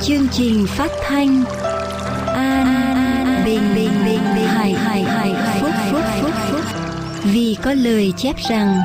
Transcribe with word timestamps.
chương 0.00 0.28
trình 0.32 0.66
phát 0.66 0.90
thanh 1.08 1.44
an 2.34 3.42
bình 3.44 3.74
bình 3.74 4.04
bình 4.04 4.20
bình 4.34 4.46
hài 4.46 4.72
hài 4.72 5.02
hài 5.02 5.32
hài 5.34 5.60
phúc 5.60 5.70
phúc 5.90 6.02
phúc 6.20 6.32
phúc. 6.50 6.60
Vì 7.24 7.56
có 7.62 7.72
lời 7.72 8.12
chép 8.16 8.36
rằng 8.48 8.80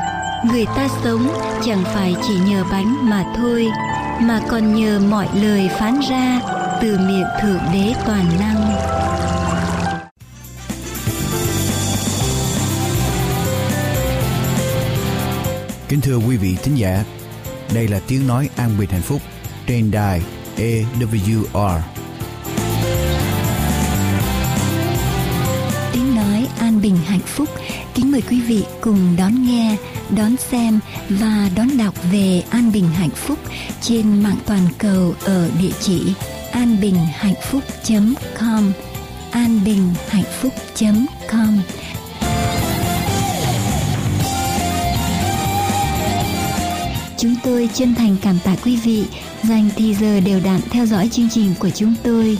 người 0.52 0.66
ta 0.66 0.88
sống 1.04 1.34
chẳng 1.66 1.84
phải 1.84 2.16
chỉ 2.28 2.34
nhờ 2.48 2.64
bánh 2.72 3.10
mà 3.10 3.26
thôi 3.38 3.68
mà 4.22 4.42
còn 4.50 4.76
nhờ 4.76 5.00
mọi 5.10 5.28
lời 5.42 5.70
phán 5.80 6.00
ra 6.10 6.40
từ 6.82 6.98
miệng 6.98 7.28
thượng 7.42 7.62
đế 7.74 7.94
toàn 8.06 8.26
năng. 8.40 8.72
Kính 15.90 16.02
thưa 16.02 16.18
quý 16.18 16.38
vị 16.38 16.58
thính 16.64 16.76
giả, 16.76 17.04
đây 17.74 17.88
là 17.88 18.00
tiếng 18.08 18.28
nói 18.28 18.50
an 18.56 18.70
bình 18.80 18.90
hạnh 18.90 19.02
phúc 19.02 19.22
trên 19.68 19.92
đài 19.92 20.22
AWR. 20.58 21.80
Tiếng 25.94 26.16
nói 26.16 26.48
an 26.60 26.82
bình 26.82 26.98
hạnh 27.06 27.20
phúc. 27.20 27.50
Kính 27.94 28.12
mời 28.12 28.22
quý 28.30 28.42
vị 28.42 28.64
cùng 28.82 29.16
đón 29.18 29.48
nghe, 29.48 29.76
đón 30.10 30.38
xem 30.38 30.80
và 31.10 31.50
đón 31.56 31.78
đọc 31.78 31.94
về 32.12 32.44
an 32.50 32.72
bình 32.72 32.90
hạnh 32.90 33.10
phúc 33.10 33.40
trên 33.82 34.24
mạng 34.24 34.38
toàn 34.46 34.68
cầu 34.78 35.16
ở 35.26 35.50
địa 35.60 35.72
chỉ 35.80 36.14
anbinhhạnhphúc.com 36.52 38.72
anbinhhạnhphúc.com 39.32 41.60
Chúng 47.18 47.36
tôi 47.44 47.70
chân 47.74 47.96
thành 47.96 48.16
cảm 48.22 48.40
tạ 48.44 48.56
quý 48.66 48.76
vị 48.76 49.06
dành 49.48 49.70
thì 49.76 49.96
giờ 49.96 50.20
đều 50.20 50.40
đặn 50.46 50.60
theo 50.72 50.86
dõi 50.86 51.10
chương 51.12 51.30
trình 51.30 51.54
của 51.60 51.70
chúng 51.70 51.94
tôi. 52.04 52.38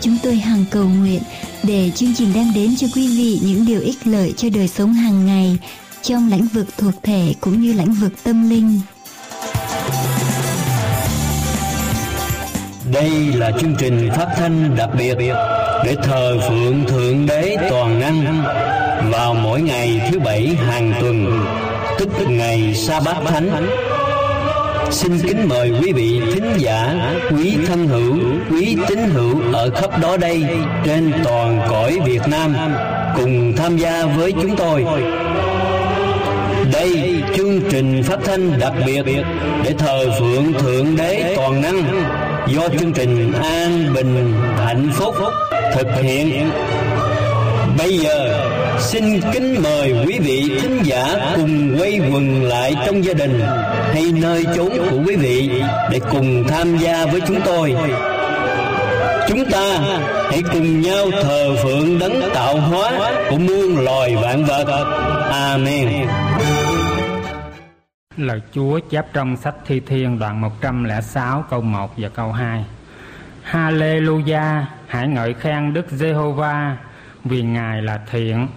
Chúng 0.00 0.16
tôi 0.22 0.36
hằng 0.36 0.64
cầu 0.70 0.84
nguyện 0.84 1.22
để 1.62 1.90
chương 1.94 2.14
trình 2.14 2.32
đem 2.34 2.46
đến 2.54 2.76
cho 2.76 2.86
quý 2.94 3.08
vị 3.18 3.40
những 3.42 3.66
điều 3.66 3.80
ích 3.80 4.06
lợi 4.06 4.34
cho 4.36 4.48
đời 4.54 4.68
sống 4.68 4.92
hàng 4.92 5.26
ngày 5.26 5.58
trong 6.02 6.30
lĩnh 6.30 6.46
vực 6.52 6.66
thuộc 6.78 6.94
thể 7.02 7.34
cũng 7.40 7.62
như 7.62 7.72
lĩnh 7.72 7.92
vực 7.92 8.12
tâm 8.24 8.50
linh. 8.50 8.80
Đây 12.92 13.10
là 13.10 13.50
chương 13.60 13.74
trình 13.78 14.10
phát 14.16 14.26
thanh 14.36 14.76
đặc 14.76 14.90
biệt 14.98 15.14
để 15.84 15.96
thờ 16.02 16.38
phượng 16.48 16.84
Thượng 16.88 17.26
Đế 17.26 17.56
Toàn 17.70 18.00
Năng 18.00 18.44
vào 19.12 19.34
mỗi 19.34 19.62
ngày 19.62 20.00
thứ 20.10 20.18
bảy 20.18 20.46
hàng 20.46 20.94
tuần, 21.00 21.44
tức 21.98 22.08
ngày 22.28 22.74
Sa 22.74 23.00
Bát 23.00 23.16
Thánh 23.26 23.68
Xin 24.92 25.18
kính 25.18 25.48
mời 25.48 25.72
quý 25.80 25.92
vị 25.92 26.20
thính 26.32 26.52
giả, 26.58 27.12
quý 27.30 27.56
thân 27.66 27.86
hữu, 27.86 28.18
quý 28.50 28.76
tín 28.88 28.98
hữu 28.98 29.40
ở 29.52 29.70
khắp 29.70 30.00
đó 30.00 30.16
đây 30.16 30.44
trên 30.84 31.12
toàn 31.24 31.60
cõi 31.70 31.98
Việt 32.04 32.22
Nam 32.30 32.54
cùng 33.16 33.52
tham 33.56 33.76
gia 33.76 34.04
với 34.06 34.32
chúng 34.32 34.56
tôi. 34.56 34.84
Đây 36.72 37.22
chương 37.36 37.60
trình 37.70 38.02
phát 38.02 38.18
thanh 38.24 38.58
đặc 38.58 38.72
biệt 38.86 39.02
để 39.64 39.74
thờ 39.78 40.10
phượng 40.18 40.52
Thượng 40.58 40.96
Đế 40.96 41.34
Toàn 41.36 41.62
Năng 41.62 42.04
do 42.46 42.68
chương 42.78 42.92
trình 42.92 43.32
An 43.42 43.94
Bình 43.94 44.34
Hạnh 44.56 44.90
Phúc 44.92 45.14
thực 45.74 45.88
hiện. 46.02 46.50
Bây 47.78 47.98
giờ 47.98 48.48
xin 48.78 49.20
kính 49.32 49.62
mời 49.62 49.94
quý 50.06 50.18
vị 50.18 50.58
thính 50.60 50.82
giả 50.84 51.32
cùng 51.36 51.76
quay 51.78 52.00
quần 52.12 52.44
lại 52.44 52.74
trong 52.86 53.04
gia 53.04 53.14
đình 53.14 53.40
hay 53.92 54.04
nơi 54.22 54.44
chốn 54.56 54.68
của 54.90 54.98
quý 55.06 55.16
vị 55.16 55.50
để 55.90 56.00
cùng 56.10 56.44
tham 56.48 56.76
gia 56.76 57.06
với 57.06 57.20
chúng 57.20 57.40
tôi. 57.44 57.74
Chúng 59.28 59.50
ta 59.50 59.78
hãy 60.30 60.42
cùng 60.52 60.80
nhau 60.80 61.06
thờ 61.22 61.56
phượng 61.62 61.98
đấng 61.98 62.22
tạo 62.34 62.60
hóa 62.60 63.12
của 63.30 63.38
muôn 63.38 63.84
loài 63.84 64.16
vạn 64.16 64.44
vật. 64.44 64.84
Amen. 65.30 66.08
Lời 68.16 68.40
Chúa 68.54 68.78
chép 68.90 69.06
trong 69.12 69.36
sách 69.36 69.54
Thi 69.66 69.80
Thiên 69.80 70.18
đoạn 70.18 70.40
106 70.40 71.44
câu 71.50 71.60
1 71.60 71.90
và 71.96 72.08
câu 72.08 72.32
2. 72.32 72.64
Hallelujah, 73.50 74.62
hãy 74.86 75.08
ngợi 75.08 75.34
khen 75.34 75.74
Đức 75.74 75.90
Giê-hô-va 75.90 76.76
vì 77.24 77.42
Ngài 77.42 77.82
là 77.82 78.00
thiện. 78.10 78.48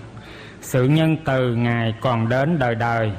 Sự 0.62 0.84
nhân 0.84 1.18
từ 1.26 1.56
Ngài 1.56 1.94
còn 2.02 2.30
đến 2.30 2.60
đời 2.60 2.76
đời 2.76 3.12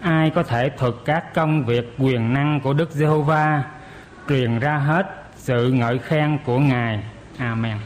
ai 0.00 0.30
có 0.30 0.42
thể 0.42 0.70
thuật 0.78 0.94
các 1.04 1.34
công 1.34 1.64
việc 1.64 1.94
quyền 1.98 2.32
năng 2.32 2.60
của 2.60 2.72
Đức 2.72 2.90
Giê-hô-va 2.90 3.64
truyền 4.28 4.58
ra 4.58 4.76
hết 4.76 5.06
sự 5.36 5.72
ngợi 5.72 5.98
khen 5.98 6.38
của 6.44 6.58
Ngài. 6.58 7.04
Amen. 7.38 7.78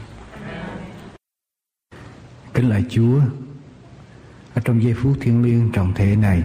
Kính 2.53 2.69
lạy 2.69 2.85
Chúa, 2.89 3.19
ở 4.53 4.61
trong 4.65 4.83
giây 4.83 4.93
phút 4.93 5.17
thiêng 5.21 5.43
liêng 5.43 5.71
trọng 5.71 5.93
thể 5.93 6.15
này, 6.15 6.43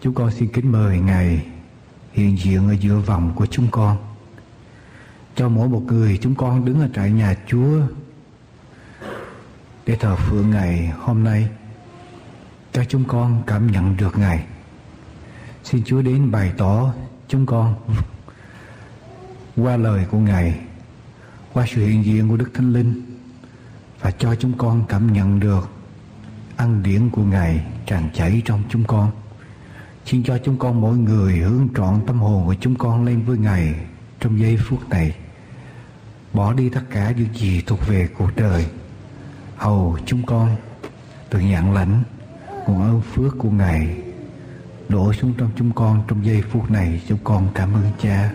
chúng 0.00 0.14
con 0.14 0.30
xin 0.30 0.48
kính 0.48 0.72
mời 0.72 0.98
Ngài 0.98 1.46
hiện 2.12 2.38
diện 2.38 2.68
ở 2.68 2.72
giữa 2.72 2.96
vòng 2.96 3.32
của 3.34 3.46
chúng 3.46 3.66
con. 3.70 3.96
Cho 5.36 5.48
mỗi 5.48 5.68
một 5.68 5.82
người 5.86 6.18
chúng 6.22 6.34
con 6.34 6.64
đứng 6.64 6.80
ở 6.80 6.88
trại 6.94 7.10
nhà 7.10 7.34
Chúa 7.46 7.80
để 9.86 9.96
thờ 9.96 10.16
phượng 10.16 10.50
Ngài 10.50 10.92
hôm 10.98 11.24
nay 11.24 11.48
cho 12.72 12.84
chúng 12.84 13.04
con 13.04 13.42
cảm 13.46 13.72
nhận 13.72 13.96
được 13.96 14.18
Ngài. 14.18 14.44
Xin 15.64 15.82
Chúa 15.84 16.02
đến 16.02 16.30
bày 16.30 16.52
tỏ 16.58 16.94
chúng 17.28 17.46
con 17.46 17.74
qua 19.56 19.76
lời 19.76 20.06
của 20.10 20.18
Ngài, 20.18 20.60
qua 21.52 21.66
sự 21.74 21.86
hiện 21.86 22.04
diện 22.04 22.28
của 22.28 22.36
Đức 22.36 22.50
Thánh 22.54 22.72
Linh 22.72 23.02
và 24.00 24.10
cho 24.10 24.34
chúng 24.34 24.58
con 24.58 24.84
cảm 24.88 25.12
nhận 25.12 25.40
được 25.40 25.68
ân 26.56 26.82
điển 26.82 27.10
của 27.10 27.22
Ngài 27.22 27.64
tràn 27.86 28.08
chảy 28.14 28.42
trong 28.44 28.62
chúng 28.68 28.84
con. 28.84 29.10
Xin 30.04 30.22
cho 30.22 30.38
chúng 30.44 30.58
con 30.58 30.80
mỗi 30.80 30.96
người 30.96 31.38
hướng 31.38 31.68
trọn 31.76 32.00
tâm 32.06 32.18
hồn 32.18 32.46
của 32.46 32.54
chúng 32.60 32.74
con 32.74 33.04
lên 33.04 33.22
với 33.22 33.38
Ngài 33.38 33.74
trong 34.20 34.40
giây 34.40 34.58
phút 34.64 34.88
này. 34.88 35.16
Bỏ 36.32 36.52
đi 36.52 36.68
tất 36.68 36.82
cả 36.90 37.12
những 37.16 37.34
gì 37.34 37.62
thuộc 37.66 37.86
về 37.88 38.08
cuộc 38.18 38.30
đời. 38.36 38.66
Hầu 39.64 39.98
chúng 40.06 40.22
con 40.26 40.48
được 41.30 41.38
nhận 41.38 41.72
lãnh 41.72 42.02
nguồn 42.66 42.82
ơn 42.82 43.00
phước 43.00 43.38
của 43.38 43.50
Ngài 43.50 43.96
đổ 44.88 45.12
xuống 45.12 45.32
trong 45.38 45.50
chúng 45.56 45.72
con 45.72 46.02
trong 46.08 46.24
giây 46.24 46.42
phút 46.42 46.70
này. 46.70 47.02
Chúng 47.08 47.18
con 47.24 47.48
cảm 47.54 47.74
ơn 47.74 47.82
cha. 48.02 48.30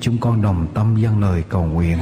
Chúng 0.00 0.18
con 0.18 0.42
đồng 0.42 0.66
tâm 0.74 0.96
dâng 0.96 1.20
lời 1.20 1.44
cầu 1.48 1.64
nguyện. 1.64 1.98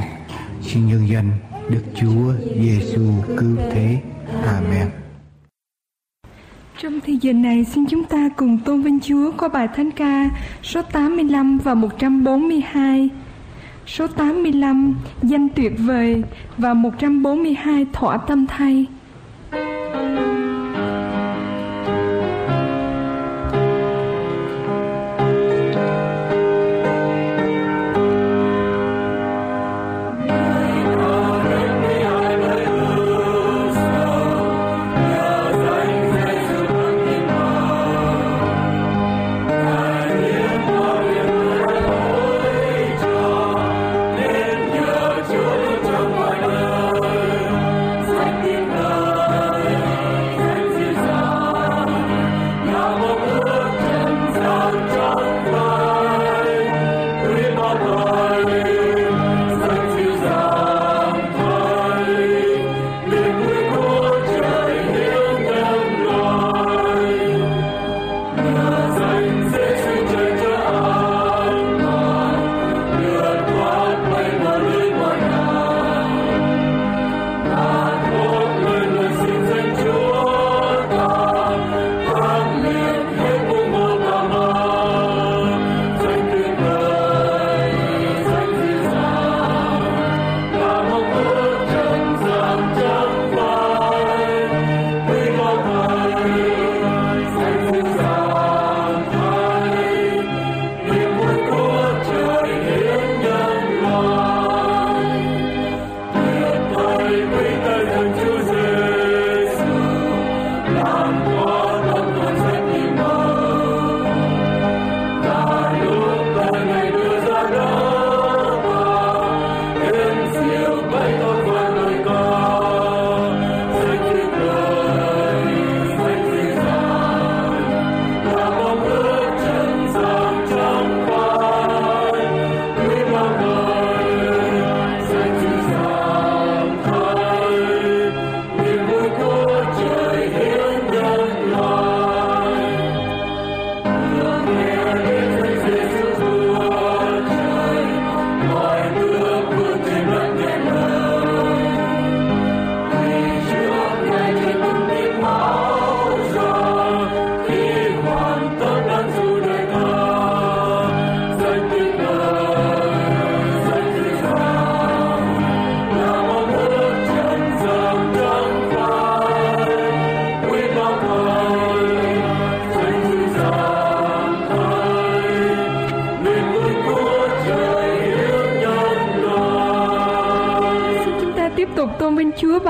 Xin 0.61 0.87
nhân 0.87 1.07
danh 1.09 1.31
Đức 1.69 1.83
Chúa 1.95 2.33
Giêsu 2.61 3.11
cứu 3.37 3.57
thế. 3.71 4.01
Amen. 4.45 4.89
Trong 6.81 6.99
thời 7.05 7.17
giờ 7.17 7.33
này, 7.33 7.65
xin 7.65 7.85
chúng 7.89 8.03
ta 8.03 8.29
cùng 8.37 8.57
tôn 8.65 8.81
vinh 8.81 8.99
Chúa 8.99 9.31
qua 9.37 9.49
bài 9.49 9.67
thánh 9.75 9.91
ca 9.91 10.29
số 10.63 10.81
85 10.81 11.57
và 11.57 11.73
142 11.73 13.09
số 13.89 14.07
85 14.07 14.95
danh 15.23 15.47
tuyệt 15.55 15.73
vời 15.77 16.23
và 16.57 16.73
142 16.73 17.85
thỏa 17.93 18.17
tâm 18.17 18.47
thay. 18.47 18.85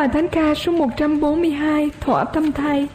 Thánh 0.09 0.27
ca 0.27 0.55
số 0.55 0.71
142 0.71 1.89
Thỏa 1.99 2.23
tâm 2.23 2.51
thay. 2.51 2.87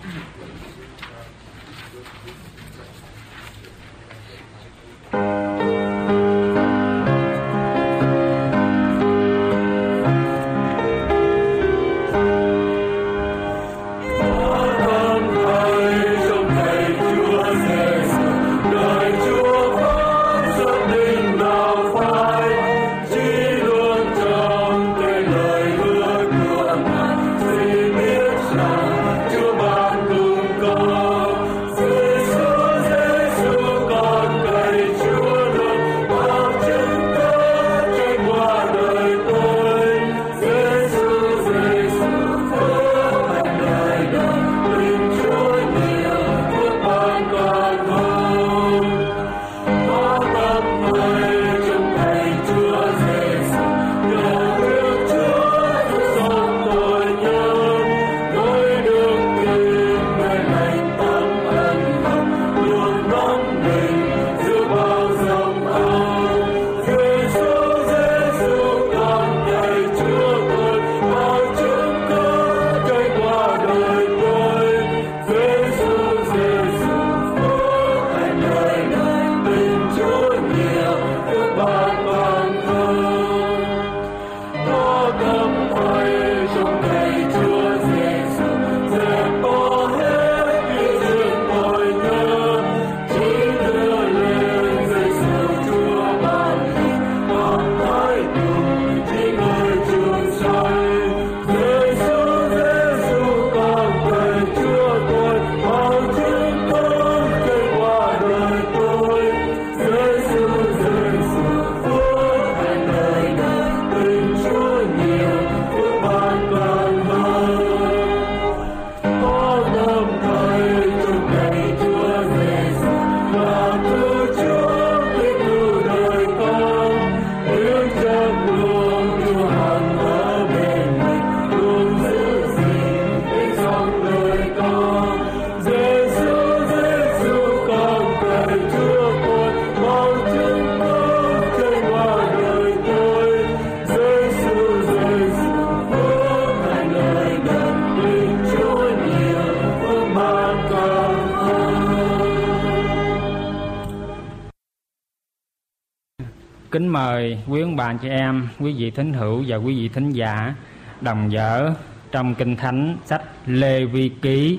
Kính 156.75 156.88
mời 156.88 157.38
quý 157.47 157.61
ông 157.61 157.76
bà 157.76 157.95
chị 157.95 158.09
em, 158.09 158.49
quý 158.61 158.75
vị 158.78 158.90
thính 158.90 159.12
hữu 159.12 159.45
và 159.47 159.57
quý 159.57 159.76
vị 159.76 159.88
thính 159.88 160.11
giả 160.11 160.54
đồng 161.00 161.33
dở 161.33 161.75
trong 162.12 162.35
Kinh 162.35 162.57
Thánh 162.57 162.97
sách 163.04 163.23
Lê 163.47 163.85
Vi 163.85 164.09
Ký 164.09 164.59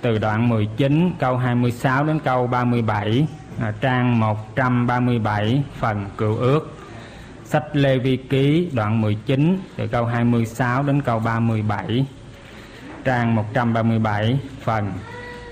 từ 0.00 0.18
đoạn 0.18 0.48
19 0.48 1.12
câu 1.18 1.36
26 1.36 2.04
đến 2.04 2.18
câu 2.18 2.46
37 2.46 3.26
à, 3.60 3.72
trang 3.80 4.20
137 4.20 5.62
phần 5.78 6.06
cựu 6.16 6.36
ước. 6.36 6.76
Sách 7.44 7.64
Lê 7.72 7.98
Vi 7.98 8.16
Ký 8.16 8.70
đoạn 8.72 9.00
19 9.00 9.58
từ 9.76 9.86
câu 9.86 10.06
26 10.06 10.82
đến 10.82 11.02
câu 11.02 11.18
37 11.18 12.06
trang 13.04 13.34
137 13.34 14.38
phần 14.60 14.92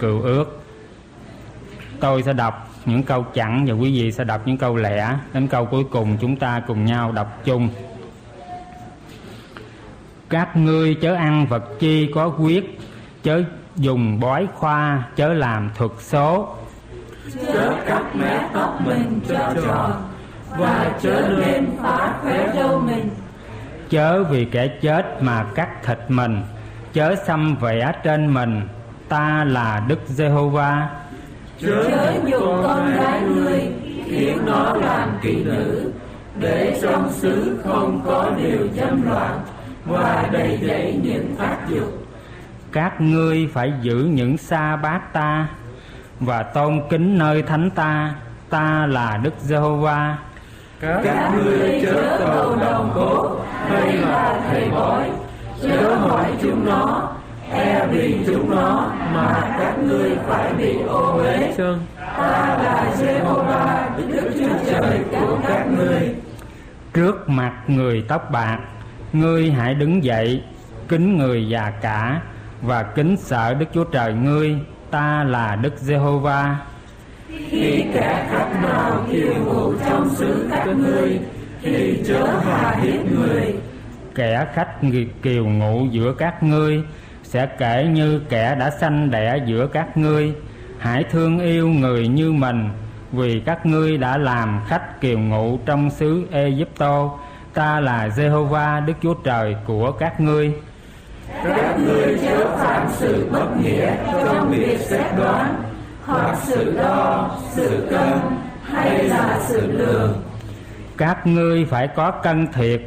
cựu 0.00 0.20
ước. 0.20 0.62
Tôi 2.00 2.22
sẽ 2.22 2.32
đọc 2.32 2.71
những 2.86 3.02
câu 3.02 3.22
chặn 3.22 3.64
và 3.66 3.74
quý 3.74 4.02
vị 4.02 4.12
sẽ 4.12 4.24
đọc 4.24 4.40
những 4.44 4.56
câu 4.56 4.76
lẻ 4.76 5.16
đến 5.32 5.48
câu 5.48 5.66
cuối 5.66 5.84
cùng 5.84 6.16
chúng 6.20 6.36
ta 6.36 6.62
cùng 6.66 6.84
nhau 6.84 7.12
đọc 7.12 7.38
chung. 7.44 7.68
Các 10.28 10.56
ngươi 10.56 10.94
chớ 10.94 11.14
ăn 11.14 11.46
vật 11.46 11.64
chi 11.78 12.10
có 12.14 12.26
huyết 12.26 12.64
chớ 13.22 13.42
dùng 13.76 14.20
bói 14.20 14.48
khoa 14.54 15.02
chớ 15.16 15.32
làm 15.32 15.70
thuật 15.74 15.90
số. 15.98 16.48
Chớ 17.46 17.74
cắt 17.86 18.02
mé 18.16 18.48
tóc 18.54 18.80
mình 18.86 19.20
cho 19.28 19.54
tròn 19.64 19.92
và 20.58 20.98
chớ 21.00 21.36
nên 21.38 21.66
phá 21.82 22.14
khóe 22.22 22.52
dâu 22.54 22.80
mình. 22.80 23.10
Chớ 23.90 24.24
vì 24.24 24.44
kẻ 24.44 24.68
chết 24.68 25.22
mà 25.22 25.44
cắt 25.54 25.82
thịt 25.84 25.98
mình 26.08 26.42
chớ 26.92 27.14
xăm 27.26 27.56
vẽ 27.56 27.92
trên 28.04 28.34
mình. 28.34 28.68
Ta 29.08 29.44
là 29.44 29.82
đức 29.88 30.00
giê-hô-va 30.06 30.88
chớ 31.62 32.12
dùng 32.26 32.62
con 32.62 32.96
gái 32.96 33.20
ngươi 33.22 33.60
khiến 34.06 34.38
nó 34.46 34.76
làm 34.76 35.18
kỹ 35.22 35.44
nữ. 35.44 35.90
để 36.38 36.78
trong 36.82 37.12
xứ 37.12 37.58
không 37.64 38.02
có 38.06 38.30
điều 38.36 38.68
dâm 38.76 39.10
loạn 39.10 39.40
và 39.86 40.28
đầy 40.32 40.58
dẫy 40.62 41.00
những 41.02 41.34
phát 41.38 41.56
dục. 41.68 42.06
các 42.72 43.00
ngươi 43.00 43.48
phải 43.52 43.72
giữ 43.82 43.96
những 44.12 44.36
sa 44.36 44.76
bát 44.76 45.12
ta 45.12 45.48
và 46.20 46.42
tôn 46.42 46.80
kính 46.90 47.18
nơi 47.18 47.42
thánh 47.42 47.70
ta. 47.70 48.14
Ta 48.50 48.86
là 48.86 49.20
đức 49.22 49.34
giê-hô-va. 49.40 50.16
Các 50.80 51.32
ngươi 51.34 51.80
chớ 51.82 52.16
cầu 52.18 52.56
đồng 52.56 52.92
cốt 52.94 53.44
hay 53.68 53.96
là 53.96 54.40
thầy 54.50 54.70
bói. 54.70 55.10
chớ 55.62 55.94
hỏi 55.94 56.26
chúng 56.42 56.66
nó 56.66 57.12
e 57.52 57.86
vì 57.90 58.16
chúng 58.26 58.50
nó 58.50 58.92
mà 59.14 59.56
các 59.58 59.78
ngươi 59.78 60.10
phải 60.26 60.52
bị 60.54 60.76
ô 60.88 61.18
uế 61.18 61.52
ta 61.98 62.58
là 62.62 62.92
Jehovah 62.98 64.08
Đức 64.08 64.30
Chúa 64.38 64.70
Trời 64.70 64.98
của 65.10 65.38
các 65.48 65.66
ngươi. 65.76 66.14
Trước 66.94 67.28
mặt 67.28 67.52
người 67.66 68.04
tóc 68.08 68.30
bạc 68.30 68.58
ngươi 69.12 69.50
hãy 69.50 69.74
đứng 69.74 70.04
dậy 70.04 70.42
kính 70.88 71.18
người 71.18 71.48
già 71.48 71.72
cả 71.82 72.20
và 72.62 72.82
kính 72.82 73.16
sợ 73.16 73.54
Đức 73.54 73.66
Chúa 73.74 73.84
Trời 73.84 74.12
ngươi 74.12 74.56
ta 74.90 75.24
là 75.24 75.56
Đức 75.56 75.78
Giê-hô-va 75.78 76.56
khi 77.50 77.84
kẻ 77.94 78.26
khách 78.30 78.62
nào 78.62 79.06
kiều 79.12 79.34
ngụ 79.44 79.72
trong 79.88 80.08
xứ 80.08 80.46
các 80.50 80.66
ngươi 80.66 81.18
thì 81.62 82.02
chớ 82.06 82.26
hà 82.44 82.70
hiếp 82.82 83.12
người. 83.12 83.54
Kẻ 84.14 84.46
khách 84.54 84.80
kiều 85.22 85.46
ngụ 85.46 85.86
giữa 85.90 86.14
các 86.18 86.42
ngươi 86.42 86.82
sẽ 87.32 87.46
kể 87.46 87.86
như 87.92 88.20
kẻ 88.28 88.54
đã 88.54 88.70
sanh 88.70 89.10
đẻ 89.10 89.38
giữa 89.46 89.66
các 89.66 89.96
ngươi. 89.96 90.34
Hãy 90.78 91.04
thương 91.10 91.38
yêu 91.38 91.68
người 91.68 92.08
như 92.08 92.32
mình 92.32 92.68
vì 93.12 93.42
các 93.46 93.66
ngươi 93.66 93.98
đã 93.98 94.18
làm 94.18 94.60
khách 94.68 95.00
kiều 95.00 95.18
ngụ 95.18 95.58
trong 95.66 95.90
xứ 95.90 96.26
Egypto. 96.30 97.10
Ta 97.54 97.80
là 97.80 98.08
Jehovah 98.16 98.84
Đức 98.84 98.92
Chúa 99.02 99.14
Trời 99.14 99.56
của 99.66 99.92
các 99.92 100.20
ngươi. 100.20 100.52
Các 101.44 101.78
ngươi 101.78 102.18
chớ 102.22 102.56
phạm 102.56 102.86
sự 102.90 103.28
bất 103.32 103.56
nghĩa 103.62 103.96
trong 104.24 104.50
việc 104.50 104.78
xét 104.78 105.06
đoán 105.18 105.62
hoặc 106.04 106.36
sự 106.42 106.76
đo 106.78 107.30
sự 107.50 107.86
cân 107.90 108.18
hay 108.62 109.04
là 109.04 109.38
sự 109.40 109.72
lường. 109.72 110.22
Các 110.96 111.26
ngươi 111.26 111.64
phải 111.64 111.88
có 111.88 112.10
cân 112.10 112.46
thiệt 112.52 112.80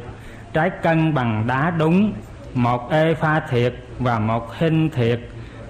trái 0.52 0.70
cân 0.82 1.14
bằng 1.14 1.44
đá 1.46 1.72
đúng 1.78 2.12
một 2.56 2.90
ê 2.90 3.14
pha 3.14 3.40
thiệt 3.40 3.74
và 3.98 4.18
một 4.18 4.52
hình 4.58 4.90
thiệt, 4.90 5.20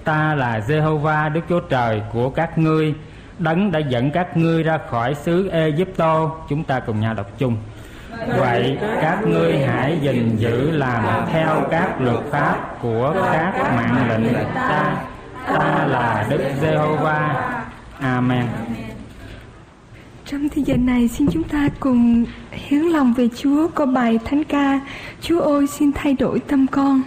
ta 0.03 0.35
là 0.35 0.59
Jehovah 0.67 1.33
Đức 1.33 1.41
Chúa 1.49 1.59
Trời 1.59 2.01
của 2.13 2.29
các 2.29 2.57
ngươi. 2.57 2.93
Đấng 3.39 3.71
đã 3.71 3.79
dẫn 3.79 4.11
các 4.11 4.37
ngươi 4.37 4.63
ra 4.63 4.79
khỏi 4.89 5.15
xứ 5.15 5.49
Egypto 5.49 6.31
chúng 6.49 6.63
ta 6.63 6.79
cùng 6.79 6.99
nhau 6.99 7.13
đọc 7.13 7.31
chung. 7.37 7.57
Vậy 8.37 8.77
các 9.01 9.19
ngươi 9.27 9.57
hãy 9.57 9.97
gìn 10.01 10.35
giữ 10.37 10.71
làm 10.71 11.25
theo 11.31 11.63
các 11.71 12.01
luật 12.01 12.23
pháp 12.31 12.81
của 12.81 13.13
các 13.33 13.53
mạng 13.75 14.09
lệnh 14.09 14.33
ta. 14.53 14.95
Ta 15.47 15.85
là 15.87 16.25
Đức 16.29 16.41
Jehovah 16.61 17.29
Amen. 17.99 18.45
Trong 20.25 20.49
thời 20.55 20.63
gian 20.63 20.85
này, 20.85 21.07
xin 21.07 21.27
chúng 21.31 21.43
ta 21.43 21.69
cùng 21.79 22.25
hiến 22.57 22.81
lòng 22.81 23.13
về 23.13 23.29
Chúa, 23.35 23.67
có 23.67 23.85
bài 23.85 24.19
thánh 24.25 24.43
ca. 24.43 24.79
Chúa 25.21 25.39
ơi, 25.39 25.67
xin 25.67 25.91
thay 25.95 26.13
đổi 26.13 26.39
tâm 26.39 26.67
con. 26.67 27.01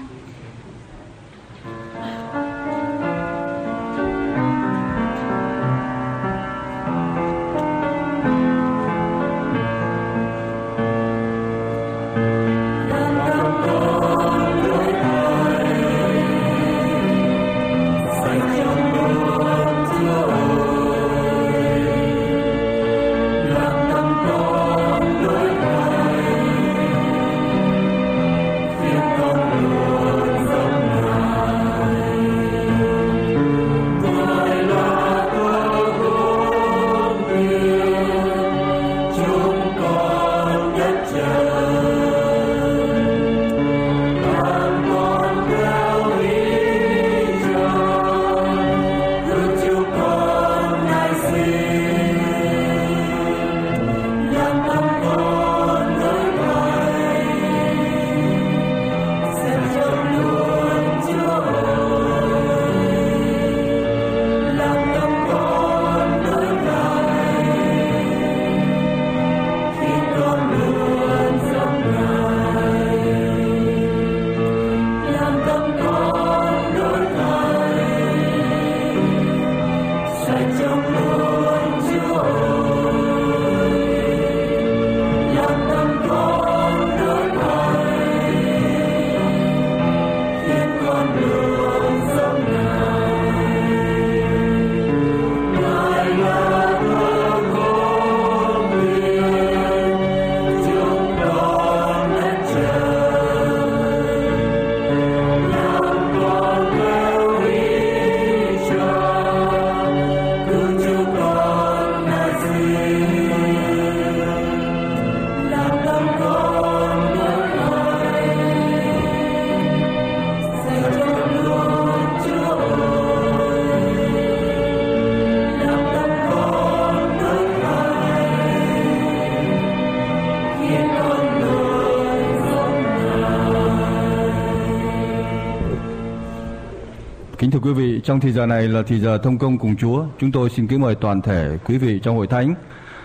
Vị, 138.01 138.05
trong 138.07 138.21
thời 138.21 138.33
giờ 138.33 138.47
này 138.47 138.69
là 138.69 138.83
thời 138.83 139.01
giờ 139.01 139.19
thông 139.19 139.39
công 139.39 139.59
cùng 139.59 139.77
Chúa. 139.77 140.05
Chúng 140.19 140.33
tôi 140.33 140.51
xin 140.51 140.67
kính 140.67 140.81
mời 140.81 140.95
toàn 140.95 141.23
thể 141.23 141.59
quý 141.65 141.79
vị 141.79 142.01
trong 142.03 142.17
hội 142.17 142.27
thánh 142.27 142.55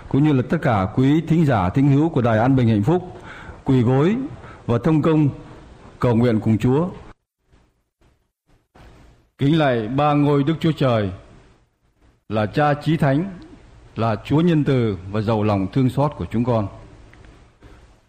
cũng 0.09 0.23
như 0.23 0.33
là 0.33 0.43
tất 0.49 0.57
cả 0.61 0.87
quý 0.95 1.21
thính 1.27 1.45
giả 1.45 1.69
thính 1.69 1.87
hữu 1.91 2.09
của 2.09 2.21
Đài 2.21 2.39
An 2.39 2.55
Bình 2.55 2.67
Hạnh 2.67 2.83
Phúc 2.83 3.17
quỳ 3.63 3.81
gối 3.81 4.15
và 4.65 4.77
thông 4.83 5.01
công 5.01 5.29
cầu 5.99 6.15
nguyện 6.15 6.39
cùng 6.39 6.57
Chúa. 6.57 6.89
Kính 9.37 9.59
lạy 9.59 9.87
ba 9.87 10.13
ngôi 10.13 10.43
Đức 10.43 10.53
Chúa 10.59 10.71
Trời 10.71 11.11
là 12.29 12.45
Cha 12.45 12.73
Chí 12.73 12.97
Thánh, 12.97 13.31
là 13.95 14.15
Chúa 14.25 14.41
Nhân 14.41 14.63
Từ 14.63 14.97
và 15.11 15.21
giàu 15.21 15.43
lòng 15.43 15.67
thương 15.73 15.89
xót 15.89 16.11
của 16.17 16.25
chúng 16.31 16.43
con. 16.43 16.67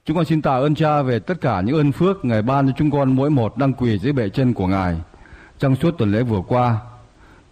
Chúng 0.05 0.17
con 0.17 0.25
xin 0.25 0.43
tạ 0.43 0.55
ơn 0.55 0.75
Cha 0.75 1.03
về 1.03 1.19
tất 1.19 1.41
cả 1.41 1.61
những 1.61 1.77
ơn 1.77 1.93
phước 1.93 2.25
Ngài 2.25 2.43
ban 2.43 2.67
cho 2.67 2.73
chúng 2.77 2.91
con 2.91 3.13
mỗi 3.13 3.31
một 3.31 3.57
đang 3.57 3.73
quỳ 3.73 3.99
dưới 3.99 4.13
bệ 4.13 4.29
chân 4.29 4.55
của 4.55 4.67
Ngài 4.67 4.97
trong 5.59 5.77
suốt 5.77 5.99
tuần 5.99 6.13
lễ 6.13 6.23
vừa 6.23 6.43
qua 6.49 6.79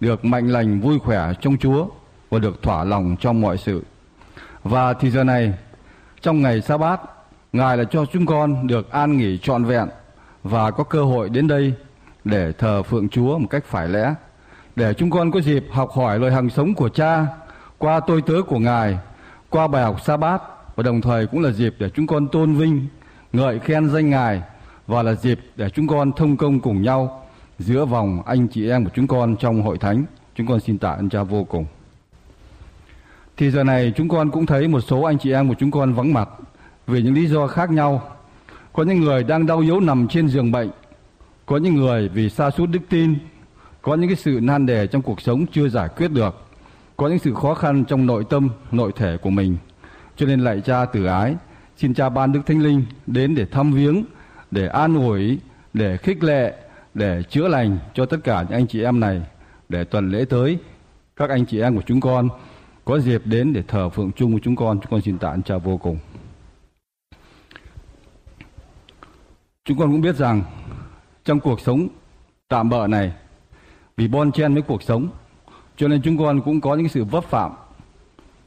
được 0.01 0.25
mạnh 0.25 0.49
lành 0.49 0.81
vui 0.81 0.99
khỏe 0.99 1.33
trong 1.41 1.57
Chúa 1.57 1.87
và 2.31 2.39
được 2.39 2.63
thỏa 2.63 2.85
lòng 2.85 3.17
trong 3.21 3.41
mọi 3.41 3.59
sự. 3.59 3.83
Và 4.63 4.93
thì 4.95 5.11
giờ 5.11 5.25
này 5.25 5.53
trong 6.21 6.43
ngày 6.43 6.61
sa 6.61 6.77
bát 6.77 7.01
Ngài 7.55 7.77
là 7.77 7.85
cho 7.85 8.05
chúng 8.13 8.27
con 8.27 8.67
được 8.67 8.91
an 8.91 9.19
nghỉ 9.19 9.39
trọn 9.39 9.65
vẹn 9.65 9.89
và 10.43 10.71
có 10.71 10.85
cơ 10.85 11.05
hội 11.05 11.29
đến 11.29 11.49
đây 11.49 11.75
để 12.25 12.53
thờ 12.53 12.83
phượng 12.83 13.09
Chúa 13.09 13.39
một 13.39 13.47
cách 13.51 13.65
phải 13.65 13.89
lẽ, 13.89 14.15
để 14.77 14.95
chúng 14.95 15.11
con 15.11 15.31
có 15.31 15.41
dịp 15.41 15.65
học 15.71 15.91
hỏi 15.91 16.19
lời 16.19 16.33
hằng 16.33 16.51
sống 16.51 16.75
của 16.75 16.89
Cha 16.89 17.27
qua 17.79 18.01
tôi 18.01 18.23
tớ 18.23 18.35
của 18.47 18.59
Ngài, 18.59 18.99
qua 19.51 19.67
bài 19.67 19.83
học 19.83 20.01
sa 20.01 20.17
bát 20.17 20.43
và 20.77 20.83
đồng 20.83 21.01
thời 21.01 21.27
cũng 21.27 21.43
là 21.43 21.51
dịp 21.51 21.75
để 21.79 21.91
chúng 21.91 22.07
con 22.07 22.29
tôn 22.29 22.55
vinh, 22.55 22.87
ngợi 23.33 23.59
khen 23.59 23.91
danh 23.91 24.11
Ngài 24.11 24.43
và 24.87 25.03
là 25.03 25.15
dịp 25.15 25.41
để 25.57 25.71
chúng 25.71 25.87
con 25.87 26.13
thông 26.13 26.37
công 26.37 26.61
cùng 26.61 26.83
nhau 26.83 27.24
giữa 27.59 27.85
vòng 27.85 28.23
anh 28.27 28.49
chị 28.49 28.69
em 28.69 28.85
của 28.85 28.91
chúng 28.95 29.07
con 29.07 29.37
trong 29.37 29.63
hội 29.63 29.79
thánh. 29.79 30.05
Chúng 30.35 30.47
con 30.47 30.61
xin 30.61 30.79
tạ 30.79 30.91
ơn 30.91 31.09
cha 31.09 31.23
vô 31.23 31.45
cùng. 31.45 31.67
Thì 33.37 33.51
giờ 33.51 33.65
này 33.65 33.93
chúng 33.97 34.09
con 34.09 34.31
cũng 34.31 34.47
thấy 34.47 34.69
một 34.69 34.81
số 34.81 35.03
anh 35.03 35.19
chị 35.19 35.33
em 35.33 35.49
của 35.49 35.55
chúng 35.59 35.71
con 35.71 35.93
vắng 35.93 36.13
mặt 36.13 36.29
vì 36.87 37.03
những 37.03 37.15
lý 37.15 37.27
do 37.27 37.47
khác 37.47 37.71
nhau. 37.71 38.03
Có 38.73 38.83
những 38.83 39.01
người 39.01 39.25
đang 39.25 39.47
đau 39.47 39.59
yếu 39.59 39.81
nằm 39.81 40.09
trên 40.09 40.29
giường 40.29 40.53
bệnh, 40.53 40.71
có 41.47 41.57
những 41.57 41.75
người 41.75 42.09
vì 42.09 42.31
sa 42.31 42.51
sút 42.51 42.71
đức 42.71 42.81
tin, 42.89 43.15
có 43.83 43.95
những 43.95 44.09
cái 44.09 44.17
sự 44.17 44.39
nan 44.43 44.67
đề 44.67 44.87
trong 44.87 45.03
cuộc 45.03 45.21
sống 45.21 45.47
chưa 45.53 45.69
giải 45.69 45.89
quyết 45.97 46.09
được, 46.11 46.47
có 46.97 47.09
những 47.09 47.19
sự 47.19 47.35
khó 47.35 47.55
khăn 47.55 47.85
trong 47.85 48.07
nội 48.07 48.25
tâm, 48.31 48.49
nội 48.73 48.93
thể 48.97 49.17
của 49.17 49.31
mình. 49.31 49.57
Cho 50.17 50.27
nên 50.27 50.41
lạy 50.41 50.61
cha 50.61 50.85
từ 50.85 51.05
ái, 51.05 51.37
xin 51.77 51.95
cha 51.95 52.09
ban 52.09 52.33
đức 52.33 52.41
thánh 52.47 52.63
linh 52.63 52.85
đến 53.07 53.35
để 53.35 53.47
thăm 53.47 53.73
viếng, 53.73 54.05
để 54.51 54.69
an 54.69 54.95
ủi, 54.95 55.39
để 55.73 55.97
khích 55.97 56.25
lệ, 56.25 56.55
để 56.95 57.23
chữa 57.23 57.49
lành 57.49 57.79
cho 57.95 58.07
tất 58.07 58.17
cả 58.25 58.43
những 58.43 58.59
anh 58.59 58.67
chị 58.67 58.83
em 58.83 59.01
này 59.01 59.23
để 59.69 59.85
tuần 59.85 60.11
lễ 60.11 60.25
tới. 60.25 60.59
Các 61.17 61.31
anh 61.31 61.47
chị 61.47 61.61
em 61.61 61.77
của 61.77 61.83
chúng 61.87 62.01
con 62.01 62.29
có 62.85 62.99
dịp 62.99 63.23
đến 63.25 63.53
để 63.53 63.63
thờ 63.69 63.89
phượng 63.89 64.13
chung 64.13 64.31
với 64.31 64.41
chúng 64.45 64.57
con. 64.57 64.81
Chúng 64.81 64.91
con 64.91 65.01
xin 65.01 65.19
tạ 65.19 65.29
ơn 65.29 65.43
cha 65.43 65.59
vô 65.59 65.77
cùng. 65.77 65.99
Chúng 69.65 69.79
con 69.79 69.93
cũng 69.93 70.01
biết 70.01 70.17
rằng 70.17 70.43
trong 71.25 71.41
cuộc 71.41 71.61
sống 71.61 71.89
tạm 72.49 72.69
bợ 72.69 72.87
này, 72.87 73.13
vì 73.97 74.09
bon 74.09 74.33
chen 74.33 74.55
với 74.55 74.63
cuộc 74.63 74.83
sống, 74.83 75.09
cho 75.77 75.89
nên 75.89 76.03
chúng 76.03 76.19
con 76.19 76.41
cũng 76.41 76.61
có 76.61 76.75
những 76.75 76.89
sự 76.89 77.05
vấp 77.05 77.25
phạm. 77.25 77.53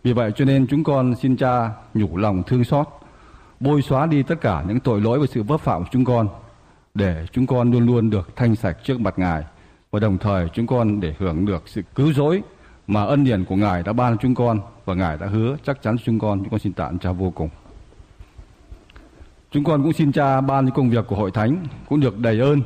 Vì 0.04 0.14
vậy 0.14 0.32
cho 0.36 0.46
nên 0.46 0.68
chúng 0.68 0.84
con 0.84 1.16
xin 1.16 1.38
cha 1.38 1.72
nhủ 1.94 2.18
lòng 2.18 2.44
thương 2.44 2.64
xót, 2.64 2.88
bôi 3.60 3.82
xóa 3.82 4.06
đi 4.06 4.24
tất 4.24 4.42
cả 4.42 4.64
những 4.68 4.80
tội 4.80 5.02
lỗi 5.02 5.20
và 5.20 5.26
sự 5.30 5.44
vấp 5.44 5.62
phạm 5.62 5.84
của 5.84 5.90
chúng 5.92 6.06
con 6.06 6.30
để 6.98 7.26
chúng 7.32 7.48
con 7.48 7.72
luôn 7.72 7.86
luôn 7.86 8.10
được 8.10 8.36
thanh 8.36 8.56
sạch 8.56 8.78
trước 8.84 9.00
mặt 9.00 9.20
Ngài. 9.20 9.44
Và 9.92 10.00
đồng 10.00 10.18
thời 10.18 10.50
chúng 10.54 10.68
con 10.68 11.00
để 11.00 11.16
hưởng 11.20 11.46
được 11.46 11.64
sự 11.66 11.82
cứu 11.96 12.14
rỗi 12.14 12.42
mà 12.88 13.06
ân 13.06 13.24
điển 13.24 13.46
của 13.46 13.56
Ngài 13.56 13.84
đã 13.84 13.94
ban 13.94 14.18
cho 14.18 14.22
chúng 14.22 14.36
con 14.36 14.60
và 14.86 14.94
Ngài 14.94 15.18
đã 15.18 15.28
hứa 15.28 15.58
chắc 15.66 15.82
chắn 15.82 15.96
chúng 16.06 16.20
con. 16.20 16.40
Chúng 16.40 16.50
con 16.50 16.60
xin 16.60 16.74
tạ 16.74 16.86
ơn 16.86 17.00
cha 17.00 17.12
vô 17.12 17.32
cùng. 17.36 17.50
Chúng 19.52 19.64
con 19.64 19.84
cũng 19.84 19.94
xin 19.94 20.12
cha 20.12 20.42
ban 20.42 20.66
những 20.66 20.74
công 20.74 20.90
việc 20.90 21.06
của 21.08 21.16
hội 21.16 21.32
thánh 21.32 21.66
cũng 21.90 22.00
được 22.00 22.18
đầy 22.18 22.40
ơn. 22.40 22.62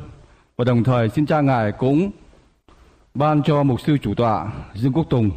Và 0.56 0.64
đồng 0.64 0.84
thời 0.84 1.08
xin 1.08 1.26
cha 1.26 1.40
ngài 1.40 1.72
cũng 1.72 2.10
ban 3.14 3.42
cho 3.42 3.62
mục 3.62 3.80
sư 3.80 3.98
chủ 4.02 4.14
tọa 4.14 4.52
Dương 4.74 4.92
Quốc 4.92 5.06
Tùng 5.10 5.30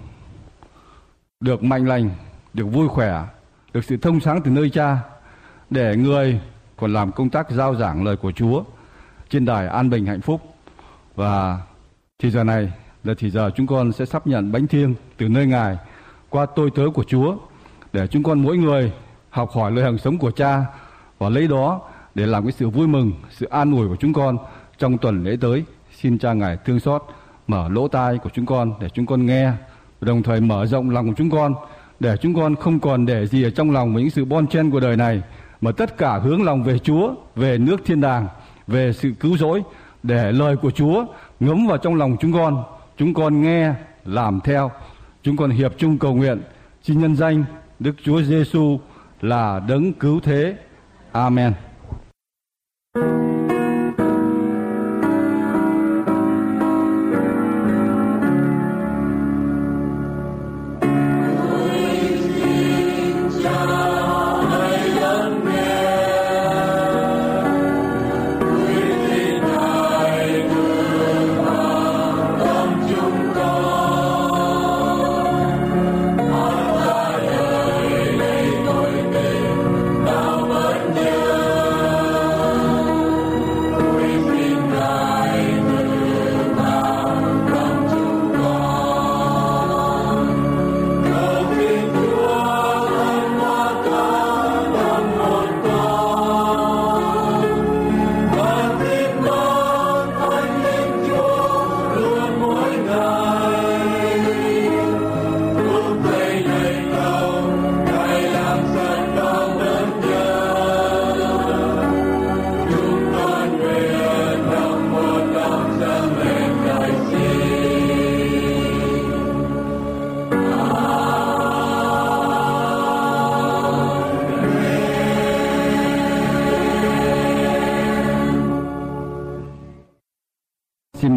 được 1.40 1.64
mạnh 1.64 1.86
lành, 1.88 2.10
được 2.54 2.66
vui 2.66 2.88
khỏe, 2.88 3.24
được 3.74 3.84
sự 3.84 3.98
thông 3.98 4.20
sáng 4.20 4.42
từ 4.42 4.52
nơi 4.52 4.70
cha 4.70 4.98
để 5.70 5.96
người 5.96 6.40
còn 6.78 6.94
làm 6.94 7.12
công 7.12 7.30
tác 7.30 7.52
giao 7.52 7.76
giảng 7.76 8.04
lời 8.04 8.18
của 8.18 8.32
Chúa 8.32 8.64
trên 9.36 9.46
đài 9.46 9.68
an 9.68 9.90
bình 9.90 10.06
hạnh 10.06 10.22
phúc 10.22 10.42
và 11.16 11.60
thì 12.20 12.32
giờ 12.32 12.44
này 12.44 12.72
là 13.04 13.14
thì 13.18 13.30
giờ 13.30 13.52
chúng 13.56 13.68
con 13.68 13.92
sẽ 13.92 14.06
sắp 14.06 14.28
nhận 14.28 14.52
bánh 14.52 14.68
thiêng 14.68 14.96
từ 15.18 15.30
nơi 15.30 15.46
ngài 15.46 15.78
qua 16.30 16.46
tôi 16.56 16.70
tớ 16.76 16.84
của 16.94 17.04
Chúa 17.04 17.36
để 17.94 18.08
chúng 18.08 18.24
con 18.24 18.40
mỗi 18.40 18.58
người 18.58 18.92
học 19.30 19.52
hỏi 19.52 19.72
lời 19.72 19.84
hàng 19.84 19.98
sống 19.98 20.18
của 20.18 20.32
cha 20.32 20.66
và 21.18 21.30
lấy 21.30 21.48
đó 21.48 21.82
để 22.16 22.26
làm 22.26 22.44
cái 22.44 22.52
sự 22.52 22.70
vui 22.70 22.88
mừng, 22.88 23.12
sự 23.30 23.46
an 23.46 23.72
ủi 23.72 23.88
của 23.88 23.96
chúng 23.96 24.14
con 24.14 24.38
trong 24.78 24.98
tuần 24.98 25.24
lễ 25.24 25.38
tới. 25.42 25.64
Xin 25.92 26.18
cha 26.18 26.34
ngài 26.34 26.58
thương 26.58 26.80
xót, 26.80 27.04
mở 27.48 27.70
lỗ 27.70 27.88
tai 27.88 28.18
của 28.18 28.30
chúng 28.34 28.46
con 28.46 28.74
để 28.80 28.90
chúng 28.90 29.06
con 29.06 29.26
nghe, 29.26 29.52
đồng 30.02 30.24
thời 30.24 30.42
mở 30.42 30.66
rộng 30.66 30.90
lòng 30.90 31.08
của 31.08 31.16
chúng 31.18 31.30
con 31.30 31.56
để 32.00 32.18
chúng 32.22 32.36
con 32.36 32.56
không 32.56 32.80
còn 32.80 33.06
để 33.06 33.28
gì 33.28 33.44
ở 33.44 33.50
trong 33.50 33.72
lòng 33.72 33.94
với 33.94 34.04
những 34.04 34.12
sự 34.12 34.26
bon 34.26 34.48
chen 34.48 34.72
của 34.72 34.80
đời 34.80 34.98
này 34.98 35.22
mà 35.62 35.72
tất 35.72 35.98
cả 35.98 36.18
hướng 36.18 36.44
lòng 36.44 36.64
về 36.64 36.80
Chúa, 36.80 37.14
về 37.36 37.58
nước 37.58 37.82
thiên 37.86 38.02
đàng, 38.02 38.28
về 38.68 38.94
sự 38.94 39.12
cứu 39.20 39.38
rỗi 39.38 39.64
để 40.04 40.32
lời 40.32 40.58
của 40.58 40.72
Chúa 40.72 41.06
ngấm 41.40 41.68
vào 41.68 41.78
trong 41.78 41.96
lòng 41.96 42.18
chúng 42.20 42.34
con. 42.34 42.64
Chúng 42.98 43.14
con 43.14 43.42
nghe, 43.42 43.74
làm 44.06 44.40
theo. 44.44 44.72
Chúng 45.24 45.38
con 45.38 45.50
hiệp 45.50 45.74
chung 45.78 45.98
cầu 45.98 46.16
nguyện 46.16 46.42
xin 46.84 47.02
nhân 47.02 47.16
danh 47.16 47.46
Đức 47.80 47.96
Chúa 48.04 48.22
Giêsu 48.22 48.80
là 49.22 49.60
đấng 49.68 49.94
cứu 49.94 50.20
thế. 50.20 50.56
Amen. 51.12 51.54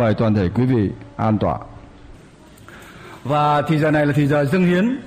Mời 0.08 0.14
toàn 0.14 0.34
thể 0.34 0.48
quý 0.54 0.64
vị 0.64 0.90
an 1.16 1.38
tọa. 1.38 1.58
Và 3.24 3.62
thì 3.62 3.78
giờ 3.78 3.90
này 3.90 4.06
là 4.06 4.12
thì 4.16 4.26
giờ 4.26 4.44
dâng 4.44 4.66
hiến. 4.66 4.98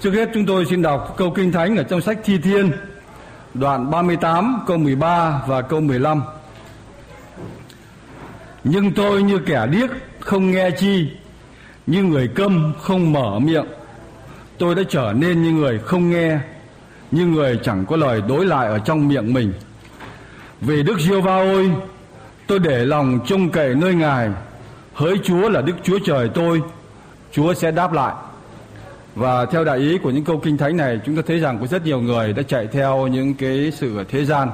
Trước 0.00 0.10
hết 0.10 0.28
chúng 0.34 0.46
tôi 0.46 0.64
xin 0.70 0.82
đọc 0.82 1.14
câu 1.16 1.30
kinh 1.30 1.52
thánh 1.52 1.76
ở 1.76 1.82
trong 1.82 2.00
sách 2.00 2.18
Thi 2.24 2.38
Thiên, 2.38 2.72
đoạn 3.54 3.90
38 3.90 4.58
câu 4.66 4.78
13 4.78 5.42
và 5.46 5.62
câu 5.62 5.80
15. 5.80 6.22
Nhưng 8.64 8.92
tôi 8.92 9.22
như 9.22 9.38
kẻ 9.38 9.66
điếc 9.70 9.90
không 10.20 10.50
nghe 10.50 10.70
chi, 10.70 11.08
như 11.86 12.02
người 12.02 12.28
câm 12.28 12.72
không 12.80 13.12
mở 13.12 13.38
miệng. 13.38 13.66
Tôi 14.58 14.74
đã 14.74 14.82
trở 14.88 15.12
nên 15.16 15.42
như 15.42 15.50
người 15.50 15.78
không 15.78 16.10
nghe, 16.10 16.38
như 17.10 17.26
người 17.26 17.60
chẳng 17.62 17.84
có 17.86 17.96
lời 17.96 18.22
đối 18.28 18.46
lại 18.46 18.66
ở 18.66 18.78
trong 18.78 19.08
miệng 19.08 19.32
mình. 19.34 19.52
Vì 20.60 20.82
Đức 20.82 21.00
Giê-va 21.00 21.36
ôi, 21.36 21.70
Tôi 22.46 22.58
để 22.58 22.84
lòng 22.84 23.20
trông 23.26 23.50
cậy 23.50 23.74
nơi 23.74 23.94
Ngài, 23.94 24.30
hỡi 24.94 25.18
Chúa 25.24 25.48
là 25.48 25.60
Đức 25.60 25.72
Chúa 25.82 25.98
Trời 26.06 26.30
tôi, 26.34 26.62
Chúa 27.32 27.54
sẽ 27.54 27.70
đáp 27.70 27.92
lại. 27.92 28.14
Và 29.14 29.46
theo 29.46 29.64
đại 29.64 29.78
ý 29.78 29.98
của 29.98 30.10
những 30.10 30.24
câu 30.24 30.40
kinh 30.44 30.56
thánh 30.56 30.76
này, 30.76 31.00
chúng 31.06 31.16
ta 31.16 31.22
thấy 31.26 31.38
rằng 31.38 31.58
có 31.60 31.66
rất 31.66 31.84
nhiều 31.84 32.00
người 32.00 32.32
đã 32.32 32.42
chạy 32.42 32.66
theo 32.66 33.06
những 33.06 33.34
cái 33.34 33.72
sự 33.76 33.96
ở 33.98 34.04
thế 34.08 34.24
gian 34.24 34.48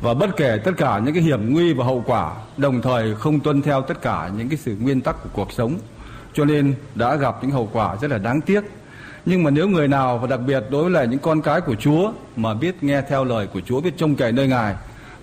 và 0.00 0.14
bất 0.14 0.36
kể 0.36 0.58
tất 0.64 0.72
cả 0.76 1.00
những 1.04 1.14
cái 1.14 1.22
hiểm 1.22 1.54
nguy 1.54 1.72
và 1.72 1.84
hậu 1.84 2.04
quả, 2.06 2.32
đồng 2.56 2.82
thời 2.82 3.14
không 3.14 3.40
tuân 3.40 3.62
theo 3.62 3.82
tất 3.82 4.02
cả 4.02 4.30
những 4.36 4.48
cái 4.48 4.58
sự 4.58 4.76
nguyên 4.80 5.00
tắc 5.00 5.22
của 5.22 5.30
cuộc 5.32 5.52
sống, 5.52 5.74
cho 6.34 6.44
nên 6.44 6.74
đã 6.94 7.16
gặp 7.16 7.36
những 7.42 7.50
hậu 7.50 7.68
quả 7.72 7.96
rất 8.00 8.10
là 8.10 8.18
đáng 8.18 8.40
tiếc. 8.40 8.60
Nhưng 9.26 9.42
mà 9.42 9.50
nếu 9.50 9.68
người 9.68 9.88
nào 9.88 10.18
và 10.18 10.26
đặc 10.26 10.40
biệt 10.46 10.64
đối 10.70 10.82
với 10.82 10.92
lại 10.92 11.06
những 11.06 11.20
con 11.20 11.42
cái 11.42 11.60
của 11.60 11.74
Chúa 11.74 12.12
mà 12.36 12.54
biết 12.54 12.82
nghe 12.82 13.02
theo 13.08 13.24
lời 13.24 13.46
của 13.46 13.60
Chúa, 13.60 13.80
biết 13.80 13.94
trông 13.96 14.14
cậy 14.14 14.32
nơi 14.32 14.48
Ngài 14.48 14.74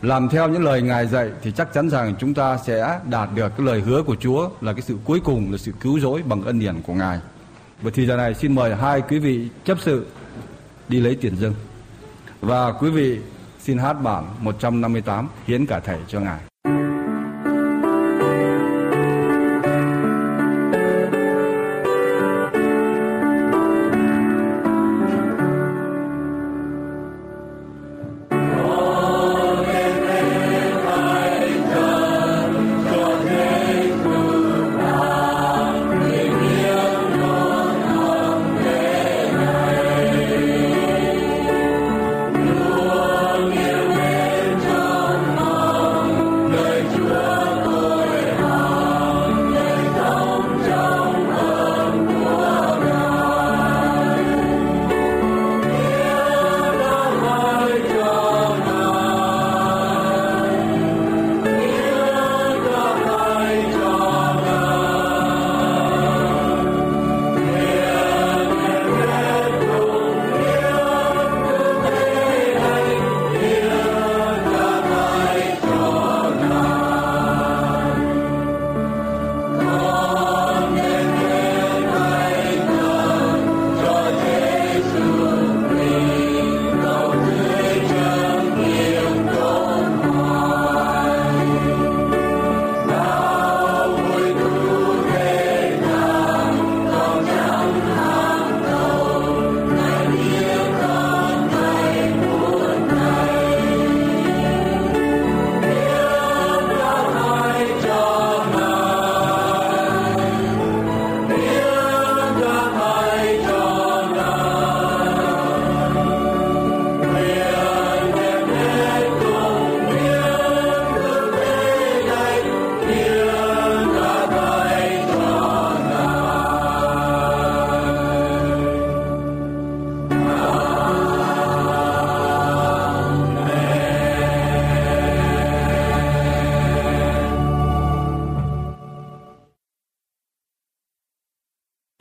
làm 0.01 0.29
theo 0.29 0.47
những 0.47 0.63
lời 0.63 0.81
Ngài 0.81 1.07
dạy 1.07 1.29
thì 1.41 1.51
chắc 1.51 1.73
chắn 1.73 1.89
rằng 1.89 2.15
chúng 2.19 2.33
ta 2.33 2.57
sẽ 2.57 2.99
đạt 3.09 3.29
được 3.35 3.49
cái 3.57 3.65
lời 3.65 3.81
hứa 3.81 4.03
của 4.03 4.15
Chúa 4.15 4.49
là 4.62 4.73
cái 4.73 4.81
sự 4.81 4.97
cuối 5.05 5.19
cùng, 5.19 5.51
là 5.51 5.57
sự 5.57 5.71
cứu 5.79 5.99
rỗi 5.99 6.21
bằng 6.25 6.43
ân 6.43 6.59
điển 6.59 6.81
của 6.81 6.93
Ngài. 6.93 7.19
Và 7.81 7.91
thì 7.93 8.05
giờ 8.05 8.17
này 8.17 8.33
xin 8.33 8.55
mời 8.55 8.75
hai 8.75 9.01
quý 9.01 9.19
vị 9.19 9.47
chấp 9.65 9.77
sự 9.81 10.07
đi 10.89 10.99
lấy 10.99 11.15
tiền 11.15 11.35
dâng. 11.38 11.53
Và 12.41 12.71
quý 12.71 12.89
vị 12.89 13.19
xin 13.59 13.77
hát 13.77 13.93
bản 13.93 14.25
158 14.39 15.27
hiến 15.47 15.65
cả 15.65 15.79
thể 15.79 15.97
cho 16.07 16.19
Ngài. 16.19 16.39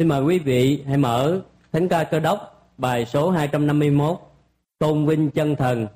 Xin 0.08 0.16
mời 0.16 0.22
quý 0.22 0.38
vị 0.38 0.82
hãy 0.86 0.96
mở 0.96 1.40
Thánh 1.72 1.88
ca 1.88 2.04
cơ 2.04 2.20
đốc, 2.20 2.70
bài 2.78 3.06
số 3.06 3.30
251 3.30 4.16
Tôn 4.78 5.06
vinh 5.06 5.30
chân 5.30 5.56
thần. 5.56 5.86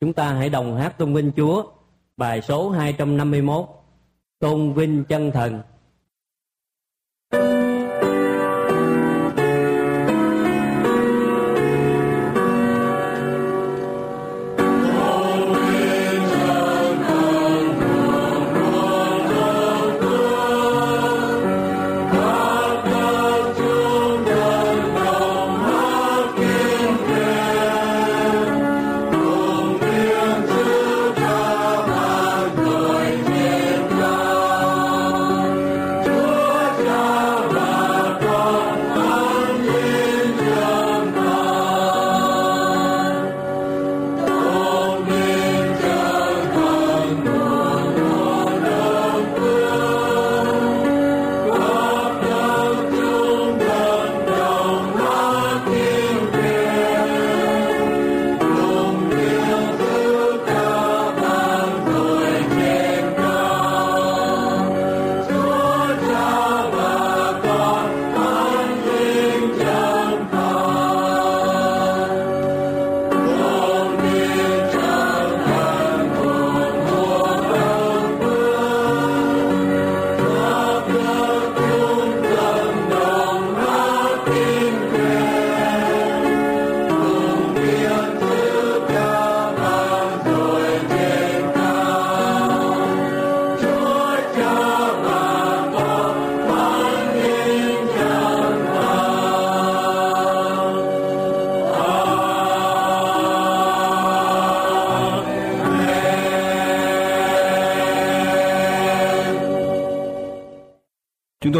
Chúng 0.00 0.12
ta 0.12 0.32
hãy 0.32 0.48
đồng 0.48 0.76
hát 0.76 0.98
tôn 0.98 1.14
vinh 1.14 1.32
Chúa, 1.36 1.64
bài 2.16 2.42
số 2.42 2.70
251 2.70 3.66
Tôn 4.38 4.72
vinh 4.72 5.04
chân 5.04 5.30
thần. 5.32 5.60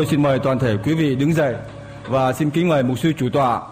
Tôi 0.05 0.11
xin 0.11 0.23
mời 0.23 0.39
toàn 0.39 0.59
thể 0.59 0.77
quý 0.77 0.95
vị 0.95 1.15
đứng 1.15 1.35
dậy 1.35 1.55
và 2.09 2.33
xin 2.33 2.51
kính 2.51 2.69
mời 2.69 2.83
mục 2.83 2.99
sư 2.99 3.13
chủ 3.19 3.29
tọa 3.29 3.63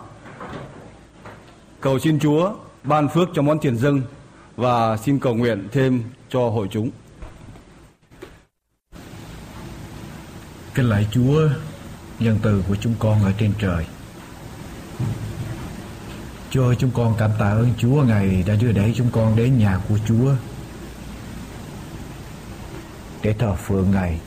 cầu 1.81 1.99
xin 1.99 2.19
Chúa 2.21 2.53
ban 2.83 3.09
phước 3.09 3.29
cho 3.35 3.43
món 3.43 3.59
tiền 3.59 3.77
dâng 3.77 4.03
và 4.57 4.97
xin 4.97 5.19
cầu 5.19 5.35
nguyện 5.35 5.69
thêm 5.73 6.03
cho 6.29 6.41
hội 6.49 6.69
chúng. 6.71 6.91
Kính 10.75 10.89
lạy 10.89 11.07
Chúa, 11.11 11.49
nhân 12.19 12.39
từ 12.43 12.63
của 12.69 12.77
chúng 12.77 12.95
con 12.99 13.25
ở 13.25 13.33
trên 13.39 13.53
trời. 13.59 13.87
Chúa 16.51 16.65
ơi, 16.65 16.77
chúng 16.79 16.91
con 16.95 17.15
cảm 17.19 17.31
tạ 17.39 17.51
ơn 17.51 17.71
Chúa 17.79 18.03
ngày 18.03 18.45
đã 18.47 18.55
đưa 18.61 18.73
đẩy 18.73 18.93
chúng 18.97 19.09
con 19.13 19.37
đến 19.37 19.59
nhà 19.59 19.81
của 19.89 19.99
Chúa 20.09 20.33
để 23.23 23.33
thờ 23.33 23.55
phượng 23.55 23.91
Ngài. 23.91 24.21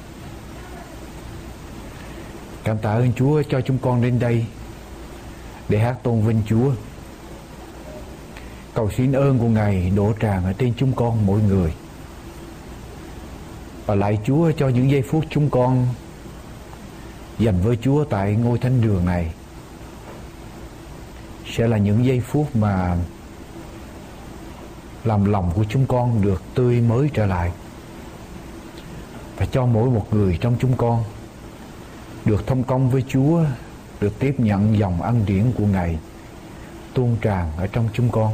Cảm 2.65 2.77
tạ 2.77 2.91
ơn 2.91 3.13
Chúa 3.13 3.41
cho 3.49 3.61
chúng 3.61 3.77
con 3.77 4.01
đến 4.01 4.19
đây 4.19 4.45
để 5.69 5.79
hát 5.79 5.97
tôn 6.03 6.21
vinh 6.21 6.41
Chúa. 6.47 6.71
Cầu 8.73 8.91
xin 8.91 9.11
ơn 9.11 9.39
của 9.39 9.47
Ngài 9.47 9.91
đổ 9.95 10.13
tràn 10.19 10.43
ở 10.45 10.53
trên 10.53 10.73
chúng 10.77 10.93
con 10.93 11.25
mỗi 11.25 11.41
người. 11.41 11.73
Và 13.85 13.95
lại 13.95 14.19
Chúa 14.25 14.51
cho 14.51 14.67
những 14.67 14.91
giây 14.91 15.01
phút 15.01 15.23
chúng 15.29 15.49
con 15.49 15.87
dành 17.39 17.61
với 17.63 17.77
Chúa 17.81 18.03
tại 18.03 18.33
ngôi 18.33 18.57
thánh 18.57 18.81
đường 18.81 19.05
này 19.05 19.33
sẽ 21.45 21.67
là 21.67 21.77
những 21.77 22.05
giây 22.05 22.19
phút 22.19 22.55
mà 22.55 22.97
làm 25.03 25.25
lòng 25.25 25.51
của 25.55 25.65
chúng 25.69 25.85
con 25.85 26.21
được 26.21 26.43
tươi 26.53 26.81
mới 26.81 27.09
trở 27.13 27.25
lại 27.25 27.51
và 29.37 29.45
cho 29.45 29.65
mỗi 29.65 29.89
một 29.89 30.07
người 30.11 30.37
trong 30.41 30.55
chúng 30.59 30.77
con 30.77 31.03
được 32.25 32.47
thông 32.47 32.63
công 32.63 32.89
với 32.89 33.03
Chúa, 33.07 33.43
được 34.01 34.19
tiếp 34.19 34.39
nhận 34.39 34.77
dòng 34.77 35.01
ân 35.01 35.25
điển 35.25 35.51
của 35.57 35.65
Ngài, 35.65 35.99
tuôn 36.93 37.17
tràn 37.21 37.51
ở 37.57 37.67
trong 37.67 37.89
chúng 37.93 38.09
con 38.09 38.33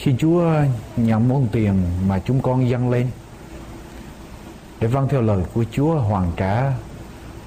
khi 0.00 0.14
Chúa 0.18 0.52
nhận 0.96 1.28
món 1.28 1.48
tiền 1.52 1.82
mà 2.08 2.18
chúng 2.18 2.42
con 2.42 2.68
dâng 2.68 2.90
lên, 2.90 3.06
để 4.80 4.88
vâng 4.88 5.08
theo 5.08 5.22
lời 5.22 5.42
của 5.54 5.64
Chúa 5.72 5.94
hoàn 5.94 6.32
trả 6.36 6.72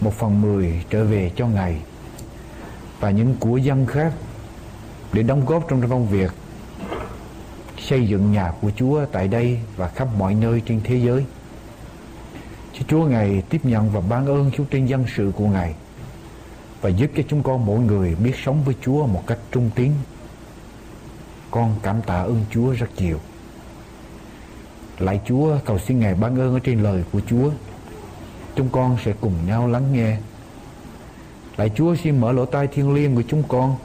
một 0.01 0.13
phần 0.13 0.41
mười 0.41 0.83
trở 0.89 1.03
về 1.03 1.31
cho 1.35 1.47
Ngài 1.47 1.77
và 2.99 3.11
những 3.11 3.35
của 3.39 3.57
dân 3.57 3.85
khác 3.85 4.13
để 5.13 5.23
đóng 5.23 5.45
góp 5.45 5.67
trong 5.69 5.89
công 5.89 6.07
việc 6.07 6.31
xây 7.79 8.07
dựng 8.07 8.31
nhà 8.31 8.53
của 8.61 8.71
Chúa 8.75 9.05
tại 9.11 9.27
đây 9.27 9.59
và 9.75 9.87
khắp 9.87 10.07
mọi 10.17 10.35
nơi 10.35 10.61
trên 10.65 10.81
thế 10.83 10.95
giới. 10.95 11.25
Cho 12.73 12.79
Chúa 12.87 13.05
Ngài 13.05 13.43
tiếp 13.49 13.65
nhận 13.65 13.89
và 13.89 14.01
ban 14.09 14.25
ơn 14.25 14.51
Chúa 14.51 14.63
trên 14.63 14.85
dân 14.85 15.05
sự 15.15 15.31
của 15.35 15.47
Ngài, 15.47 15.75
và 16.81 16.89
giúp 16.89 17.11
cho 17.15 17.23
chúng 17.27 17.43
con 17.43 17.65
mỗi 17.65 17.79
người 17.79 18.15
biết 18.15 18.33
sống 18.45 18.63
với 18.63 18.75
Chúa 18.81 19.05
một 19.05 19.23
cách 19.27 19.39
trung 19.51 19.69
tín. 19.75 19.91
Con 21.51 21.75
cảm 21.83 22.01
tạ 22.01 22.21
ơn 22.21 22.45
Chúa 22.51 22.71
rất 22.71 22.89
nhiều. 22.97 23.19
Lại 24.99 25.21
Chúa, 25.25 25.57
cầu 25.65 25.79
xin 25.79 25.99
Ngài 25.99 26.15
ban 26.15 26.39
ơn 26.39 26.53
ở 26.53 26.59
trên 26.59 26.83
lời 26.83 27.03
của 27.11 27.21
Chúa. 27.29 27.49
Chúng 28.55 28.69
con 28.69 28.97
sẽ 29.05 29.13
cùng 29.21 29.33
nhau 29.47 29.67
lắng 29.67 29.93
nghe 29.93 30.17
Lạy 31.57 31.71
Chúa, 31.75 31.95
xin 31.95 32.21
mở 32.21 32.31
lỗ 32.31 32.45
tai 32.45 32.67
thiên 32.67 32.93
liêng 32.93 33.15
của 33.15 33.23
chúng 33.27 33.43
con 33.47 33.75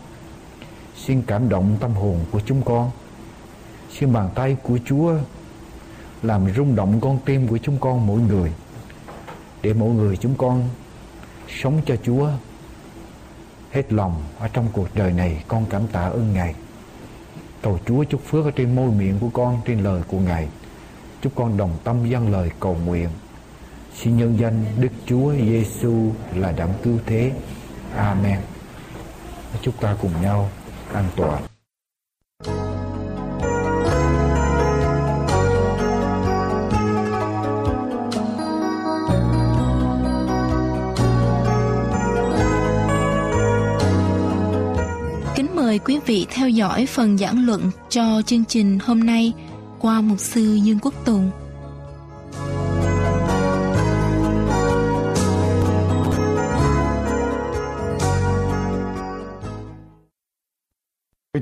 Xin 0.96 1.22
cảm 1.22 1.48
động 1.48 1.76
tâm 1.80 1.92
hồn 1.92 2.18
của 2.30 2.40
chúng 2.46 2.62
con 2.62 2.90
Xin 3.98 4.12
bàn 4.12 4.30
tay 4.34 4.56
của 4.62 4.78
Chúa 4.84 5.14
Làm 6.22 6.54
rung 6.56 6.76
động 6.76 7.00
con 7.00 7.18
tim 7.24 7.48
của 7.48 7.58
chúng 7.58 7.78
con 7.78 8.06
mỗi 8.06 8.20
người 8.20 8.52
để 9.62 9.72
mỗi 9.72 9.90
người 9.90 10.16
chúng 10.16 10.34
con 10.34 10.68
Sống 11.48 11.80
cho 11.86 11.96
Chúa 11.96 12.30
Hết 13.70 13.92
lòng 13.92 14.22
ở 14.38 14.48
trong 14.48 14.68
cuộc 14.72 14.88
đời 14.94 15.12
này, 15.12 15.44
Con 15.48 15.66
cảm 15.70 15.86
tạ 15.86 16.00
ơn 16.00 16.32
Ngài 16.32 16.54
Cầu 17.62 17.78
Chúa 17.86 18.04
chúc 18.04 18.20
phước 18.24 18.44
ở 18.44 18.50
trên 18.50 18.76
môi 18.76 18.90
miệng 18.90 19.18
của 19.20 19.30
con, 19.32 19.60
Trên 19.64 19.82
lời 19.82 20.02
của 20.08 20.18
Ngài 20.18 20.48
Chúc 21.22 21.32
con 21.34 21.56
đồng 21.56 21.78
tâm 21.84 22.08
dâng 22.08 22.32
lời 22.32 22.50
cầu 22.60 22.76
nguyện 22.86 23.08
Xin 24.02 24.16
nhân 24.16 24.38
danh 24.38 24.64
Đức 24.80 24.92
Chúa 25.06 25.32
Giêsu 25.32 26.12
là 26.34 26.52
đấng 26.52 26.72
cứu 26.82 26.98
thế. 27.06 27.32
Amen. 27.96 28.40
Chúng 29.62 29.74
ta 29.80 29.96
cùng 30.02 30.22
nhau 30.22 30.48
an 30.92 31.04
toàn. 31.16 31.42
Mời 45.78 45.84
quý 45.84 45.98
vị 46.06 46.26
theo 46.30 46.48
dõi 46.48 46.86
phần 46.86 47.18
giảng 47.18 47.46
luận 47.46 47.70
cho 47.88 48.22
chương 48.26 48.44
trình 48.44 48.78
hôm 48.82 49.00
nay 49.00 49.32
qua 49.80 50.00
mục 50.00 50.18
sư 50.18 50.58
Dương 50.62 50.78
Quốc 50.82 50.94
Tùng. 51.04 51.30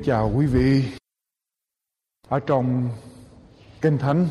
Chào 0.05 0.31
quý 0.35 0.45
vị. 0.45 0.83
Ở 2.27 2.39
trong 2.39 2.89
Kinh 3.81 3.97
Thánh, 3.97 4.27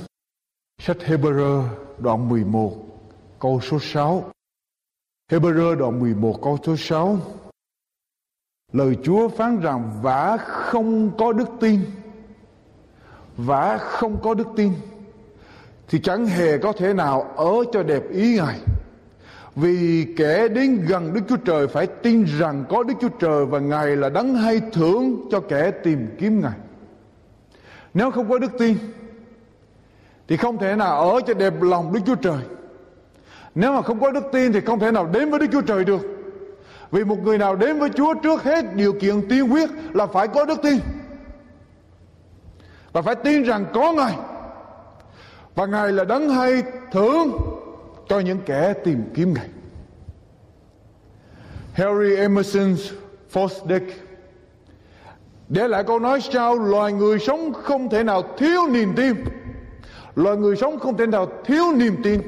sách 0.78 0.96
Hebrew 1.00 1.68
đoạn 1.98 2.28
11, 2.28 2.76
câu 3.38 3.60
số 3.60 3.78
6. 3.80 4.30
Hebrew 5.32 5.74
đoạn 5.74 6.00
11 6.00 6.40
câu 6.42 6.58
số 6.66 6.76
6 6.76 7.18
Lời 8.76 8.96
Chúa 9.02 9.28
phán 9.28 9.60
rằng, 9.60 9.90
vả 10.02 10.36
không 10.36 11.10
có 11.18 11.32
đức 11.32 11.48
tin. 11.60 11.80
Vả 13.36 13.78
không 13.78 14.16
có 14.22 14.34
đức 14.34 14.46
tin. 14.56 14.72
Thì 15.88 16.00
chẳng 16.00 16.26
hề 16.26 16.58
có 16.58 16.72
thể 16.72 16.94
nào 16.94 17.22
ở 17.22 17.52
cho 17.72 17.82
đẹp 17.82 18.02
ý 18.10 18.36
Ngài. 18.36 18.58
Vì 19.56 20.06
kẻ 20.16 20.48
đến 20.48 20.84
gần 20.88 21.12
Đức 21.14 21.20
Chúa 21.28 21.36
Trời 21.36 21.68
phải 21.68 21.86
tin 21.86 22.24
rằng 22.24 22.64
có 22.68 22.82
Đức 22.82 22.94
Chúa 23.00 23.08
Trời 23.08 23.46
Và 23.46 23.58
Ngài 23.58 23.96
là 23.96 24.08
đấng 24.08 24.34
hay 24.34 24.60
thưởng 24.72 25.28
cho 25.30 25.40
kẻ 25.40 25.70
tìm 25.70 26.08
kiếm 26.18 26.40
Ngài. 26.40 26.58
Nếu 27.94 28.10
không 28.10 28.28
có 28.28 28.38
đức 28.38 28.52
tin, 28.58 28.76
Thì 30.28 30.36
không 30.36 30.58
thể 30.58 30.76
nào 30.76 31.10
ở 31.10 31.20
cho 31.26 31.34
đẹp 31.34 31.62
lòng 31.62 31.92
Đức 31.92 32.00
Chúa 32.06 32.14
Trời. 32.14 32.42
Nếu 33.54 33.72
mà 33.72 33.82
không 33.82 34.00
có 34.00 34.10
đức 34.10 34.24
tin 34.32 34.52
thì 34.52 34.60
không 34.60 34.78
thể 34.78 34.90
nào 34.90 35.06
đến 35.12 35.30
với 35.30 35.40
Đức 35.40 35.46
Chúa 35.52 35.60
Trời 35.60 35.84
được. 35.84 36.15
Vì 36.90 37.04
một 37.04 37.18
người 37.22 37.38
nào 37.38 37.56
đến 37.56 37.78
với 37.78 37.90
Chúa 37.90 38.14
trước 38.14 38.42
hết, 38.42 38.74
điều 38.74 38.92
kiện 38.92 39.28
tiên 39.28 39.52
quyết 39.52 39.70
là 39.94 40.06
phải 40.06 40.28
có 40.28 40.44
đức 40.44 40.58
tin. 40.62 40.78
Và 42.92 43.02
phải 43.02 43.14
tin 43.14 43.42
rằng 43.42 43.66
có 43.74 43.92
Ngài. 43.92 44.14
Và 45.54 45.66
Ngài 45.66 45.92
là 45.92 46.04
đấng 46.04 46.30
hay 46.30 46.62
thưởng 46.92 47.32
cho 48.08 48.20
những 48.20 48.38
kẻ 48.46 48.74
tìm 48.84 49.04
kiếm 49.14 49.34
Ngài. 49.34 49.48
Harry 51.72 52.16
Emerson 52.16 52.76
Fosdick 53.32 53.90
để 55.48 55.68
lại 55.68 55.84
câu 55.84 55.98
nói 55.98 56.20
sau, 56.20 56.58
loài 56.58 56.92
người 56.92 57.18
sống 57.18 57.52
không 57.52 57.88
thể 57.88 58.02
nào 58.02 58.22
thiếu 58.38 58.66
niềm 58.68 58.92
tin 58.96 59.14
loài 60.16 60.36
người 60.36 60.56
sống 60.56 60.78
không 60.78 60.96
thể 60.96 61.06
nào 61.06 61.28
thiếu 61.44 61.72
niềm 61.76 61.96
tin 62.02 62.20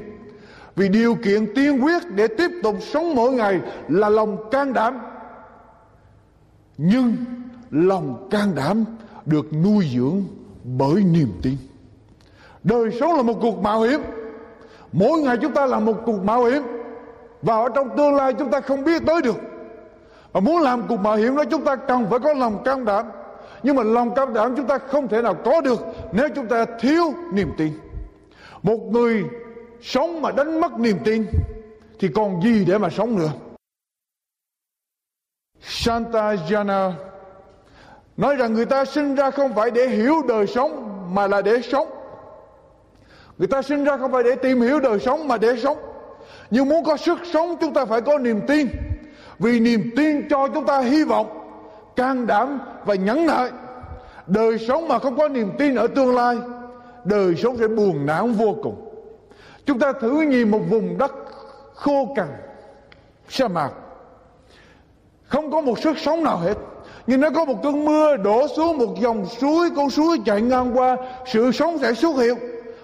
vì 0.79 0.89
điều 0.89 1.15
kiện 1.15 1.53
tiên 1.55 1.83
quyết 1.83 2.11
để 2.15 2.27
tiếp 2.27 2.51
tục 2.63 2.75
sống 2.81 3.15
mỗi 3.15 3.31
ngày 3.31 3.61
là 3.87 4.09
lòng 4.09 4.49
can 4.51 4.73
đảm. 4.73 4.99
Nhưng 6.77 7.15
lòng 7.71 8.27
can 8.31 8.55
đảm 8.55 8.85
được 9.25 9.53
nuôi 9.63 9.87
dưỡng 9.95 10.23
bởi 10.63 11.03
niềm 11.03 11.31
tin. 11.41 11.57
Đời 12.63 12.89
sống 12.99 13.15
là 13.15 13.21
một 13.21 13.33
cuộc 13.41 13.59
mạo 13.61 13.81
hiểm. 13.81 14.01
Mỗi 14.91 15.21
ngày 15.21 15.37
chúng 15.41 15.53
ta 15.53 15.65
là 15.65 15.79
một 15.79 15.93
cuộc 16.05 16.23
mạo 16.23 16.43
hiểm. 16.43 16.63
Và 17.41 17.55
ở 17.55 17.69
trong 17.75 17.97
tương 17.97 18.15
lai 18.15 18.33
chúng 18.33 18.51
ta 18.51 18.61
không 18.61 18.83
biết 18.83 19.01
tới 19.05 19.21
được. 19.21 19.37
Và 20.31 20.39
muốn 20.39 20.61
làm 20.61 20.87
cuộc 20.87 20.99
mạo 20.99 21.15
hiểm 21.15 21.35
đó, 21.35 21.43
chúng 21.51 21.63
ta 21.63 21.75
cần 21.75 22.05
phải 22.09 22.19
có 22.19 22.33
lòng 22.33 22.63
can 22.63 22.85
đảm. 22.85 23.05
Nhưng 23.63 23.75
mà 23.75 23.83
lòng 23.83 24.15
can 24.15 24.33
đảm 24.33 24.53
chúng 24.55 24.67
ta 24.67 24.77
không 24.77 25.07
thể 25.07 25.21
nào 25.21 25.33
có 25.33 25.61
được 25.61 25.79
nếu 26.11 26.29
chúng 26.35 26.47
ta 26.47 26.65
thiếu 26.79 27.13
niềm 27.33 27.51
tin. 27.57 27.73
Một 28.63 28.79
người 28.91 29.23
sống 29.81 30.21
mà 30.21 30.31
đánh 30.31 30.61
mất 30.61 30.79
niềm 30.79 30.97
tin, 31.05 31.25
thì 31.99 32.07
còn 32.15 32.41
gì 32.41 32.65
để 32.65 32.77
mà 32.77 32.89
sống 32.89 33.17
nữa? 33.17 33.31
Santa 35.61 36.33
Jana 36.33 36.91
nói 38.17 38.35
rằng 38.35 38.53
người 38.53 38.65
ta 38.65 38.85
sinh 38.85 39.15
ra 39.15 39.31
không 39.31 39.53
phải 39.53 39.71
để 39.71 39.87
hiểu 39.87 40.15
đời 40.27 40.47
sống, 40.47 40.99
mà 41.13 41.27
là 41.27 41.41
để 41.41 41.61
sống. 41.61 41.87
Người 43.37 43.47
ta 43.47 43.61
sinh 43.61 43.83
ra 43.83 43.97
không 43.97 44.11
phải 44.11 44.23
để 44.23 44.35
tìm 44.35 44.61
hiểu 44.61 44.79
đời 44.79 44.99
sống, 44.99 45.27
mà 45.27 45.37
để 45.37 45.55
sống. 45.57 45.77
Nhưng 46.51 46.69
muốn 46.69 46.83
có 46.83 46.97
sức 46.97 47.19
sống, 47.33 47.55
chúng 47.61 47.73
ta 47.73 47.85
phải 47.85 48.01
có 48.01 48.17
niềm 48.17 48.41
tin. 48.47 48.67
Vì 49.39 49.59
niềm 49.59 49.89
tin 49.95 50.29
cho 50.29 50.47
chúng 50.47 50.65
ta 50.65 50.79
hy 50.79 51.03
vọng, 51.03 51.27
can 51.95 52.27
đảm 52.27 52.59
và 52.85 52.95
nhẫn 52.95 53.25
nại. 53.25 53.51
Đời 54.27 54.57
sống 54.57 54.87
mà 54.87 54.99
không 54.99 55.17
có 55.17 55.27
niềm 55.27 55.51
tin 55.57 55.75
ở 55.75 55.87
tương 55.87 56.15
lai, 56.15 56.37
đời 57.03 57.35
sống 57.35 57.57
sẽ 57.57 57.67
buồn 57.67 58.05
não 58.05 58.27
vô 58.27 58.55
cùng. 58.63 58.88
Chúng 59.69 59.79
ta 59.79 59.93
thử 59.93 60.21
nhìn 60.21 60.51
một 60.51 60.59
vùng 60.69 60.97
đất 60.97 61.11
khô 61.73 62.13
cằn, 62.15 62.27
sa 63.27 63.47
mạc. 63.47 63.71
Không 65.23 65.51
có 65.51 65.61
một 65.61 65.79
sức 65.79 65.97
sống 65.97 66.23
nào 66.23 66.37
hết. 66.37 66.53
Nhưng 67.07 67.21
nó 67.21 67.29
có 67.29 67.45
một 67.45 67.63
cơn 67.63 67.85
mưa 67.85 68.17
đổ 68.17 68.47
xuống 68.47 68.77
một 68.77 68.95
dòng 68.99 69.25
suối, 69.25 69.69
con 69.75 69.89
suối 69.89 70.17
chạy 70.25 70.41
ngang 70.41 70.77
qua, 70.77 70.97
sự 71.25 71.51
sống 71.51 71.77
sẽ 71.81 71.93
xuất 71.93 72.15
hiện. 72.17 72.37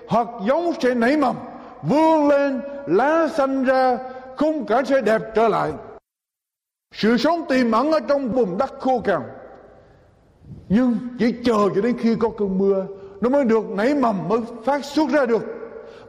Hoặc 0.07 0.27
giống 0.47 0.73
sẽ 0.81 0.93
nảy 0.93 1.17
mầm, 1.17 1.35
vươn 1.81 2.27
lên, 2.27 2.61
lá 2.85 3.27
xanh 3.35 3.63
ra, 3.63 3.97
khung 4.37 4.65
cảnh 4.65 4.85
sẽ 4.85 5.01
đẹp 5.01 5.21
trở 5.35 5.47
lại. 5.47 5.71
Sự 6.93 7.17
sống 7.17 7.45
tiềm 7.49 7.71
ẩn 7.71 7.91
ở 7.91 7.99
trong 7.99 8.29
vùng 8.29 8.57
đất 8.57 8.79
khô 8.79 8.99
cằn. 8.99 9.21
Nhưng 10.69 10.97
chỉ 11.19 11.33
chờ 11.43 11.69
cho 11.75 11.81
đến 11.81 11.97
khi 11.97 12.15
có 12.19 12.29
cơn 12.37 12.57
mưa, 12.57 12.85
nó 13.21 13.29
mới 13.29 13.45
được 13.45 13.69
nảy 13.69 13.95
mầm, 13.95 14.27
mới 14.27 14.39
phát 14.65 14.85
xuất 14.85 15.09
ra 15.09 15.25
được 15.25 15.54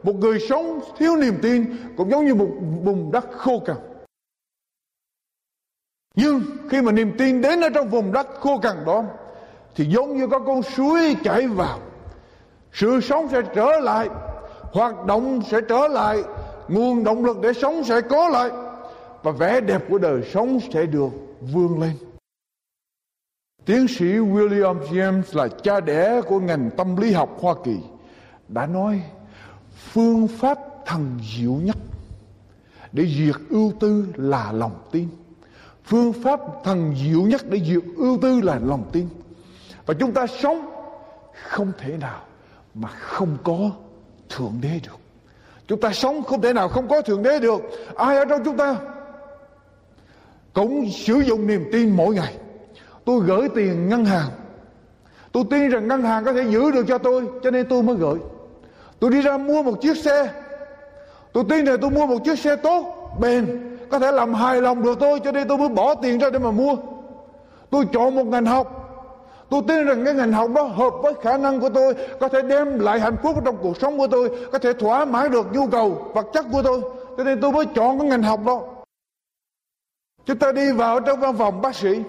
một 0.07 0.15
người 0.15 0.39
sống 0.39 0.79
thiếu 0.97 1.15
niềm 1.15 1.39
tin 1.41 1.75
cũng 1.97 2.11
giống 2.11 2.25
như 2.25 2.35
một 2.35 2.49
vùng 2.83 3.11
đất 3.11 3.25
khô 3.31 3.59
cằn. 3.59 3.77
Nhưng 6.15 6.41
khi 6.69 6.81
mà 6.81 6.91
niềm 6.91 7.11
tin 7.17 7.41
đến 7.41 7.61
ở 7.61 7.69
trong 7.69 7.89
vùng 7.89 8.11
đất 8.11 8.27
khô 8.39 8.57
cằn 8.57 8.85
đó, 8.85 9.03
thì 9.75 9.85
giống 9.85 10.17
như 10.17 10.27
có 10.27 10.39
con 10.39 10.63
suối 10.63 11.15
chảy 11.23 11.47
vào. 11.47 11.79
Sự 12.73 13.01
sống 13.01 13.27
sẽ 13.31 13.41
trở 13.55 13.79
lại, 13.79 14.09
hoạt 14.61 15.05
động 15.05 15.41
sẽ 15.41 15.61
trở 15.69 15.87
lại, 15.87 16.23
nguồn 16.67 17.03
động 17.03 17.25
lực 17.25 17.37
để 17.41 17.53
sống 17.53 17.83
sẽ 17.83 18.01
có 18.01 18.29
lại, 18.29 18.49
và 19.23 19.31
vẻ 19.31 19.61
đẹp 19.61 19.81
của 19.89 19.97
đời 19.97 20.21
sống 20.33 20.59
sẽ 20.73 20.85
được 20.85 21.09
vươn 21.53 21.81
lên. 21.81 21.93
Tiến 23.65 23.87
sĩ 23.87 24.05
William 24.05 24.79
James 24.79 25.37
là 25.37 25.47
cha 25.47 25.79
đẻ 25.79 26.21
của 26.21 26.39
ngành 26.39 26.69
tâm 26.77 26.97
lý 26.97 27.11
học 27.11 27.37
Hoa 27.41 27.55
Kỳ 27.63 27.77
đã 28.47 28.65
nói 28.65 29.01
phương 29.77 30.27
pháp 30.27 30.59
thần 30.85 31.19
diệu 31.37 31.51
nhất 31.51 31.77
để 32.91 33.07
diệt 33.17 33.35
ưu 33.49 33.73
tư 33.79 34.05
là 34.15 34.51
lòng 34.51 34.75
tin. 34.91 35.07
Phương 35.83 36.13
pháp 36.13 36.39
thần 36.63 36.95
diệu 37.03 37.21
nhất 37.21 37.41
để 37.49 37.61
diệt 37.65 37.83
ưu 37.97 38.17
tư 38.21 38.41
là 38.41 38.59
lòng 38.63 38.89
tin. 38.91 39.07
Và 39.85 39.93
chúng 39.99 40.13
ta 40.13 40.27
sống 40.27 40.69
không 41.49 41.71
thể 41.77 41.97
nào 41.97 42.21
mà 42.73 42.89
không 42.89 43.37
có 43.43 43.57
thượng 44.29 44.53
đế 44.61 44.79
được. 44.83 44.99
Chúng 45.67 45.81
ta 45.81 45.93
sống 45.93 46.23
không 46.23 46.41
thể 46.41 46.53
nào 46.53 46.67
không 46.67 46.87
có 46.87 47.01
thượng 47.01 47.23
đế 47.23 47.39
được. 47.39 47.61
Ai 47.95 48.17
ở 48.17 48.25
trong 48.25 48.41
chúng 48.45 48.57
ta 48.57 48.75
cũng 50.53 50.89
sử 50.91 51.19
dụng 51.19 51.47
niềm 51.47 51.69
tin 51.71 51.95
mỗi 51.95 52.15
ngày. 52.15 52.35
Tôi 53.05 53.19
gửi 53.25 53.49
tiền 53.55 53.89
ngân 53.89 54.05
hàng. 54.05 54.29
Tôi 55.31 55.43
tin 55.49 55.69
rằng 55.69 55.87
ngân 55.87 56.01
hàng 56.01 56.25
có 56.25 56.33
thể 56.33 56.43
giữ 56.51 56.71
được 56.71 56.85
cho 56.87 56.97
tôi, 56.97 57.27
cho 57.43 57.51
nên 57.51 57.67
tôi 57.69 57.83
mới 57.83 57.95
gửi 57.95 58.19
tôi 58.99 59.11
đi 59.11 59.21
ra 59.21 59.37
mua 59.37 59.63
một 59.63 59.81
chiếc 59.81 59.97
xe. 59.97 60.29
Tôi 61.33 61.43
tin 61.49 61.65
rằng 61.65 61.77
tôi 61.81 61.91
mua 61.91 62.05
một 62.05 62.17
chiếc 62.25 62.39
xe 62.39 62.55
tốt, 62.55 63.09
bền. 63.19 63.63
Có 63.89 63.99
thể 63.99 64.11
làm 64.11 64.33
hài 64.33 64.61
lòng 64.61 64.83
được 64.83 64.99
tôi 64.99 65.19
cho 65.19 65.31
nên 65.31 65.47
tôi 65.47 65.57
mới 65.57 65.69
bỏ 65.69 65.95
tiền 65.95 66.19
ra 66.19 66.29
để 66.29 66.39
mà 66.39 66.51
mua. 66.51 66.75
Tôi 67.69 67.85
chọn 67.93 68.15
một 68.15 68.25
ngành 68.25 68.45
học. 68.45 68.83
Tôi 69.49 69.61
tin 69.67 69.85
rằng 69.85 70.05
cái 70.05 70.13
ngành 70.13 70.31
học 70.31 70.49
đó 70.55 70.63
hợp 70.63 70.93
với 71.01 71.13
khả 71.21 71.37
năng 71.37 71.59
của 71.59 71.69
tôi, 71.69 71.93
có 72.19 72.27
thể 72.27 72.41
đem 72.41 72.79
lại 72.79 72.99
hạnh 72.99 73.15
phúc 73.23 73.35
trong 73.45 73.57
cuộc 73.61 73.77
sống 73.77 73.97
của 73.97 74.07
tôi, 74.07 74.47
có 74.51 74.59
thể 74.59 74.73
thỏa 74.73 75.05
mãn 75.05 75.31
được 75.31 75.47
nhu 75.53 75.67
cầu, 75.67 76.11
vật 76.13 76.25
chất 76.33 76.45
của 76.51 76.63
tôi. 76.63 76.81
Cho 77.17 77.23
nên 77.23 77.41
tôi 77.41 77.51
mới 77.51 77.65
chọn 77.65 77.99
cái 77.99 78.07
ngành 78.07 78.23
học 78.23 78.39
đó. 78.45 78.61
Chúng 80.25 80.37
ta 80.37 80.51
đi 80.51 80.71
vào 80.71 80.99
trong 80.99 81.19
văn 81.19 81.37
phòng, 81.37 81.61
bác 81.61 81.75
sĩ. 81.75 82.03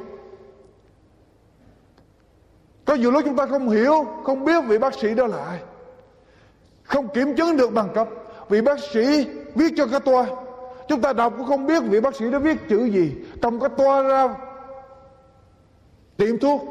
Có 2.85 2.94
nhiều 2.94 3.11
lúc 3.11 3.22
chúng 3.24 3.37
ta 3.37 3.46
không 3.46 3.68
hiểu, 3.68 4.07
không 4.24 4.44
biết 4.44 4.64
vị 4.66 4.79
bác 4.79 4.94
sĩ 4.94 5.14
đó 5.14 5.27
là 5.27 5.44
ai 5.44 5.59
không 6.99 7.09
kiểm 7.09 7.37
chứng 7.37 7.57
được 7.57 7.73
bằng 7.73 7.89
cấp. 7.95 8.09
Vị 8.49 8.61
bác 8.61 8.79
sĩ 8.79 9.27
viết 9.55 9.73
cho 9.77 9.87
cái 9.87 10.01
toa. 10.01 10.27
Chúng 10.89 11.01
ta 11.01 11.13
đọc 11.13 11.33
cũng 11.37 11.47
không 11.47 11.67
biết 11.67 11.83
vị 11.83 12.01
bác 12.01 12.17
sĩ 12.17 12.31
đó 12.31 12.39
viết 12.39 12.57
chữ 12.69 12.85
gì. 12.85 13.13
Cầm 13.43 13.61
cái 13.61 13.69
toa 13.77 14.03
ra 14.03 14.35
tiệm 16.17 16.39
thuốc, 16.39 16.63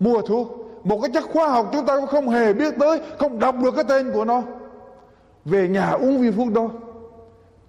mua 0.00 0.20
thuốc. 0.20 0.48
Một 0.84 0.98
cái 1.02 1.10
chất 1.14 1.24
khoa 1.32 1.48
học 1.48 1.70
chúng 1.72 1.86
ta 1.86 1.96
cũng 1.96 2.06
không 2.06 2.28
hề 2.28 2.52
biết 2.52 2.74
tới, 2.78 3.00
không 3.18 3.38
đọc 3.38 3.54
được 3.64 3.74
cái 3.74 3.84
tên 3.88 4.12
của 4.12 4.24
nó. 4.24 4.42
Về 5.44 5.68
nhà 5.68 5.90
uống 5.90 6.18
viên 6.18 6.32
thuốc 6.32 6.52
đó. 6.52 6.68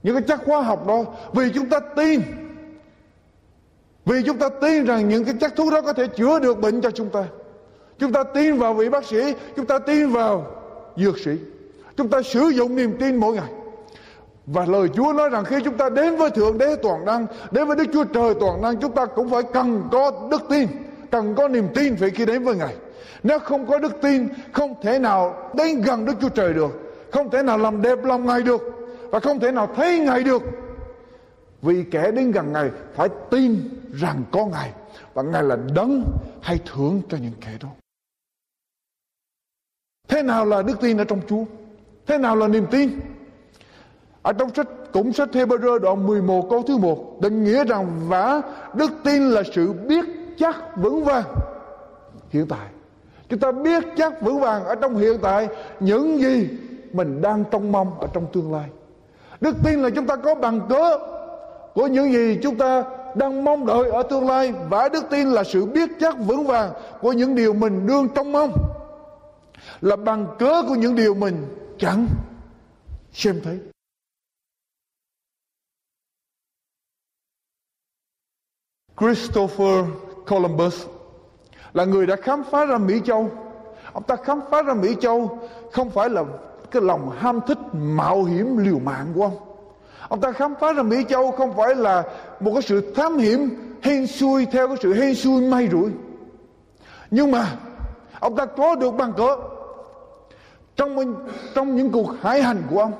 Những 0.03 0.15
cái 0.15 0.23
chất 0.23 0.39
khoa 0.45 0.61
học 0.61 0.87
đó, 0.87 1.03
vì 1.33 1.49
chúng 1.55 1.69
ta 1.69 1.79
tin, 1.79 2.21
vì 4.05 4.23
chúng 4.25 4.37
ta 4.37 4.49
tin 4.49 4.85
rằng 4.85 5.09
những 5.09 5.25
cái 5.25 5.33
chất 5.41 5.55
thuốc 5.55 5.73
đó 5.73 5.81
có 5.81 5.93
thể 5.93 6.07
chữa 6.07 6.39
được 6.39 6.59
bệnh 6.61 6.81
cho 6.81 6.91
chúng 6.91 7.09
ta. 7.09 7.23
Chúng 7.99 8.11
ta 8.11 8.23
tin 8.23 8.57
vào 8.57 8.73
vị 8.73 8.89
bác 8.89 9.05
sĩ, 9.05 9.33
chúng 9.55 9.65
ta 9.65 9.79
tin 9.79 10.09
vào 10.09 10.45
dược 10.97 11.19
sĩ. 11.19 11.31
Chúng 11.97 12.09
ta 12.09 12.21
sử 12.21 12.41
dụng 12.41 12.75
niềm 12.75 12.97
tin 12.99 13.15
mỗi 13.15 13.35
ngày. 13.35 13.51
Và 14.45 14.65
lời 14.65 14.89
Chúa 14.95 15.13
nói 15.13 15.29
rằng 15.29 15.45
khi 15.45 15.55
chúng 15.65 15.77
ta 15.77 15.89
đến 15.89 16.15
với 16.15 16.29
Thượng 16.29 16.57
Đế 16.57 16.75
Toàn 16.83 17.05
Năng, 17.05 17.25
đến 17.51 17.67
với 17.67 17.77
Đức 17.77 17.85
Chúa 17.93 18.03
Trời 18.03 18.33
Toàn 18.39 18.61
Năng, 18.61 18.77
chúng 18.77 18.91
ta 18.91 19.05
cũng 19.05 19.29
phải 19.29 19.43
cần 19.53 19.87
có 19.91 20.27
đức 20.31 20.41
tin, 20.49 20.67
cần 21.11 21.35
có 21.35 21.47
niềm 21.47 21.67
tin 21.75 21.95
phải 21.95 22.09
khi 22.09 22.25
đến 22.25 22.43
với 22.43 22.55
Ngài. 22.55 22.75
Nếu 23.23 23.39
không 23.39 23.67
có 23.67 23.79
đức 23.79 23.93
tin, 24.01 24.27
không 24.51 24.81
thể 24.81 24.99
nào 24.99 25.51
đến 25.53 25.81
gần 25.81 26.05
Đức 26.05 26.13
Chúa 26.21 26.29
Trời 26.29 26.53
được, 26.53 26.71
không 27.11 27.29
thể 27.29 27.43
nào 27.43 27.57
làm 27.57 27.81
đẹp 27.81 28.03
lòng 28.03 28.25
Ngài 28.25 28.41
được, 28.41 28.61
và 29.11 29.19
không 29.19 29.39
thể 29.39 29.51
nào 29.51 29.69
thấy 29.75 29.99
Ngài 29.99 30.23
được. 30.23 30.41
Vì 31.61 31.83
kẻ 31.91 32.11
đến 32.11 32.31
gần 32.31 32.53
Ngài 32.53 32.69
phải 32.95 33.09
tin 33.31 33.69
rằng 33.93 34.23
có 34.31 34.45
Ngài, 34.45 34.71
và 35.13 35.23
Ngài 35.23 35.43
là 35.43 35.57
đấng 35.75 36.03
hay 36.41 36.59
thưởng 36.65 37.01
cho 37.09 37.17
những 37.17 37.33
kẻ 37.41 37.51
đó. 37.61 37.69
Thế 40.07 40.21
nào 40.21 40.45
là 40.45 40.61
đức 40.61 40.81
tin 40.81 40.97
ở 40.97 41.03
trong 41.03 41.21
Chúa? 41.29 41.43
Thế 42.07 42.17
nào 42.17 42.35
là 42.35 42.47
niềm 42.47 42.65
tin? 42.71 42.99
ở 44.25 44.33
trong 44.33 44.53
sách, 44.53 44.67
cũng 44.93 45.13
sách 45.13 45.29
Hebrew 45.31 45.79
đoạn 45.79 46.07
11 46.07 46.49
câu 46.49 46.63
thứ 46.67 46.77
1 46.77 47.21
định 47.21 47.43
nghĩa 47.43 47.63
rằng 47.63 47.87
và 48.07 48.41
đức 48.73 48.91
tin 49.03 49.29
là 49.29 49.43
sự 49.55 49.73
biết 49.73 50.05
chắc 50.37 50.55
vững 50.77 51.03
vàng 51.03 51.23
hiện 52.29 52.45
tại. 52.47 52.67
Chúng 53.29 53.39
ta 53.39 53.51
biết 53.51 53.83
chắc 53.97 54.21
vững 54.21 54.39
vàng 54.39 54.65
ở 54.65 54.75
trong 54.75 54.95
hiện 54.95 55.17
tại 55.21 55.47
những 55.79 56.19
gì 56.19 56.49
mình 56.93 57.21
đang 57.21 57.43
trông 57.51 57.71
mong 57.71 57.99
ở 57.99 58.07
trong 58.13 58.25
tương 58.33 58.53
lai. 58.53 58.69
Đức 59.41 59.55
tin 59.63 59.81
là 59.81 59.89
chúng 59.89 60.07
ta 60.07 60.15
có 60.15 60.35
bằng 60.35 60.61
cớ 60.69 60.97
của 61.73 61.87
những 61.87 62.13
gì 62.13 62.39
chúng 62.43 62.55
ta 62.55 62.83
đang 63.15 63.43
mong 63.43 63.65
đợi 63.65 63.89
ở 63.89 64.03
tương 64.03 64.27
lai. 64.29 64.53
Và 64.69 64.89
đức 64.89 65.05
tin 65.09 65.27
là 65.27 65.43
sự 65.43 65.65
biết 65.65 65.89
chắc 65.99 66.15
vững 66.19 66.47
vàng 66.47 66.71
của 67.01 67.11
những 67.11 67.35
điều 67.35 67.53
mình 67.53 67.87
đương 67.87 68.07
trông 68.15 68.31
mong, 68.31 68.51
là 69.81 69.95
bằng 69.95 70.27
cớ 70.39 70.63
của 70.67 70.75
những 70.75 70.95
điều 70.95 71.13
mình 71.13 71.45
chẳng 71.77 72.07
xem 73.11 73.41
thấy 73.43 73.59
Christopher 78.97 79.85
Columbus 80.27 80.85
là 81.73 81.85
người 81.85 82.05
đã 82.05 82.15
khám 82.15 82.43
phá 82.51 82.65
ra 82.65 82.77
Mỹ 82.77 83.01
Châu. 83.05 83.31
Ông 83.93 84.03
ta 84.03 84.15
khám 84.15 84.39
phá 84.51 84.61
ra 84.61 84.73
Mỹ 84.73 84.95
Châu 85.01 85.39
không 85.71 85.89
phải 85.89 86.09
là 86.09 86.23
cái 86.71 86.81
lòng 86.81 87.11
ham 87.17 87.39
thích 87.47 87.57
mạo 87.73 88.23
hiểm 88.23 88.57
liều 88.57 88.79
mạng 88.79 89.11
của 89.15 89.23
ông. 89.23 89.37
Ông 90.09 90.21
ta 90.21 90.31
khám 90.31 90.53
phá 90.59 90.73
ra 90.73 90.83
Mỹ 90.83 90.97
Châu 91.09 91.31
không 91.31 91.57
phải 91.57 91.75
là 91.75 92.03
một 92.39 92.51
cái 92.53 92.61
sự 92.61 92.93
thám 92.93 93.17
hiểm 93.17 93.49
hên 93.81 94.07
xui 94.07 94.45
theo 94.45 94.67
cái 94.67 94.77
sự 94.81 94.93
hên 94.93 95.15
xui 95.15 95.41
may 95.41 95.67
rủi. 95.67 95.91
Nhưng 97.11 97.31
mà 97.31 97.57
ông 98.19 98.35
ta 98.35 98.45
có 98.45 98.75
được 98.75 98.91
bằng 98.91 99.13
cớ 99.13 99.37
trong 100.75 101.15
trong 101.55 101.75
những 101.75 101.91
cuộc 101.91 102.11
hải 102.21 102.41
hành 102.41 102.61
của 102.69 102.79
ông 102.79 102.91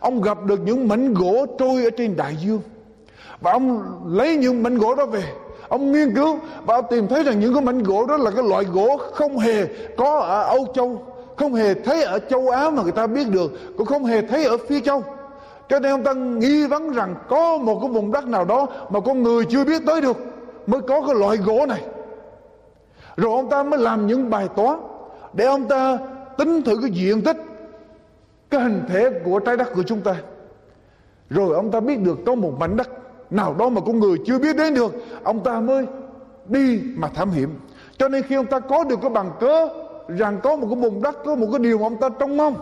ông 0.00 0.22
gặp 0.22 0.38
được 0.44 0.60
những 0.64 0.88
mảnh 0.88 1.14
gỗ 1.14 1.46
trôi 1.58 1.84
ở 1.84 1.90
trên 1.90 2.16
đại 2.16 2.36
dương. 2.40 2.60
Và 3.40 3.52
ông 3.52 3.82
lấy 4.06 4.36
những 4.36 4.62
mảnh 4.62 4.78
gỗ 4.78 4.94
đó 4.94 5.06
về. 5.06 5.22
Ông 5.68 5.92
nghiên 5.92 6.14
cứu 6.14 6.38
và 6.64 6.74
ông 6.74 6.84
tìm 6.90 7.08
thấy 7.08 7.22
rằng 7.22 7.40
những 7.40 7.54
cái 7.54 7.62
mảnh 7.62 7.82
gỗ 7.82 8.06
đó 8.06 8.16
là 8.16 8.30
cái 8.30 8.44
loại 8.48 8.64
gỗ 8.64 8.96
không 9.14 9.38
hề 9.38 9.66
có 9.96 10.20
ở 10.20 10.42
Âu 10.42 10.66
Châu, 10.74 11.02
không 11.36 11.54
hề 11.54 11.74
thấy 11.74 12.02
ở 12.02 12.18
châu 12.18 12.48
Á 12.48 12.70
mà 12.70 12.82
người 12.82 12.92
ta 12.92 13.06
biết 13.06 13.28
được, 13.30 13.52
cũng 13.76 13.86
không 13.86 14.04
hề 14.04 14.22
thấy 14.22 14.44
ở 14.44 14.56
phía 14.68 14.80
châu. 14.80 15.02
Cho 15.68 15.78
nên 15.78 15.92
ông 15.92 16.04
ta 16.04 16.12
nghi 16.12 16.66
vấn 16.66 16.90
rằng 16.90 17.14
có 17.28 17.58
một 17.58 17.78
cái 17.80 17.90
vùng 17.90 18.12
đất 18.12 18.26
nào 18.26 18.44
đó 18.44 18.66
mà 18.90 19.00
con 19.00 19.22
người 19.22 19.44
chưa 19.44 19.64
biết 19.64 19.82
tới 19.86 20.00
được 20.00 20.16
mới 20.66 20.80
có 20.80 21.02
cái 21.06 21.14
loại 21.14 21.36
gỗ 21.36 21.66
này. 21.66 21.82
Rồi 23.16 23.32
ông 23.32 23.50
ta 23.50 23.62
mới 23.62 23.80
làm 23.80 24.06
những 24.06 24.30
bài 24.30 24.48
toán 24.56 24.78
để 25.32 25.44
ông 25.44 25.64
ta 25.64 25.98
tính 26.38 26.62
thử 26.62 26.76
cái 26.80 26.90
diện 26.90 27.22
tích, 27.22 27.36
cái 28.50 28.60
hình 28.60 28.82
thể 28.88 29.10
của 29.24 29.38
trái 29.38 29.56
đất 29.56 29.74
của 29.74 29.82
chúng 29.82 30.00
ta. 30.00 30.14
Rồi 31.30 31.54
ông 31.54 31.70
ta 31.70 31.80
biết 31.80 32.00
được 32.00 32.18
có 32.26 32.34
một 32.34 32.52
mảnh 32.58 32.76
đất 32.76 32.88
nào 33.30 33.54
đó 33.58 33.68
mà 33.68 33.80
con 33.86 34.00
người 34.00 34.16
chưa 34.26 34.38
biết 34.38 34.56
đến 34.56 34.74
được. 34.74 34.94
Ông 35.22 35.44
ta 35.44 35.60
mới 35.60 35.86
đi 36.46 36.80
mà 36.96 37.08
thám 37.08 37.30
hiểm. 37.30 37.58
Cho 37.98 38.08
nên 38.08 38.22
khi 38.22 38.34
ông 38.34 38.46
ta 38.46 38.60
có 38.60 38.84
được 38.84 38.98
cái 39.02 39.10
bằng 39.10 39.30
cớ 39.40 39.68
rằng 40.08 40.40
có 40.42 40.56
một 40.56 40.66
cái 40.70 40.76
vùng 40.76 41.02
đất, 41.02 41.24
có 41.24 41.34
một 41.34 41.46
cái 41.52 41.58
điều 41.58 41.78
mà 41.78 41.86
ông 41.86 41.96
ta 41.96 42.08
trông 42.08 42.36
mong, 42.36 42.54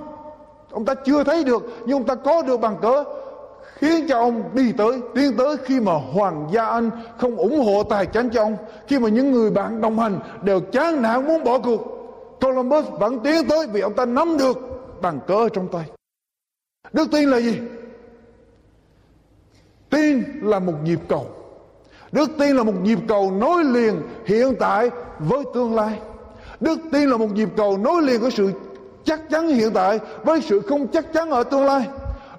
ông 0.70 0.84
ta 0.84 0.94
chưa 0.94 1.24
thấy 1.24 1.44
được, 1.44 1.62
nhưng 1.86 1.96
ông 1.96 2.04
ta 2.04 2.14
có 2.14 2.42
được 2.42 2.60
bằng 2.60 2.76
cớ, 2.82 3.04
khiến 3.74 4.06
cho 4.08 4.18
ông 4.18 4.42
đi 4.52 4.72
tới, 4.72 5.00
tiến 5.14 5.36
tới 5.36 5.56
khi 5.64 5.80
mà 5.80 5.92
hoàng 6.12 6.48
gia 6.52 6.66
anh 6.66 6.90
không 7.18 7.36
ủng 7.36 7.66
hộ 7.66 7.82
tài 7.82 8.06
chính 8.06 8.28
cho 8.30 8.42
ông, 8.42 8.56
khi 8.86 8.98
mà 8.98 9.08
những 9.08 9.32
người 9.32 9.50
bạn 9.50 9.80
đồng 9.80 9.98
hành 9.98 10.18
đều 10.42 10.60
chán 10.60 11.02
nản 11.02 11.26
muốn 11.26 11.44
bỏ 11.44 11.58
cuộc. 11.58 12.03
Columbus 12.40 12.84
vẫn 12.98 13.20
tiến 13.20 13.48
tới 13.48 13.66
vì 13.66 13.80
ông 13.80 13.94
ta 13.94 14.04
nắm 14.04 14.36
được 14.38 14.58
bằng 15.02 15.20
cớ 15.26 15.48
trong 15.48 15.68
tay. 15.68 15.84
Đức 16.92 17.08
tin 17.12 17.30
là 17.30 17.40
gì? 17.40 17.58
Tin 19.90 20.22
là 20.42 20.58
một 20.58 20.74
nhịp 20.84 20.98
cầu. 21.08 21.26
Đức 22.12 22.30
tin 22.38 22.56
là 22.56 22.62
một 22.62 22.74
nhịp 22.82 22.98
cầu 23.08 23.30
nối 23.30 23.64
liền 23.64 24.02
hiện 24.26 24.54
tại 24.60 24.90
với 25.18 25.44
tương 25.54 25.74
lai. 25.74 26.00
Đức 26.60 26.78
tin 26.92 27.10
là 27.10 27.16
một 27.16 27.32
nhịp 27.34 27.48
cầu 27.56 27.78
nối 27.78 28.02
liền 28.02 28.20
với 28.20 28.30
sự 28.30 28.50
chắc 29.04 29.30
chắn 29.30 29.48
hiện 29.48 29.70
tại 29.74 30.00
với 30.24 30.40
sự 30.40 30.60
không 30.60 30.86
chắc 30.88 31.12
chắn 31.12 31.30
ở 31.30 31.44
tương 31.44 31.64
lai. 31.64 31.88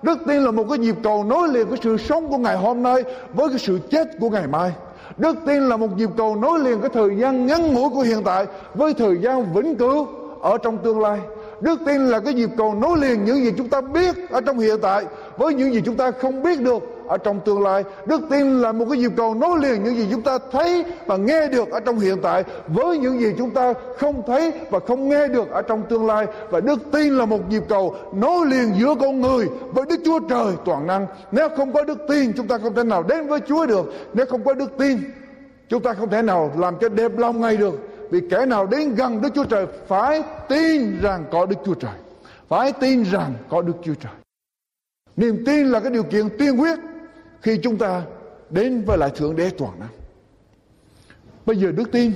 Đức 0.01 0.17
tin 0.27 0.43
là 0.43 0.51
một 0.51 0.65
cái 0.69 0.77
nhịp 0.77 0.95
cầu 1.03 1.23
nối 1.23 1.47
liền 1.47 1.67
với 1.67 1.79
sự 1.83 1.97
sống 1.97 2.29
của 2.29 2.37
ngày 2.37 2.57
hôm 2.57 2.83
nay 2.83 3.03
với 3.33 3.49
cái 3.49 3.59
sự 3.59 3.79
chết 3.91 4.07
của 4.19 4.29
ngày 4.29 4.47
mai 4.47 4.71
đức 5.17 5.37
tin 5.45 5.69
là 5.69 5.77
một 5.77 5.97
nhịp 5.97 6.09
cầu 6.17 6.35
nối 6.35 6.59
liền 6.59 6.81
cái 6.81 6.89
thời 6.89 7.17
gian 7.17 7.45
ngắn 7.47 7.73
ngủi 7.73 7.89
của 7.89 8.01
hiện 8.01 8.23
tại 8.23 8.45
với 8.73 8.93
thời 8.93 9.17
gian 9.17 9.53
vĩnh 9.53 9.75
cửu 9.75 10.07
ở 10.41 10.57
trong 10.57 10.77
tương 10.77 10.99
lai 10.99 11.19
đức 11.61 11.79
tin 11.85 12.07
là 12.07 12.19
cái 12.19 12.33
nhịp 12.33 12.49
cầu 12.57 12.75
nối 12.75 12.97
liền 12.97 13.25
những 13.25 13.43
gì 13.43 13.51
chúng 13.57 13.69
ta 13.69 13.81
biết 13.81 14.15
ở 14.29 14.41
trong 14.41 14.59
hiện 14.59 14.79
tại 14.81 15.05
với 15.37 15.53
những 15.53 15.73
gì 15.73 15.81
chúng 15.85 15.95
ta 15.95 16.11
không 16.11 16.43
biết 16.43 16.61
được 16.61 16.83
ở 17.07 17.17
trong 17.17 17.39
tương 17.39 17.63
lai. 17.63 17.83
Đức 18.05 18.21
tin 18.29 18.61
là 18.61 18.71
một 18.71 18.85
cái 18.89 18.97
nhịp 18.99 19.11
cầu 19.17 19.33
nối 19.33 19.59
liền 19.59 19.83
những 19.83 19.95
gì 19.95 20.07
chúng 20.11 20.21
ta 20.21 20.37
thấy 20.51 20.85
và 21.05 21.17
nghe 21.17 21.47
được 21.47 21.71
ở 21.71 21.79
trong 21.79 21.99
hiện 21.99 22.17
tại 22.21 22.43
với 22.67 22.97
những 22.97 23.19
gì 23.19 23.33
chúng 23.37 23.51
ta 23.51 23.73
không 23.97 24.23
thấy 24.27 24.51
và 24.69 24.79
không 24.79 25.09
nghe 25.09 25.27
được 25.27 25.51
ở 25.51 25.61
trong 25.61 25.83
tương 25.89 26.05
lai. 26.05 26.25
Và 26.49 26.59
đức 26.59 26.79
tin 26.91 27.17
là 27.17 27.25
một 27.25 27.49
nhịp 27.49 27.63
cầu 27.69 27.95
nối 28.13 28.45
liền 28.45 28.73
giữa 28.79 28.95
con 28.99 29.21
người 29.21 29.47
với 29.73 29.85
đức 29.89 29.99
chúa 30.05 30.19
trời 30.29 30.53
toàn 30.65 30.87
năng. 30.87 31.07
Nếu 31.31 31.49
không 31.57 31.73
có 31.73 31.83
đức 31.83 31.97
tin, 32.09 32.33
chúng 32.37 32.47
ta 32.47 32.57
không 32.57 32.75
thể 32.75 32.83
nào 32.83 33.03
đến 33.03 33.27
với 33.27 33.39
chúa 33.47 33.65
được. 33.65 33.93
Nếu 34.13 34.25
không 34.25 34.43
có 34.43 34.53
đức 34.53 34.77
tin, 34.77 34.97
chúng 35.69 35.81
ta 35.81 35.93
không 35.93 36.09
thể 36.09 36.21
nào 36.21 36.51
làm 36.57 36.75
cho 36.81 36.89
đẹp 36.89 37.17
lòng 37.17 37.41
ngay 37.41 37.57
được 37.57 37.79
vì 38.09 38.21
kẻ 38.29 38.45
nào 38.45 38.67
đến 38.67 38.95
gần 38.95 39.21
Đức 39.21 39.29
Chúa 39.35 39.43
Trời 39.43 39.67
phải 39.87 40.23
tin 40.49 41.01
rằng 41.01 41.25
có 41.31 41.45
Đức 41.45 41.55
Chúa 41.65 41.73
Trời. 41.73 41.95
Phải 42.47 42.73
tin 42.73 43.03
rằng 43.03 43.33
có 43.49 43.61
Đức 43.61 43.73
Chúa 43.83 43.93
Trời. 43.93 44.13
Niềm 45.17 45.43
tin 45.45 45.67
là 45.67 45.79
cái 45.79 45.91
điều 45.91 46.03
kiện 46.03 46.37
tiên 46.37 46.61
quyết 46.61 46.79
khi 47.41 47.59
chúng 47.63 47.77
ta 47.77 48.01
đến 48.49 48.83
với 48.85 48.97
lại 48.97 49.09
Thượng 49.15 49.35
Đế 49.35 49.49
toàn 49.49 49.79
năng. 49.79 49.89
Bây 51.45 51.57
giờ 51.57 51.71
đức 51.71 51.91
tin 51.91 52.13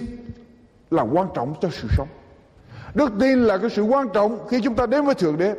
là 0.92 1.04
quan 1.04 1.28
trọng 1.36 1.56
cho 1.62 1.70
sự 1.72 1.88
sống. 1.98 2.08
Đức 2.94 3.12
tin 3.20 3.44
là 3.44 3.58
cái 3.58 3.70
sự 3.70 3.84
quan 3.84 4.10
trọng 4.14 4.48
khi 4.48 4.62
chúng 4.64 4.76
ta 4.76 4.86
đến 4.86 5.06
với 5.06 5.16
Thượng 5.16 5.38
Đế. 5.38 5.56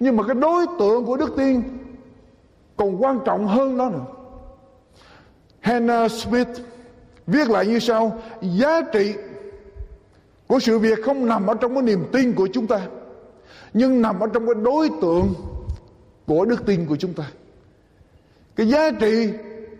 Nhưng 0.00 0.16
mà 0.16 0.22
cái 0.26 0.34
đối 0.34 0.66
tượng 0.78 1.06
của 1.06 1.16
đức 1.16 1.34
tin 1.36 1.62
còn 2.76 3.02
quan 3.02 3.18
trọng 3.24 3.46
hơn 3.46 3.78
đó 3.78 3.90
nữa. 3.90 4.04
Hannah 5.60 6.10
Smith 6.10 6.48
viết 7.26 7.50
lại 7.50 7.66
như 7.66 7.78
sau, 7.78 8.22
giá 8.40 8.80
trị 8.92 9.14
của 10.46 10.58
sự 10.58 10.78
việc 10.78 11.04
không 11.04 11.26
nằm 11.26 11.46
ở 11.46 11.54
trong 11.54 11.74
cái 11.74 11.82
niềm 11.82 12.04
tin 12.12 12.34
của 12.34 12.48
chúng 12.52 12.66
ta, 12.66 12.80
nhưng 13.74 14.02
nằm 14.02 14.20
ở 14.20 14.26
trong 14.26 14.46
cái 14.46 14.54
đối 14.54 14.90
tượng 15.00 15.34
của 16.26 16.44
đức 16.44 16.66
tin 16.66 16.86
của 16.86 16.96
chúng 16.96 17.12
ta. 17.12 17.24
Cái 18.56 18.68
giá 18.68 18.90
trị 18.90 19.30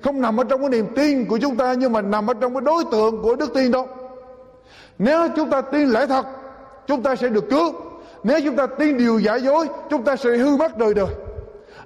không 0.03 0.21
nằm 0.21 0.41
ở 0.41 0.45
trong 0.45 0.61
cái 0.61 0.71
niềm 0.71 0.87
tin 0.97 1.25
của 1.25 1.39
chúng 1.39 1.57
ta, 1.57 1.75
nhưng 1.75 1.93
mà 1.93 2.01
nằm 2.01 2.31
ở 2.31 2.35
trong 2.35 2.55
cái 2.55 2.61
đối 2.61 2.85
tượng 2.93 3.23
của 3.23 3.37
đức 3.37 3.55
tin 3.55 3.71
đó. 3.71 3.87
Nếu 4.99 5.29
chúng 5.37 5.51
ta 5.51 5.61
tin 5.61 5.89
lẽ 5.89 6.07
thật, 6.07 6.27
chúng 6.87 7.03
ta 7.03 7.17
sẽ 7.17 7.29
được 7.29 7.45
cứu. 7.51 7.73
Nếu 8.23 8.41
chúng 8.45 8.57
ta 8.57 8.67
tin 8.67 8.99
điều 8.99 9.19
giả 9.19 9.35
dối, 9.37 9.69
chúng 9.91 10.03
ta 10.03 10.17
sẽ 10.17 10.31
hư 10.31 10.57
mất 10.57 10.79
đời 10.79 10.95
đời. 10.95 11.09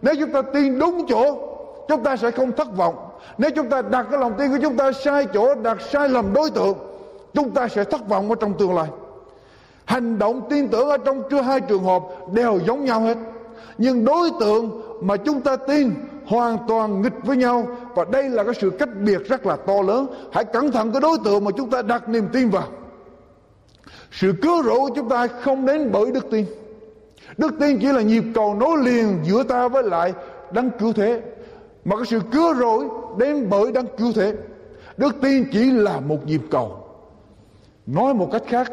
Nếu 0.03 0.14
chúng 0.20 0.33
ta 0.33 0.43
tin 0.43 0.78
đúng 0.78 1.07
chỗ, 1.09 1.49
chúng 1.89 2.03
ta 2.05 2.16
sẽ 2.16 2.31
không 2.31 2.53
thất 2.53 2.76
vọng. 2.76 3.11
Nếu 3.39 3.51
chúng 3.51 3.68
ta 3.68 3.83
đặt 3.83 4.07
cái 4.11 4.20
lòng 4.20 4.35
tin 4.39 4.51
của 4.51 4.59
chúng 4.62 4.76
ta 4.76 4.93
sai 4.93 5.26
chỗ, 5.35 5.55
đặt 5.55 5.78
sai 5.81 6.09
lầm 6.09 6.33
đối 6.33 6.51
tượng 6.51 6.89
chúng 7.35 7.51
ta 7.51 7.68
sẽ 7.68 7.85
thất 7.85 8.09
vọng 8.09 8.28
ở 8.28 8.35
trong 8.41 8.55
tương 8.59 8.74
lai. 8.74 8.87
Hành 9.85 10.18
động 10.18 10.43
tin 10.51 10.68
tưởng 10.68 10.89
ở 10.89 10.97
trong 10.99 11.22
chưa 11.31 11.41
hai 11.41 11.61
trường 11.61 11.85
hợp 11.85 12.03
đều 12.33 12.59
giống 12.66 12.85
nhau 12.85 13.01
hết. 13.01 13.16
Nhưng 13.78 14.05
đối 14.05 14.31
tượng 14.41 14.81
mà 15.01 15.16
chúng 15.16 15.41
ta 15.41 15.57
tin 15.57 15.91
hoàn 16.26 16.59
toàn 16.68 17.03
nghịch 17.03 17.24
với 17.24 17.37
nhau, 17.37 17.66
và 17.95 18.05
đây 18.05 18.28
là 18.28 18.45
cái 18.45 18.55
sự 18.61 18.70
cách 18.70 18.89
biệt 19.05 19.18
rất 19.28 19.47
là 19.47 19.57
to 19.57 19.83
lớn. 19.83 20.07
Hãy 20.33 20.45
cẩn 20.45 20.70
thận 20.70 20.93
cái 20.93 21.01
đối 21.01 21.18
tượng 21.24 21.45
mà 21.45 21.51
chúng 21.51 21.70
ta 21.70 21.83
đặt 21.83 22.09
niềm 22.09 22.28
tin 22.33 22.51
vào. 22.51 22.66
Sự 24.12 24.33
cứu 24.43 24.62
rỗi 24.62 24.78
của 24.78 24.91
chúng 24.95 25.09
ta 25.09 25.26
không 25.26 25.66
đến 25.66 25.91
bởi 25.93 26.11
đức 26.11 26.26
tin. 26.31 26.47
Đức 27.37 27.53
tin 27.61 27.78
chỉ 27.81 27.87
là 27.87 28.03
nhịp 28.03 28.24
cầu 28.35 28.55
nối 28.55 28.78
liền 28.78 29.18
giữa 29.24 29.43
ta 29.43 29.68
với 29.68 29.83
lại 29.83 30.12
đấng 30.53 30.70
cứu 30.70 30.93
thế. 30.93 31.22
Mà 31.85 31.97
cái 31.97 32.07
sự 32.07 32.20
cứu 32.33 32.55
rỗi 32.55 32.85
đến 33.18 33.47
bởi 33.51 33.72
đấng 33.72 33.87
cứu 33.99 34.12
thế, 34.14 34.35
đức 34.97 35.14
tin 35.22 35.45
chỉ 35.53 35.70
là 35.70 36.01
một 36.01 36.26
nhịp 36.26 36.41
cầu 36.51 36.80
nói 37.87 38.14
một 38.14 38.28
cách 38.33 38.43
khác 38.47 38.72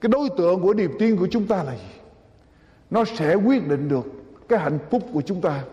cái 0.00 0.08
đối 0.08 0.28
tượng 0.36 0.62
của 0.62 0.74
niềm 0.74 0.90
tin 0.98 1.16
của 1.16 1.28
chúng 1.30 1.46
ta 1.46 1.62
là 1.62 1.72
gì? 1.72 2.00
Nó 2.90 3.04
sẽ 3.04 3.34
quyết 3.34 3.68
định 3.68 3.88
được 3.88 4.06
cái 4.48 4.58
hạnh 4.58 4.78
phúc 4.90 5.02
của 5.12 5.22
chúng 5.22 5.40
ta 5.40 5.64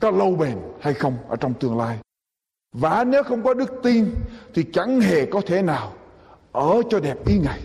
có 0.00 0.10
lâu 0.10 0.36
bền 0.36 0.58
hay 0.80 0.94
không 0.94 1.16
ở 1.28 1.36
trong 1.36 1.54
tương 1.54 1.78
lai. 1.78 1.98
Và 2.72 3.04
nếu 3.04 3.22
không 3.22 3.42
có 3.42 3.54
đức 3.54 3.80
tin 3.82 4.14
thì 4.54 4.64
chẳng 4.72 5.00
hề 5.00 5.26
có 5.26 5.40
thể 5.46 5.62
nào 5.62 5.92
ở 6.52 6.82
cho 6.90 7.00
đẹp 7.00 7.26
ý 7.26 7.38
ngày 7.38 7.60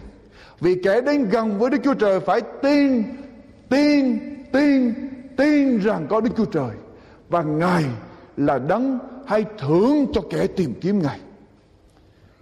vì 0.59 0.75
kẻ 0.83 1.01
đến 1.01 1.29
gần 1.29 1.59
với 1.59 1.69
Đức 1.69 1.77
Chúa 1.83 1.93
Trời 1.93 2.19
phải 2.19 2.41
tin, 2.61 3.03
tin, 3.69 4.19
tin, 4.51 4.93
tin 5.37 5.79
rằng 5.79 6.07
có 6.09 6.21
Đức 6.21 6.29
Chúa 6.37 6.45
Trời. 6.45 6.75
Và 7.29 7.43
Ngài 7.43 7.83
là 8.37 8.59
đấng 8.59 8.99
hay 9.27 9.45
thưởng 9.57 10.05
cho 10.13 10.21
kẻ 10.29 10.47
tìm 10.47 10.73
kiếm 10.81 10.99
Ngài. 10.99 11.19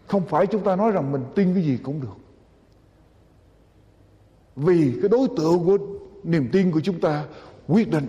Không 0.08 0.26
phải 0.26 0.48
chúng 0.48 0.64
ta 0.64 0.76
nói 0.76 0.92
rằng 0.92 1.12
mình 1.12 1.24
tin 1.36 1.54
cái 1.54 1.64
gì 1.64 1.78
cũng 1.84 2.02
được. 2.02 2.18
Vì 4.56 4.94
cái 5.02 5.10
đối 5.10 5.28
tượng 5.38 5.66
của 5.66 5.78
niềm 6.24 6.50
tin 6.52 6.72
của 6.72 6.82
chúng 6.82 7.00
ta 7.00 7.26
quyết 7.68 7.92
định 7.92 8.08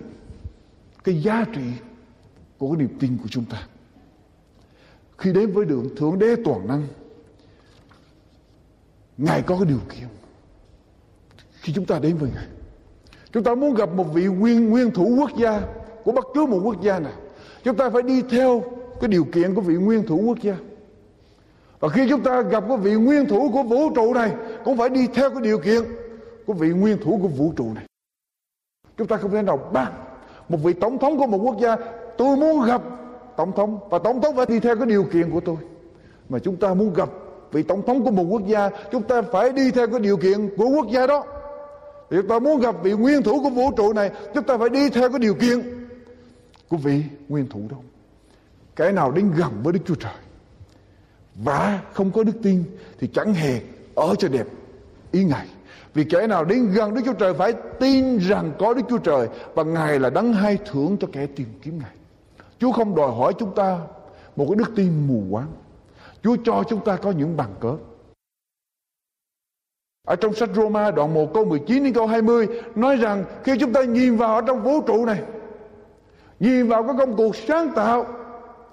cái 1.03 1.21
giá 1.21 1.45
trị 1.53 1.61
của 2.57 2.71
cái 2.71 2.77
niềm 2.77 2.97
tin 2.99 3.17
của 3.17 3.27
chúng 3.29 3.45
ta. 3.45 3.67
Khi 5.17 5.33
đến 5.33 5.51
với 5.51 5.65
đường 5.65 5.89
thượng 5.97 6.19
đế 6.19 6.35
toàn 6.45 6.67
năng, 6.67 6.87
ngài 9.17 9.41
có 9.41 9.55
cái 9.57 9.65
điều 9.65 9.79
kiện. 9.89 10.07
Khi 11.51 11.73
chúng 11.73 11.85
ta 11.85 11.99
đến 11.99 12.17
với 12.17 12.31
ngài, 12.35 12.47
chúng 13.31 13.43
ta 13.43 13.55
muốn 13.55 13.75
gặp 13.75 13.89
một 13.93 14.13
vị 14.13 14.25
nguyên 14.25 14.69
nguyên 14.69 14.91
thủ 14.91 15.15
quốc 15.19 15.31
gia 15.37 15.61
của 16.03 16.11
bất 16.11 16.25
cứ 16.33 16.45
một 16.45 16.61
quốc 16.63 16.81
gia 16.81 16.99
nào. 16.99 17.13
Chúng 17.63 17.77
ta 17.77 17.89
phải 17.89 18.01
đi 18.01 18.21
theo 18.21 18.63
cái 19.01 19.07
điều 19.07 19.23
kiện 19.23 19.55
của 19.55 19.61
vị 19.61 19.75
nguyên 19.75 20.07
thủ 20.07 20.21
quốc 20.25 20.37
gia 20.41 20.57
và 21.85 21.89
khi 21.89 22.09
chúng 22.09 22.23
ta 22.23 22.41
gặp 22.41 22.63
cái 22.67 22.77
vị 22.77 22.93
nguyên 22.93 23.25
thủ 23.25 23.49
của 23.53 23.63
vũ 23.63 23.89
trụ 23.95 24.13
này, 24.13 24.31
cũng 24.63 24.77
phải 24.77 24.89
đi 24.89 25.07
theo 25.07 25.29
cái 25.29 25.41
điều 25.41 25.59
kiện 25.59 25.83
của 26.45 26.53
vị 26.53 26.69
nguyên 26.69 26.97
thủ 27.03 27.19
của 27.21 27.27
vũ 27.27 27.53
trụ 27.55 27.73
này. 27.75 27.83
Chúng 28.97 29.07
ta 29.07 29.17
không 29.17 29.31
thể 29.31 29.41
nào 29.41 29.69
ban 29.73 29.93
một 30.49 30.57
vị 30.63 30.73
tổng 30.73 30.97
thống 30.97 31.17
của 31.17 31.27
một 31.27 31.37
quốc 31.37 31.55
gia. 31.61 31.75
Tôi 32.17 32.37
muốn 32.37 32.65
gặp 32.65 32.81
tổng 33.37 33.51
thống, 33.55 33.79
và 33.89 33.99
tổng 33.99 34.21
thống 34.21 34.35
phải 34.35 34.45
đi 34.45 34.59
theo 34.59 34.75
cái 34.75 34.85
điều 34.85 35.03
kiện 35.03 35.31
của 35.31 35.39
tôi. 35.39 35.55
Mà 36.29 36.39
chúng 36.39 36.55
ta 36.55 36.73
muốn 36.73 36.93
gặp 36.93 37.09
vị 37.51 37.63
tổng 37.63 37.81
thống 37.85 38.03
của 38.03 38.11
một 38.11 38.25
quốc 38.29 38.47
gia, 38.47 38.69
chúng 38.91 39.03
ta 39.03 39.21
phải 39.21 39.49
đi 39.49 39.71
theo 39.71 39.87
cái 39.87 39.99
điều 39.99 40.17
kiện 40.17 40.57
của 40.57 40.67
quốc 40.67 40.87
gia 40.91 41.07
đó. 41.07 41.23
Thì 42.09 42.17
chúng 42.17 42.27
ta 42.27 42.39
muốn 42.39 42.61
gặp 42.61 42.75
vị 42.83 42.91
nguyên 42.91 43.23
thủ 43.23 43.43
của 43.43 43.49
vũ 43.49 43.71
trụ 43.77 43.93
này, 43.93 44.11
chúng 44.33 44.43
ta 44.43 44.57
phải 44.57 44.69
đi 44.69 44.89
theo 44.89 45.09
cái 45.09 45.19
điều 45.19 45.33
kiện 45.33 45.87
của 46.69 46.77
vị 46.77 47.03
nguyên 47.29 47.47
thủ 47.49 47.59
đó. 47.69 47.77
Cái 48.75 48.91
nào 48.91 49.11
đến 49.11 49.31
gần 49.37 49.51
với 49.63 49.73
đức 49.73 49.79
chúa 49.85 49.95
trời 49.95 50.24
và 51.35 51.81
không 51.93 52.11
có 52.11 52.23
đức 52.23 52.37
tin 52.43 52.63
thì 52.99 53.07
chẳng 53.07 53.33
hề 53.33 53.61
ở 53.95 54.15
cho 54.19 54.27
đẹp 54.27 54.45
ý 55.11 55.23
ngài 55.23 55.47
vì 55.95 56.03
kẻ 56.03 56.27
nào 56.27 56.45
đến 56.45 56.71
gần 56.71 56.93
Đức 56.93 57.01
Chúa 57.05 57.13
Trời 57.13 57.33
phải 57.33 57.53
tin 57.79 58.17
rằng 58.17 58.51
có 58.59 58.73
Đức 58.73 58.81
Chúa 58.89 58.97
Trời 58.97 59.27
và 59.53 59.63
Ngài 59.63 59.99
là 59.99 60.09
đấng 60.09 60.33
hay 60.33 60.57
thưởng 60.65 60.97
cho 60.99 61.07
kẻ 61.11 61.25
tìm 61.35 61.47
kiếm 61.61 61.79
Ngài. 61.79 61.95
Chúa 62.59 62.71
không 62.71 62.95
đòi 62.95 63.11
hỏi 63.11 63.33
chúng 63.39 63.55
ta 63.55 63.79
một 64.35 64.45
cái 64.49 64.55
đức 64.55 64.75
tin 64.75 65.07
mù 65.07 65.23
quáng. 65.31 65.51
Chúa 66.23 66.35
cho 66.43 66.63
chúng 66.69 66.85
ta 66.85 66.95
có 66.95 67.11
những 67.11 67.37
bằng 67.37 67.55
cớ. 67.59 67.75
Ở 70.07 70.15
trong 70.15 70.33
sách 70.33 70.49
Roma 70.55 70.91
đoạn 70.91 71.13
1 71.13 71.33
câu 71.33 71.45
19 71.45 71.83
đến 71.83 71.93
câu 71.93 72.07
20 72.07 72.47
nói 72.75 72.95
rằng 72.95 73.25
khi 73.43 73.57
chúng 73.59 73.73
ta 73.73 73.83
nhìn 73.83 74.17
vào 74.17 74.35
ở 74.35 74.41
trong 74.47 74.63
vũ 74.63 74.81
trụ 74.81 75.05
này, 75.05 75.21
nhìn 76.39 76.67
vào 76.67 76.83
cái 76.83 76.95
công 76.99 77.15
cuộc 77.15 77.35
sáng 77.35 77.71
tạo, 77.75 78.05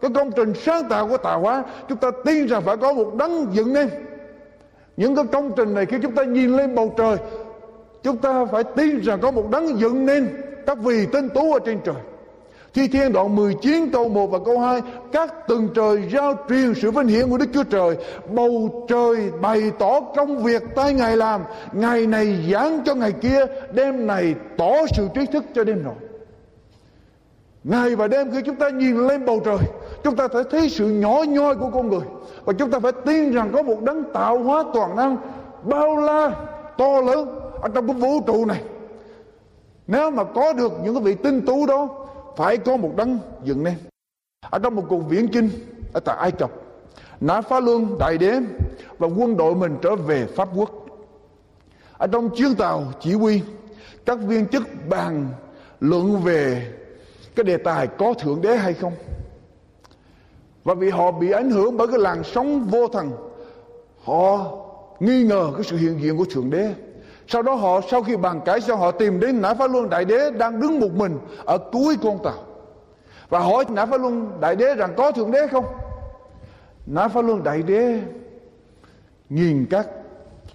cái 0.03 0.11
công 0.14 0.32
trình 0.32 0.53
sáng 0.55 0.88
tạo 0.88 1.09
của 1.09 1.16
tạo 1.16 1.40
hóa, 1.40 1.64
chúng 1.88 1.98
ta 1.98 2.11
tin 2.24 2.46
rằng 2.46 2.62
phải 2.62 2.76
có 2.76 2.92
một 2.92 3.14
đấng 3.14 3.55
dựng 3.55 3.72
nên. 3.72 3.88
Những 4.96 5.16
cái 5.16 5.24
công 5.32 5.53
trình 5.57 5.74
này 5.74 5.86
khi 5.86 5.96
chúng 6.03 6.14
ta 6.14 6.24
nhìn 6.24 6.57
lên 6.57 6.74
bầu 6.74 6.94
trời, 6.96 7.16
chúng 8.03 8.16
ta 8.16 8.44
phải 8.44 8.64
tin 8.64 9.00
rằng 9.00 9.20
có 9.20 9.30
một 9.30 9.50
đấng 9.50 9.80
dựng 9.80 10.07
nên 10.07 10.28
các 10.66 10.78
vì 10.78 11.07
tinh 11.07 11.28
tú 11.28 11.53
ở 11.53 11.59
trên 11.64 11.80
trời. 11.84 11.94
Thi 12.74 12.88
Thiên 12.88 13.12
đoạn 13.12 13.36
19 13.36 13.90
câu 13.92 14.09
1 14.09 14.26
và 14.26 14.38
câu 14.44 14.59
2 14.59 14.80
Các 15.12 15.48
tầng 15.48 15.68
trời 15.74 16.03
giao 16.12 16.34
truyền 16.48 16.74
sự 16.74 16.90
vinh 16.90 17.07
hiển 17.07 17.30
của 17.30 17.38
Đức 17.38 17.48
Chúa 17.55 17.64
Trời 17.64 17.96
Bầu 18.30 18.84
trời 18.88 19.30
bày 19.40 19.72
tỏ 19.78 20.00
công 20.00 20.42
việc 20.42 20.62
tay 20.74 20.94
Ngài 20.94 21.16
làm 21.16 21.42
Ngày 21.72 22.07
này 22.07 22.50
giảng 22.53 22.82
cho 22.84 22.94
ngày 22.94 23.12
kia 23.12 23.46
Đêm 23.72 24.07
này 24.07 24.34
tỏ 24.57 24.72
sự 24.96 25.09
trí 25.14 25.26
thức 25.26 25.44
cho 25.55 25.64
đêm 25.64 25.84
nọ 25.84 25.92
Ngày 27.64 27.96
và 27.96 28.09
đêm 28.09 28.30
khi 28.32 28.38
chúng 28.46 28.57
ta 28.57 28.68
nhìn 28.68 29.07
lên 29.07 29.24
bầu 29.24 29.40
trời 29.44 29.59
Chúng 30.05 30.16
ta 30.16 30.28
phải 30.28 30.42
thấy 30.50 30.68
sự 30.68 30.88
nhỏ 30.88 31.22
nhoi 31.28 31.55
của 31.55 31.70
con 31.74 31.88
người. 31.88 32.07
Và 32.44 32.53
chúng 32.53 32.70
ta 32.70 32.78
phải 32.78 32.92
tin 32.92 33.32
rằng 33.32 33.50
có 33.53 33.62
một 33.62 33.82
đấng 33.82 34.12
tạo 34.12 34.38
hóa 34.38 34.64
toàn 34.74 34.96
năng 34.96 35.16
Bao 35.62 35.96
la, 35.96 36.30
to 36.78 37.00
lớn 37.00 37.40
Ở 37.62 37.68
trong 37.74 37.86
cái 37.86 37.96
vũ 37.96 38.20
trụ 38.26 38.44
này. 38.46 38.62
Nếu 39.86 40.11
mà 40.11 40.24
có 40.24 40.53
được 40.53 40.72
những 40.82 40.94
cái 40.94 41.03
vị 41.03 41.14
tinh 41.14 41.46
tú 41.46 41.66
đó 41.66 41.88
phải 42.36 42.57
có 42.57 42.76
một 42.76 42.90
đấng 42.96 43.18
dựng 43.44 43.64
nên. 43.64 43.74
Ở 44.50 44.59
trong 44.59 44.74
một 44.74 44.84
cuộc 44.88 45.09
viễn 45.09 45.28
chinh 45.28 45.50
ở 45.92 46.00
tại 46.00 46.16
Ai 46.16 46.30
Cập 46.30 46.50
Nã 47.20 47.40
Phá 47.40 47.61
Luân 47.61 47.98
đại 47.98 48.18
đế 48.18 48.40
và 48.98 49.09
quân 49.16 49.36
đội 49.36 49.55
mình 49.55 49.76
trở 49.82 49.96
về 49.96 50.26
Pháp 50.36 50.48
quốc. 50.57 50.70
Ở 51.98 52.07
trong 52.07 52.30
chuyến 52.36 52.55
tàu 52.55 52.84
chỉ 53.00 53.12
huy 53.14 53.42
các 54.07 54.18
viên 54.18 54.46
chức 54.46 54.62
bàn 54.88 55.28
luận 55.80 56.20
về 56.22 56.72
cái 57.34 57.44
đề 57.44 57.57
tài 57.57 57.86
có 57.86 58.14
thượng 58.14 58.42
đế 58.42 58.57
hay 58.57 58.74
không 58.74 58.92
và 60.65 60.75
vì 60.75 60.91
họ 60.91 61.11
bị 61.11 61.31
ảnh 61.31 61.51
hưởng 61.51 61.77
bởi 61.77 61.87
cái 61.87 61.99
làn 61.99 62.25
sóng 62.25 62.65
vô 62.65 62.89
thần, 62.89 63.11
họ 64.05 64.51
nghi 65.01 65.23
ngờ 65.23 65.53
cái 65.55 65.65
sự 65.65 65.77
hiện 65.77 65.99
diện 66.03 66.17
của 66.17 66.27
thượng 66.31 66.51
đế 66.51 66.75
sau 67.29 67.43
đó 67.43 67.55
họ, 67.55 67.81
sau 67.91 68.03
khi 68.03 68.17
bàn 68.17 68.41
cãi 68.45 68.61
xong 68.61 68.81
họ 68.81 68.91
tìm 68.91 69.21
đến 69.21 69.43
Nã 69.43 69.55
Phá 69.55 69.67
Luân 69.67 69.91
Đại 69.91 70.05
Đế 70.05 70.31
đang 70.31 70.61
đứng 70.61 70.81
một 70.81 70.93
mình 70.95 71.19
ở 71.45 71.59
cuối 71.59 71.97
con 72.03 72.19
tàu. 72.25 72.45
Và 73.29 73.39
hỏi 73.39 73.65
Nã 73.69 73.87
Phá 73.87 73.97
Luân 73.97 74.41
Đại 74.41 74.57
Đế 74.57 74.75
rằng 74.75 74.95
có 74.97 75.13
Thượng 75.13 75.31
Đế 75.31 75.47
không? 75.47 75.65
Nã 76.87 77.09
Phá 77.09 77.23
Luân 77.23 77.43
Đại 77.43 77.63
Đế 77.63 78.01
nhìn 79.31 79.67
các 79.71 79.89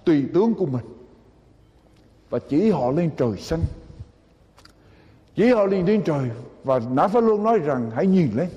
tùy 0.05 0.25
tướng 0.33 0.53
của 0.53 0.65
mình 0.65 0.85
và 2.29 2.39
chỉ 2.49 2.71
họ 2.71 2.91
lên 2.91 3.09
trời 3.17 3.37
xanh. 3.37 3.61
Chỉ 5.35 5.51
họ 5.51 5.65
lên 5.65 5.85
trên 5.87 6.01
trời 6.01 6.29
và 6.63 6.79
Nã 6.91 7.07
Phá 7.07 7.19
Luân 7.19 7.43
nói 7.43 7.59
rằng 7.59 7.91
hãy 7.95 8.07
nhìn 8.07 8.29
lên. 8.35 8.47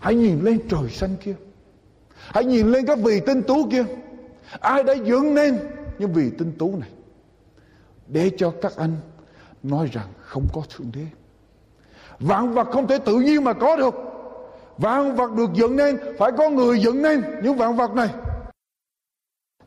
Hãy 0.00 0.14
nhìn 0.14 0.40
lên 0.44 0.60
trời 0.68 0.90
xanh 0.90 1.16
kia. 1.16 1.34
Hãy 2.16 2.44
nhìn 2.44 2.72
lên 2.72 2.86
các 2.86 2.98
vị 2.98 3.20
tinh 3.26 3.42
tú 3.42 3.68
kia. 3.70 3.84
Ai 4.60 4.82
đã 4.82 4.92
dựng 4.92 5.34
nên 5.34 5.58
những 5.98 6.12
vị 6.12 6.30
tinh 6.38 6.52
tú 6.58 6.76
này 6.76 6.88
để 8.06 8.30
cho 8.36 8.52
các 8.62 8.72
anh 8.76 8.96
nói 9.62 9.90
rằng 9.92 10.06
không 10.20 10.46
có 10.54 10.62
thượng 10.76 10.90
đế 10.94 11.06
vạn 12.20 12.54
vật 12.54 12.68
không 12.72 12.86
thể 12.86 12.98
tự 12.98 13.16
nhiên 13.16 13.44
mà 13.44 13.52
có 13.52 13.76
được 13.76 13.94
vạn 14.78 15.16
vật 15.16 15.32
được 15.32 15.50
dựng 15.54 15.76
nên, 15.76 15.98
phải 16.18 16.32
có 16.32 16.50
người 16.50 16.80
dựng 16.80 17.02
nên 17.02 17.22
những 17.42 17.56
vạn 17.56 17.76
vật 17.76 17.90
này 17.94 18.08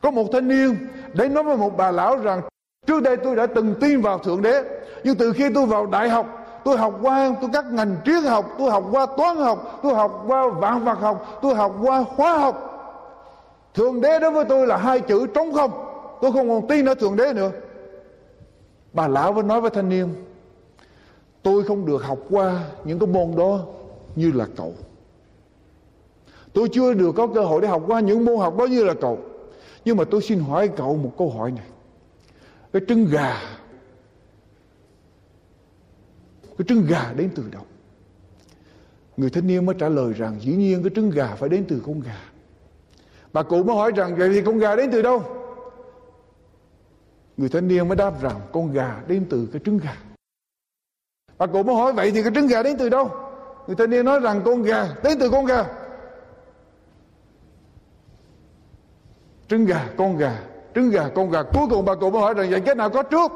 có 0.00 0.10
một 0.10 0.26
thanh 0.32 0.48
niên 0.48 0.76
đến 1.14 1.34
nói 1.34 1.44
với 1.44 1.56
một 1.56 1.76
bà 1.76 1.90
lão 1.90 2.16
rằng, 2.16 2.42
trước 2.86 3.02
đây 3.02 3.16
tôi 3.16 3.36
đã 3.36 3.46
từng 3.46 3.74
tin 3.80 4.00
vào 4.00 4.18
thượng 4.18 4.42
đế, 4.42 4.64
nhưng 5.04 5.16
từ 5.16 5.32
khi 5.32 5.48
tôi 5.54 5.66
vào 5.66 5.86
đại 5.86 6.08
học 6.08 6.39
tôi 6.64 6.76
học 6.76 6.94
qua, 7.02 7.34
tôi 7.40 7.50
các 7.52 7.64
ngành 7.64 7.96
triết 8.04 8.24
học, 8.24 8.44
tôi 8.58 8.70
học 8.70 8.84
qua 8.90 9.06
toán 9.16 9.36
học, 9.36 9.80
tôi 9.82 9.94
học 9.94 10.24
qua 10.26 10.48
vạn 10.48 10.84
vật 10.84 10.98
học, 10.98 11.38
tôi 11.42 11.54
học 11.54 11.76
qua 11.82 12.04
hóa 12.16 12.38
học. 12.38 12.66
Thượng 13.74 14.00
đế 14.00 14.18
đối 14.18 14.30
với 14.30 14.44
tôi 14.44 14.66
là 14.66 14.76
hai 14.76 15.00
chữ 15.00 15.26
trống 15.26 15.52
không. 15.52 15.70
Tôi 16.20 16.32
không 16.32 16.48
còn 16.48 16.68
tin 16.68 16.84
ở 16.84 16.94
thượng 16.94 17.16
đế 17.16 17.32
nữa. 17.32 17.50
Bà 18.92 19.08
lão 19.08 19.32
mới 19.32 19.42
nói 19.42 19.60
với 19.60 19.70
thanh 19.70 19.88
niên, 19.88 20.14
Tôi 21.42 21.64
không 21.64 21.86
được 21.86 22.04
học 22.04 22.18
qua 22.30 22.64
những 22.84 22.98
cái 22.98 23.06
môn 23.06 23.36
đó 23.36 23.60
như 24.16 24.32
là 24.32 24.46
cậu. 24.56 24.74
Tôi 26.52 26.68
chưa 26.72 26.94
được 26.94 27.12
có 27.16 27.26
cơ 27.26 27.40
hội 27.40 27.60
để 27.60 27.68
học 27.68 27.82
qua 27.86 28.00
những 28.00 28.24
môn 28.24 28.36
học 28.36 28.56
đó 28.58 28.66
như 28.66 28.84
là 28.84 28.94
cậu. 29.00 29.18
Nhưng 29.84 29.96
mà 29.96 30.04
tôi 30.10 30.22
xin 30.22 30.40
hỏi 30.40 30.68
cậu 30.68 30.96
một 30.96 31.10
câu 31.18 31.30
hỏi 31.30 31.50
này. 31.50 31.64
Cái 32.72 32.82
trứng 32.88 33.06
gà 33.10 33.36
cái 36.60 36.64
trứng 36.68 36.86
gà 36.86 37.12
đến 37.16 37.30
từ 37.34 37.44
đâu 37.52 37.62
Người 39.16 39.30
thanh 39.30 39.46
niên 39.46 39.66
mới 39.66 39.76
trả 39.78 39.88
lời 39.88 40.12
rằng 40.12 40.40
Dĩ 40.40 40.56
nhiên 40.56 40.82
cái 40.82 40.90
trứng 40.94 41.10
gà 41.10 41.26
phải 41.26 41.48
đến 41.48 41.64
từ 41.68 41.82
con 41.86 42.00
gà 42.00 42.20
Bà 43.32 43.42
cụ 43.42 43.62
mới 43.62 43.76
hỏi 43.76 43.92
rằng 43.96 44.16
Vậy 44.16 44.28
thì 44.28 44.42
con 44.42 44.58
gà 44.58 44.76
đến 44.76 44.90
từ 44.92 45.02
đâu 45.02 45.40
Người 47.40 47.48
thanh 47.48 47.68
niên 47.68 47.88
mới 47.88 47.96
đáp 47.96 48.22
rằng 48.22 48.40
con 48.52 48.72
gà 48.72 49.00
đến 49.06 49.26
từ 49.30 49.48
cái 49.52 49.60
trứng 49.64 49.78
gà. 49.78 49.96
Bà 51.38 51.46
cụ 51.46 51.62
mới 51.62 51.74
hỏi 51.74 51.92
vậy 51.92 52.10
thì 52.10 52.22
cái 52.22 52.32
trứng 52.34 52.46
gà 52.46 52.62
đến 52.62 52.76
từ 52.78 52.88
đâu? 52.88 53.10
Người 53.66 53.76
thanh 53.76 53.90
niên 53.90 54.04
nói 54.04 54.20
rằng 54.20 54.42
con 54.44 54.62
gà 54.62 54.88
đến 55.02 55.18
từ 55.20 55.30
con 55.30 55.44
gà. 55.46 55.64
Trứng 59.48 59.64
gà, 59.64 59.88
con 59.96 60.16
gà, 60.16 60.42
trứng 60.74 60.90
gà, 60.90 61.08
con 61.14 61.30
gà. 61.30 61.42
Cuối 61.42 61.66
cùng 61.70 61.84
bà 61.84 61.94
cụ 61.94 62.10
mới 62.10 62.22
hỏi 62.22 62.34
rằng 62.34 62.50
vậy 62.50 62.60
cái 62.60 62.74
nào 62.74 62.90
có 62.90 63.02
trước? 63.02 63.32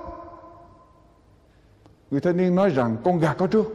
Người 2.15 2.21
thanh 2.21 2.37
niên 2.37 2.55
nói 2.55 2.71
rằng 2.71 2.97
con 3.05 3.19
gà 3.19 3.35
có 3.35 3.47
trước. 3.47 3.67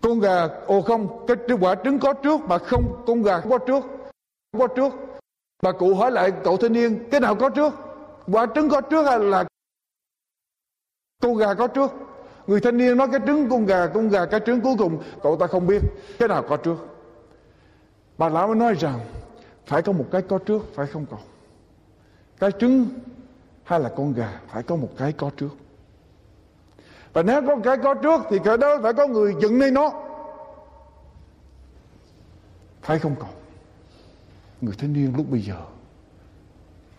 Con 0.00 0.20
gà, 0.20 0.48
ồ 0.66 0.80
không, 0.82 1.26
cái 1.26 1.36
quả 1.60 1.74
trứng 1.84 1.98
có 1.98 2.12
trước 2.12 2.40
mà 2.40 2.58
không, 2.58 3.04
con 3.06 3.22
gà 3.22 3.40
có 3.40 3.58
trước. 3.58 3.84
Có 4.58 4.66
trước. 4.66 4.92
Bà 5.62 5.72
cụ 5.72 5.94
hỏi 5.94 6.10
lại 6.10 6.32
cậu 6.44 6.56
thanh 6.56 6.72
niên, 6.72 7.08
cái 7.10 7.20
nào 7.20 7.34
có 7.34 7.48
trước? 7.48 7.72
quả 8.26 8.46
trứng 8.54 8.68
có 8.68 8.80
trước 8.80 9.06
hay 9.06 9.18
là 9.18 9.44
con 11.22 11.34
gà 11.34 11.54
có 11.54 11.66
trước 11.66 11.92
người 12.46 12.60
thanh 12.60 12.76
niên 12.76 12.96
nói 12.96 13.08
cái 13.12 13.20
trứng 13.26 13.48
con 13.50 13.66
gà 13.66 13.86
con 13.86 14.08
gà 14.08 14.26
cái 14.26 14.40
trứng 14.46 14.60
cuối 14.60 14.74
cùng 14.78 15.02
cậu 15.22 15.36
ta 15.36 15.46
không 15.46 15.66
biết 15.66 15.82
cái 16.18 16.28
nào 16.28 16.44
có 16.48 16.56
trước 16.56 16.76
bà 18.18 18.28
lão 18.28 18.46
mới 18.46 18.56
nói 18.56 18.74
rằng 18.74 19.00
phải 19.66 19.82
có 19.82 19.92
một 19.92 20.04
cái 20.10 20.22
có 20.22 20.38
trước 20.38 20.62
phải 20.74 20.86
không 20.86 21.06
cậu 21.10 21.20
cái 22.38 22.50
trứng 22.60 22.86
hay 23.64 23.80
là 23.80 23.90
con 23.96 24.12
gà 24.12 24.40
phải 24.48 24.62
có 24.62 24.76
một 24.76 24.88
cái 24.96 25.12
có 25.12 25.30
trước 25.36 25.50
và 27.12 27.22
nếu 27.22 27.42
có 27.46 27.56
cái 27.64 27.76
có 27.76 27.94
trước 27.94 28.20
thì 28.30 28.38
cái 28.44 28.58
đó 28.58 28.78
phải 28.82 28.92
có 28.92 29.06
người 29.06 29.34
dựng 29.42 29.58
nên 29.58 29.74
nó. 29.74 29.92
Phải 32.82 32.98
không 32.98 33.14
cậu? 33.20 33.30
Người 34.60 34.74
thanh 34.78 34.92
niên 34.92 35.16
lúc 35.16 35.30
bây 35.30 35.40
giờ, 35.40 35.66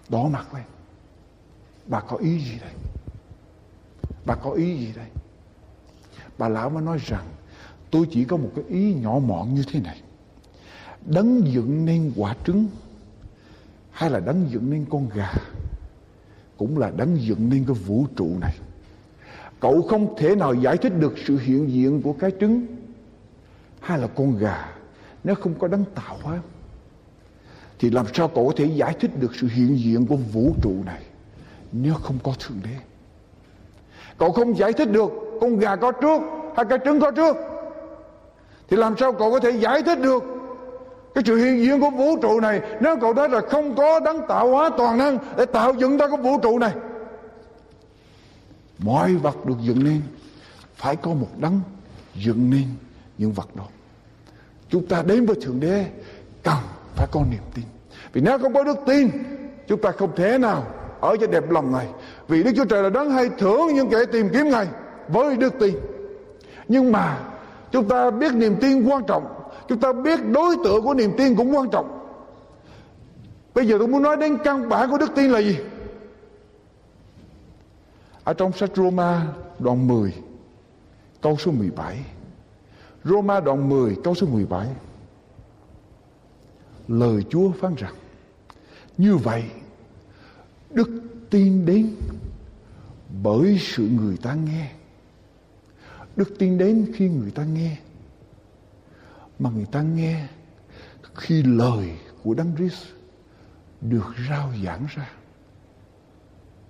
đỏ 0.10 0.24
mặt 0.24 0.54
lên. 0.54 0.64
Bà 1.86 2.00
có 2.00 2.18
ý 2.18 2.40
gì 2.40 2.60
đây? 2.62 2.72
Bà 4.26 4.36
có 4.36 4.52
ý 4.52 4.78
gì 4.78 4.94
đây? 4.96 5.08
bà 6.42 6.50
lão 6.50 6.70
mới 6.70 6.84
nói 6.84 6.98
rằng, 7.06 7.26
tôi 7.92 8.08
chỉ 8.12 8.26
có 8.26 8.38
một 8.38 8.50
cái 8.56 8.66
ý 8.68 8.94
nhỏ 8.94 9.20
mọn 9.26 9.54
như 9.54 9.64
thế 9.72 9.80
này. 9.80 10.02
Đấng 11.06 11.54
dựng 11.54 11.86
nên 11.86 12.14
quả 12.16 12.36
trứng, 12.46 12.68
hay 13.92 14.10
là 14.10 14.20
đấng 14.20 14.50
dựng 14.50 14.70
nên 14.70 14.86
con 14.90 15.10
gà, 15.10 15.34
cũng 16.58 16.78
là 16.78 16.92
đấng 16.96 17.22
dựng 17.22 17.50
nên 17.50 17.66
cái 17.66 17.76
vũ 17.76 18.06
trụ 18.16 18.30
này 18.40 18.56
cậu 19.62 19.82
không 19.82 20.16
thể 20.18 20.36
nào 20.36 20.54
giải 20.54 20.78
thích 20.78 20.94
được 21.00 21.14
sự 21.26 21.38
hiện 21.38 21.72
diện 21.72 22.02
của 22.02 22.14
cái 22.14 22.32
trứng. 22.40 22.66
Hay 23.80 24.00
là 24.00 24.08
con 24.08 24.38
gà 24.38 24.66
nếu 25.24 25.36
không 25.36 25.54
có 25.60 25.68
đấng 25.68 25.86
tạo 25.96 26.18
hóa. 26.22 26.40
Thì 27.80 27.90
làm 27.90 28.06
sao 28.14 28.28
cậu 28.28 28.48
có 28.48 28.54
thể 28.56 28.66
giải 28.66 28.96
thích 29.00 29.12
được 29.20 29.36
sự 29.36 29.48
hiện 29.48 29.78
diện 29.78 30.06
của 30.06 30.16
vũ 30.16 30.54
trụ 30.62 30.74
này 30.86 31.02
nếu 31.72 31.94
không 31.94 32.18
có 32.24 32.34
thượng 32.40 32.58
đế? 32.64 32.76
Cậu 34.18 34.32
không 34.32 34.58
giải 34.58 34.74
thích 34.74 34.92
được 34.92 35.12
con 35.42 35.60
gà 35.60 35.76
có 35.76 35.92
trước 35.92 36.22
hay 36.56 36.66
cái 36.66 36.80
trứng 36.86 37.00
có 37.00 37.12
trước. 37.12 37.38
Thì 38.70 38.78
làm 38.78 38.96
sao 39.00 39.14
cậu 39.14 39.32
có 39.32 39.40
thể 39.40 39.52
giải 39.52 39.84
thích 39.84 40.02
được 40.02 40.24
cái 41.16 41.24
sự 41.28 41.36
hiện 41.36 41.62
diện 41.62 41.82
của 41.82 41.90
vũ 41.90 42.18
trụ 42.22 42.40
này 42.40 42.62
nếu 42.82 42.96
cậu 43.02 43.14
nói 43.14 43.30
là 43.30 43.42
không 43.50 43.76
có 43.76 44.00
đấng 44.00 44.28
tạo 44.28 44.50
hóa 44.50 44.70
toàn 44.78 44.98
năng 44.98 45.18
để 45.38 45.46
tạo 45.46 45.74
dựng 45.74 45.98
ra 45.98 46.08
cái 46.08 46.18
vũ 46.18 46.38
trụ 46.38 46.60
này? 46.60 46.72
Mọi 48.84 49.16
vật 49.16 49.46
được 49.46 49.56
dựng 49.62 49.84
nên, 49.84 50.02
phải 50.76 50.96
có 50.96 51.14
một 51.14 51.30
đấng 51.38 51.62
dựng 52.16 52.50
nên 52.50 52.66
những 53.18 53.32
vật 53.32 53.56
đó. 53.56 53.66
Chúng 54.70 54.86
ta 54.86 55.02
đến 55.02 55.26
với 55.26 55.36
thượng 55.42 55.60
đế, 55.60 55.86
cần 56.44 56.58
phải 56.96 57.08
có 57.12 57.24
niềm 57.32 57.42
tin. 57.54 57.66
Vì 58.14 58.22
nếu 58.22 58.40
không 58.40 58.54
có 58.54 58.64
đức 58.64 58.78
tin, 58.86 59.10
chúng 59.68 59.82
ta 59.82 59.92
không 59.92 60.16
thể 60.16 60.38
nào 60.38 60.68
ở 61.02 61.16
cho 61.22 61.28
đẹp 61.28 61.50
lòng 61.50 61.72
này 61.72 61.88
vì 62.28 62.44
đức 62.44 62.52
chúa 62.56 62.66
trời 62.66 62.84
là 62.84 62.90
đấng 62.90 63.12
hay 63.12 63.30
thưởng 63.38 63.76
những 63.76 63.90
kẻ 63.90 63.98
tìm 64.12 64.30
kiếm 64.34 64.50
ngài 64.50 64.68
với 65.08 65.38
đức 65.38 65.54
tin. 65.60 65.76
Nhưng 66.68 66.92
mà, 66.92 67.20
chúng 67.72 67.88
ta 67.88 68.12
biết 68.12 68.34
niềm 68.34 68.56
tin 68.62 68.90
quan 68.90 69.04
trọng. 69.08 69.24
Chúng 69.68 69.80
ta 69.80 69.94
biết 69.94 70.20
đối 70.26 70.56
tượng 70.64 70.84
của 70.84 70.94
niềm 70.94 71.12
tin 71.18 71.36
cũng 71.36 71.56
quan 71.56 71.70
trọng. 71.70 71.98
Bây 73.56 73.68
giờ 73.68 73.76
tôi 73.80 73.88
muốn 73.88 74.04
nói 74.04 74.18
đến 74.18 74.38
căn 74.44 74.70
bản 74.70 74.92
của 74.92 74.98
đức 74.98 75.12
tin 75.16 75.32
là 75.32 75.40
gì? 75.40 75.58
Ở 78.24 78.34
trong 78.34 78.54
sách 78.54 78.72
Roma, 78.76 79.34
đoạn 79.60 79.88
10 79.88 80.14
câu 81.22 81.38
số 81.38 81.52
17 81.52 82.06
Roma 83.04 83.40
đoạn 83.40 83.70
10 83.70 83.96
câu 84.04 84.16
số 84.16 84.28
17 84.28 84.68
Lời 86.88 87.24
Chúa 87.30 87.52
phán 87.52 87.76
rằng, 87.76 87.94
Như 88.98 89.18
vậy, 89.18 89.44
Đức 90.70 90.90
tin 91.30 91.66
đến 91.66 91.96
Bởi 93.24 93.58
sự 93.62 93.88
người 93.88 94.18
ta 94.18 94.34
nghe. 94.34 94.72
Đức 96.16 96.34
tin 96.40 96.58
đến 96.58 96.92
khi 96.96 97.10
người 97.10 97.32
ta 97.32 97.44
nghe. 97.44 97.78
Mà 99.40 99.50
người 99.50 99.66
ta 99.72 99.82
nghe 99.82 100.28
Khi 101.16 101.44
lời 101.44 101.98
của 102.24 102.34
Đấng 102.34 102.56
Christ 102.56 102.86
Được 103.82 104.14
rao 104.30 104.54
giảng 104.66 104.86
ra. 104.96 105.10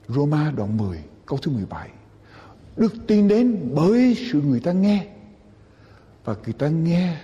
Roma 0.07 0.51
đoạn 0.51 0.77
10 0.77 1.03
câu 1.31 1.39
thứ 1.41 1.51
17 1.51 1.89
Đức 2.77 2.93
tin 3.07 3.27
đến 3.27 3.69
bởi 3.73 4.17
sự 4.31 4.41
người 4.41 4.59
ta 4.59 4.71
nghe. 4.71 5.05
Và 6.25 6.35
người 6.45 6.53
ta 6.53 6.67
nghe 6.67 7.15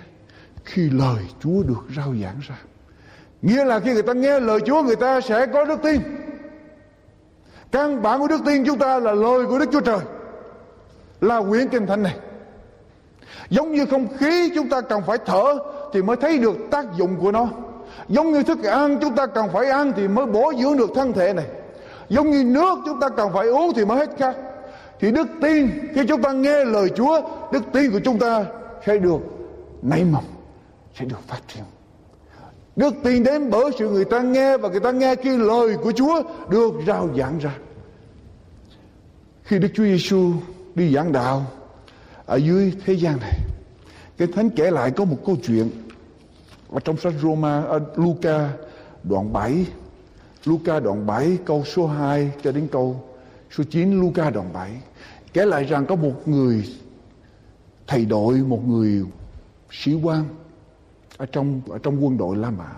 khi 0.66 0.90
lời 0.90 1.24
Chúa 1.40 1.64
được 1.64 1.84
rao 1.96 2.16
giảng 2.24 2.40
ra. 2.42 2.56
Nghĩa 3.42 3.66
là 3.66 3.80
khi 3.80 3.94
người 3.94 4.04
ta 4.04 4.14
nghe 4.14 4.40
lời 4.40 4.60
Chúa, 4.66 4.84
người 4.84 4.96
ta 4.96 5.22
sẽ 5.22 5.46
có 5.46 5.66
đức 5.66 5.80
tin. 5.84 6.02
Căn 7.72 8.02
bản 8.02 8.20
của 8.20 8.28
đức 8.28 8.42
tin 8.46 8.66
chúng 8.66 8.80
ta 8.80 9.00
là 9.00 9.14
lời 9.14 9.46
của 9.46 9.60
Đức 9.60 9.70
Chúa 9.72 9.82
Trời. 9.82 10.00
Là 11.22 11.42
quyển 11.42 11.68
kinh 11.68 11.88
thánh 11.88 12.04
này. 12.04 12.18
Giống 13.50 13.72
như 13.72 13.86
không 13.86 14.18
khí 14.18 14.52
chúng 14.56 14.70
ta 14.70 14.82
cần 14.82 15.02
phải 15.08 15.18
thở 15.26 15.58
Thì 15.94 16.02
mới 16.02 16.16
thấy 16.16 16.38
được 16.38 16.58
tác 16.72 16.86
dụng 16.98 17.16
của 17.20 17.32
nó. 17.32 17.50
Giống 18.10 18.32
như 18.32 18.44
thức 18.44 18.64
ăn 18.64 18.98
chúng 19.02 19.16
ta 19.16 19.26
cần 19.26 19.50
phải 19.54 19.66
ăn 19.66 19.94
Thì 19.96 20.08
mới 20.08 20.26
bổ 20.26 20.54
dưỡng 20.60 20.78
được 20.78 20.90
thân 20.96 21.14
thể 21.14 21.34
này. 21.34 21.46
Giống 22.10 22.32
như 22.32 22.44
nước 22.44 22.80
chúng 22.86 23.00
ta 23.00 23.10
cần 23.10 23.30
phải 23.34 23.48
uống 23.48 23.74
thì 23.76 23.86
mới 23.86 23.98
hết 23.98 24.10
khát. 24.18 24.36
Thì 25.00 25.12
đức 25.12 25.28
tin, 25.42 25.70
khi 25.96 26.02
chúng 26.08 26.22
ta 26.22 26.32
nghe 26.32 26.66
lời 26.66 26.90
Chúa, 26.96 27.22
Đức 27.52 27.64
tin 27.74 27.92
của 27.92 28.00
chúng 28.00 28.20
ta 28.20 28.46
sẽ 28.86 28.98
được 28.98 29.20
nảy 29.82 30.06
mầm, 30.06 30.24
Sẽ 31.00 31.06
được 31.06 31.20
phát 31.28 31.42
triển. 31.48 31.64
Đức 32.76 32.94
tin 33.04 33.24
đến 33.24 33.50
bởi 33.50 33.72
sự 33.80 33.90
người 33.90 34.06
ta 34.06 34.22
nghe 34.22 34.58
Và 34.58 34.70
người 34.70 34.80
ta 34.80 34.92
nghe 34.92 35.16
khi 35.16 35.38
lời 35.38 35.78
của 35.84 35.92
Chúa 35.92 36.24
được 36.50 36.74
rao 36.88 37.10
giảng 37.18 37.38
ra. 37.38 37.56
Khi 39.44 39.60
Đức 39.60 39.68
Chúa 39.74 39.84
Giêsu 39.84 40.32
đi 40.76 40.94
giảng 40.94 41.12
đạo 41.12 41.46
Ở 42.26 42.36
dưới 42.36 42.74
thế 42.86 42.94
gian 42.94 43.20
này 43.20 43.40
Cái 44.18 44.28
Thánh 44.28 44.50
kể 44.50 44.72
lại 44.72 44.92
có 44.92 45.06
một 45.06 45.18
câu 45.26 45.36
chuyện 45.44 45.70
Ở 46.72 46.80
trong 46.80 46.98
sách 46.98 47.14
Roma 47.22 47.62
ở 47.62 47.80
Luca 47.96 48.50
đoạn 49.04 49.34
7 49.34 49.66
Luca 50.48 50.80
đoạn 50.80 51.08
7 51.08 51.38
câu 51.46 51.64
số 51.66 51.88
2 51.88 52.32
cho 52.44 52.52
đến 52.52 52.68
câu 52.72 53.04
số 53.52 53.64
9 53.70 54.00
Luca 54.00 54.30
đoạn 54.30 54.54
7 54.54 54.72
kể 55.34 55.46
lại 55.46 55.64
rằng 55.64 55.86
có 55.86 55.96
một 55.96 56.28
người 56.28 56.68
thầy 57.88 58.06
đội, 58.06 58.34
một 58.38 58.68
người 58.68 59.06
sĩ 59.72 59.94
quan 60.04 60.24
ở 61.18 61.26
trong 61.26 61.62
ở 61.70 61.78
trong 61.78 62.06
quân 62.06 62.18
đội 62.18 62.38
La 62.38 62.50
Mã. 62.50 62.70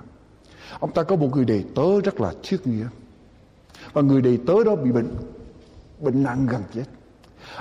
Ông 0.79 0.91
ta 0.91 1.03
có 1.03 1.15
một 1.15 1.35
người 1.35 1.45
đầy 1.45 1.65
tớ 1.75 2.01
rất 2.03 2.21
là 2.21 2.33
thiết 2.43 2.67
nghĩa. 2.67 2.87
Và 3.93 4.01
người 4.01 4.21
đầy 4.21 4.39
tớ 4.47 4.63
đó 4.63 4.75
bị 4.75 4.91
bệnh 4.91 5.15
bệnh 5.99 6.23
nặng 6.23 6.47
gần 6.49 6.61
chết. 6.73 6.83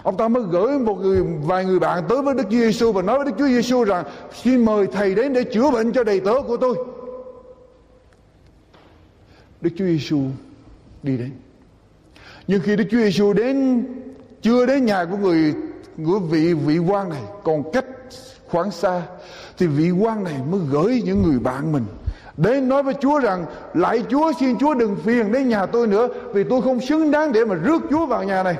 Ông 0.02 0.16
ta 0.16 0.28
mới 0.28 0.42
gửi 0.50 0.78
một 0.78 0.94
người, 0.94 1.22
vài 1.22 1.64
người 1.64 1.78
bạn 1.78 2.04
tới 2.08 2.22
với 2.22 2.34
Đức 2.34 2.50
Giêsu 2.50 2.92
và 2.92 3.02
nói 3.02 3.18
với 3.18 3.26
Đức 3.26 3.32
Chúa 3.38 3.46
Giêsu 3.46 3.84
rằng, 3.84 4.04
xin 4.42 4.64
mời 4.64 4.86
thầy 4.86 5.14
đến 5.14 5.32
để 5.32 5.44
chữa 5.44 5.70
bệnh 5.70 5.92
cho 5.92 6.04
đầy 6.04 6.20
tớ 6.20 6.32
của 6.46 6.56
tôi. 6.56 6.76
Đức 9.60 9.70
Chúa 9.76 9.84
Giêsu 9.84 10.20
đi 11.02 11.16
đến. 11.16 11.30
Nhưng 12.46 12.60
khi 12.60 12.76
Đức 12.76 12.84
Chúa 12.90 12.98
Giêsu 12.98 13.32
đến, 13.32 13.84
chưa 14.42 14.66
đến 14.66 14.84
nhà 14.84 15.04
của 15.04 15.16
người, 15.16 15.54
của 16.06 16.18
vị 16.18 16.54
vị 16.54 16.78
quan 16.78 17.08
này, 17.08 17.22
còn 17.44 17.72
cách 17.72 17.84
khoảng 18.48 18.70
xa, 18.70 19.02
thì 19.58 19.66
vị 19.66 19.90
quan 19.90 20.24
này 20.24 20.34
mới 20.50 20.60
gửi 20.70 21.02
những 21.04 21.22
người 21.22 21.38
bạn 21.38 21.72
mình 21.72 21.84
đến 22.38 22.68
nói 22.68 22.82
với 22.82 22.94
Chúa 23.00 23.18
rằng 23.18 23.46
lại 23.74 24.02
Chúa, 24.08 24.32
xin 24.40 24.58
Chúa 24.58 24.74
đừng 24.74 24.96
phiền 24.96 25.32
đến 25.32 25.48
nhà 25.48 25.66
tôi 25.66 25.86
nữa, 25.86 26.08
vì 26.32 26.44
tôi 26.44 26.62
không 26.62 26.80
xứng 26.80 27.10
đáng 27.10 27.32
để 27.32 27.44
mà 27.44 27.54
rước 27.54 27.82
Chúa 27.90 28.06
vào 28.06 28.22
nhà 28.22 28.42
này. 28.42 28.56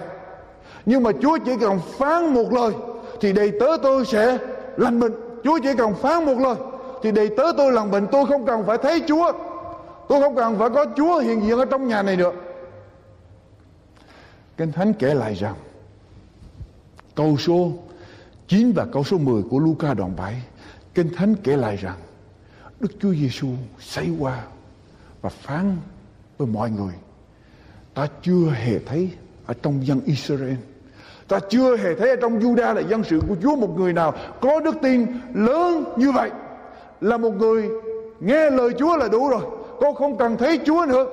Nhưng 0.86 1.02
mà 1.02 1.10
Chúa 1.22 1.38
chỉ 1.44 1.52
cần 1.60 1.78
phán 1.98 2.34
một 2.34 2.52
lời, 2.52 2.72
thì 3.20 3.32
đầy 3.32 3.52
tớ 3.60 3.76
tôi 3.82 4.04
sẽ 4.04 4.38
lành 4.76 5.00
bệnh. 5.00 5.12
Chúa 5.44 5.58
chỉ 5.62 5.68
cần 5.78 5.94
phán 5.94 6.24
một 6.24 6.38
lời, 6.38 6.54
thì 7.02 7.10
đầy 7.10 7.28
tớ 7.28 7.44
tôi 7.56 7.72
lành 7.72 7.90
bệnh. 7.90 8.06
Tôi 8.06 8.26
không 8.26 8.46
cần 8.46 8.64
phải 8.66 8.78
thấy 8.78 9.02
Chúa. 9.08 9.32
Tôi 10.08 10.20
không 10.20 10.36
cần 10.36 10.58
phải 10.58 10.68
có 10.70 10.86
Chúa 10.96 11.18
hiện 11.18 11.42
diện 11.42 11.58
ở 11.58 11.64
trong 11.64 11.88
nhà 11.88 12.02
này 12.02 12.16
được. 12.16 12.34
Kinh 14.56 14.72
Thánh 14.72 14.92
kể 14.92 15.14
lại 15.14 15.34
rằng, 15.34 15.54
câu 17.14 17.36
số 17.36 17.72
9 18.48 18.72
và 18.72 18.86
câu 18.92 19.04
số 19.04 19.18
10 19.18 19.42
của 19.50 19.58
Luca 19.58 19.94
đoạn 19.94 20.16
7 20.16 20.42
Kinh 20.94 21.14
Thánh 21.16 21.34
kể 21.34 21.56
lại 21.56 21.76
rằng, 21.76 21.96
Đức 22.80 22.88
Chúa 23.00 23.14
Giêsu 23.14 23.48
xảy 23.80 24.10
qua 24.18 24.44
và 25.20 25.30
phán 25.30 25.76
với 26.38 26.48
mọi 26.48 26.70
người, 26.70 26.94
ta 27.94 28.08
chưa 28.22 28.50
hề 28.54 28.78
thấy 28.78 29.10
ở 29.46 29.54
trong 29.62 29.86
dân 29.86 30.00
Israel. 30.06 30.54
Ta 31.28 31.40
chưa 31.50 31.76
hề 31.76 31.94
thấy 31.94 32.10
ở 32.10 32.16
trong 32.16 32.40
Juda 32.40 32.74
là 32.74 32.80
dân 32.80 33.04
sự 33.04 33.20
của 33.28 33.36
Chúa 33.42 33.56
một 33.56 33.78
người 33.78 33.92
nào 33.92 34.14
có 34.40 34.60
đức 34.60 34.76
tin 34.82 35.06
lớn 35.34 35.84
như 35.96 36.12
vậy. 36.12 36.30
Là 37.00 37.16
một 37.16 37.30
người 37.30 37.68
nghe 38.20 38.50
lời 38.50 38.70
Chúa 38.78 38.96
là 38.96 39.08
đủ 39.08 39.28
rồi 39.28 39.57
con 39.80 39.94
không 39.94 40.18
cần 40.18 40.36
thấy 40.36 40.60
Chúa 40.66 40.86
nữa. 40.88 41.06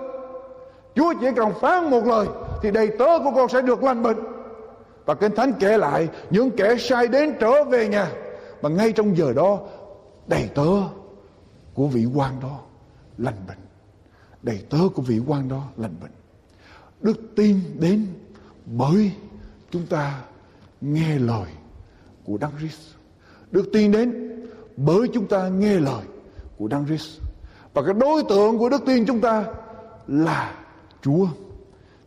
Chúa 0.96 1.14
chỉ 1.22 1.28
cần 1.36 1.54
phán 1.62 1.90
một 1.90 2.06
lời, 2.06 2.28
thì 2.62 2.72
đầy 2.72 2.88
tớ 2.88 3.20
của 3.24 3.32
con 3.36 3.50
sẽ 3.50 3.62
được 3.62 3.84
lành 3.84 4.04
bệnh. 4.04 4.18
Và 5.06 5.16
kinh 5.16 5.36
thánh 5.36 5.54
kể 5.60 5.78
lại, 5.78 6.08
những 6.30 6.52
kẻ 6.52 6.76
sai 6.80 7.08
đến 7.08 7.36
trở 7.40 7.64
về 7.64 7.88
nhà 7.88 8.12
và 8.62 8.70
ngay 8.70 8.92
trong 8.92 9.18
giờ 9.18 9.34
đó, 9.34 9.60
đầy 10.28 10.50
tớ 10.56 10.68
của 11.74 11.88
vị 11.88 12.06
quan 12.16 12.34
đó 12.42 12.60
lành 13.18 13.38
bệnh. 13.48 13.58
Đầy 14.44 14.64
tớ 14.70 14.78
của 14.96 15.02
vị 15.02 15.20
quan 15.28 15.50
đó 15.50 15.64
lành 15.78 15.96
bệnh. 16.02 16.12
Đức 17.02 17.22
tin 17.36 17.60
đến 17.80 18.08
bởi 18.66 19.12
chúng 19.72 19.86
ta 19.86 20.22
nghe 20.82 21.20
lời 21.20 21.50
của 22.26 22.38
Đăng 22.38 22.52
Christ. 22.58 22.80
Đức 23.52 23.70
tin 23.74 23.92
đến 23.92 24.32
bởi 24.78 25.08
chúng 25.14 25.28
ta 25.28 25.48
nghe 25.48 25.80
lời 25.80 26.04
của 26.58 26.68
Đăng 26.68 26.86
Christ 26.86 27.22
và 27.76 27.82
cái 27.82 27.94
đối 27.94 28.24
tượng 28.30 28.58
của 28.58 28.70
đức 28.70 28.84
tin 28.86 29.06
chúng 29.06 29.22
ta 29.22 29.46
là 30.08 30.66
Chúa. 31.02 31.28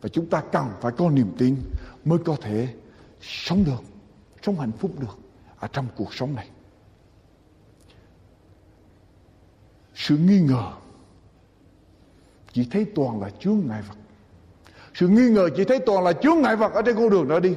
Và 0.01 0.09
chúng 0.09 0.25
ta 0.25 0.43
cần 0.51 0.67
phải 0.81 0.91
có 0.97 1.09
niềm 1.09 1.31
tin 1.37 1.55
mới 2.05 2.19
có 2.25 2.35
thể 2.41 2.67
sống 3.21 3.63
được, 3.65 3.83
sống 4.41 4.59
hạnh 4.59 4.71
phúc 4.71 4.91
được 4.99 5.17
ở 5.59 5.67
trong 5.67 5.87
cuộc 5.95 6.13
sống 6.13 6.35
này. 6.35 6.49
Sự 9.95 10.17
nghi 10.17 10.39
ngờ 10.41 10.71
chỉ 12.53 12.67
thấy 12.71 12.85
toàn 12.95 13.21
là 13.21 13.29
chướng 13.39 13.61
ngại 13.67 13.81
vật. 13.89 13.97
Sự 14.93 15.07
nghi 15.07 15.29
ngờ 15.29 15.49
chỉ 15.57 15.63
thấy 15.63 15.79
toàn 15.79 16.03
là 16.03 16.13
chướng 16.13 16.41
ngại 16.41 16.55
vật 16.55 16.73
ở 16.73 16.81
trên 16.81 16.95
con 16.95 17.09
đường 17.09 17.27
đó 17.27 17.39
đi. 17.39 17.55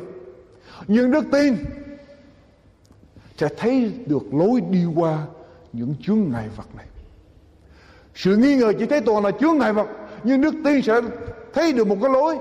Nhưng 0.87 1.11
đức 1.11 1.25
tin 1.33 1.57
sẽ 3.37 3.49
thấy 3.59 3.93
được 4.07 4.35
lối 4.35 4.61
đi 4.61 4.85
qua 4.95 5.27
những 5.73 5.95
chướng 6.03 6.31
ngại 6.31 6.49
vật 6.57 6.75
này 6.77 6.87
sự 8.15 8.37
nghi 8.37 8.57
ngờ 8.57 8.73
chỉ 8.79 8.87
thấy 8.87 9.01
toàn 9.01 9.25
là 9.25 9.31
chướng 9.31 9.59
ngại 9.59 9.73
vật, 9.73 9.87
nhưng 10.25 10.41
đức 10.41 10.55
tin 10.65 10.83
sẽ 10.83 11.01
thấy 11.55 11.73
được 11.73 11.87
một 11.87 11.97
cái 12.03 12.11
lối 12.11 12.39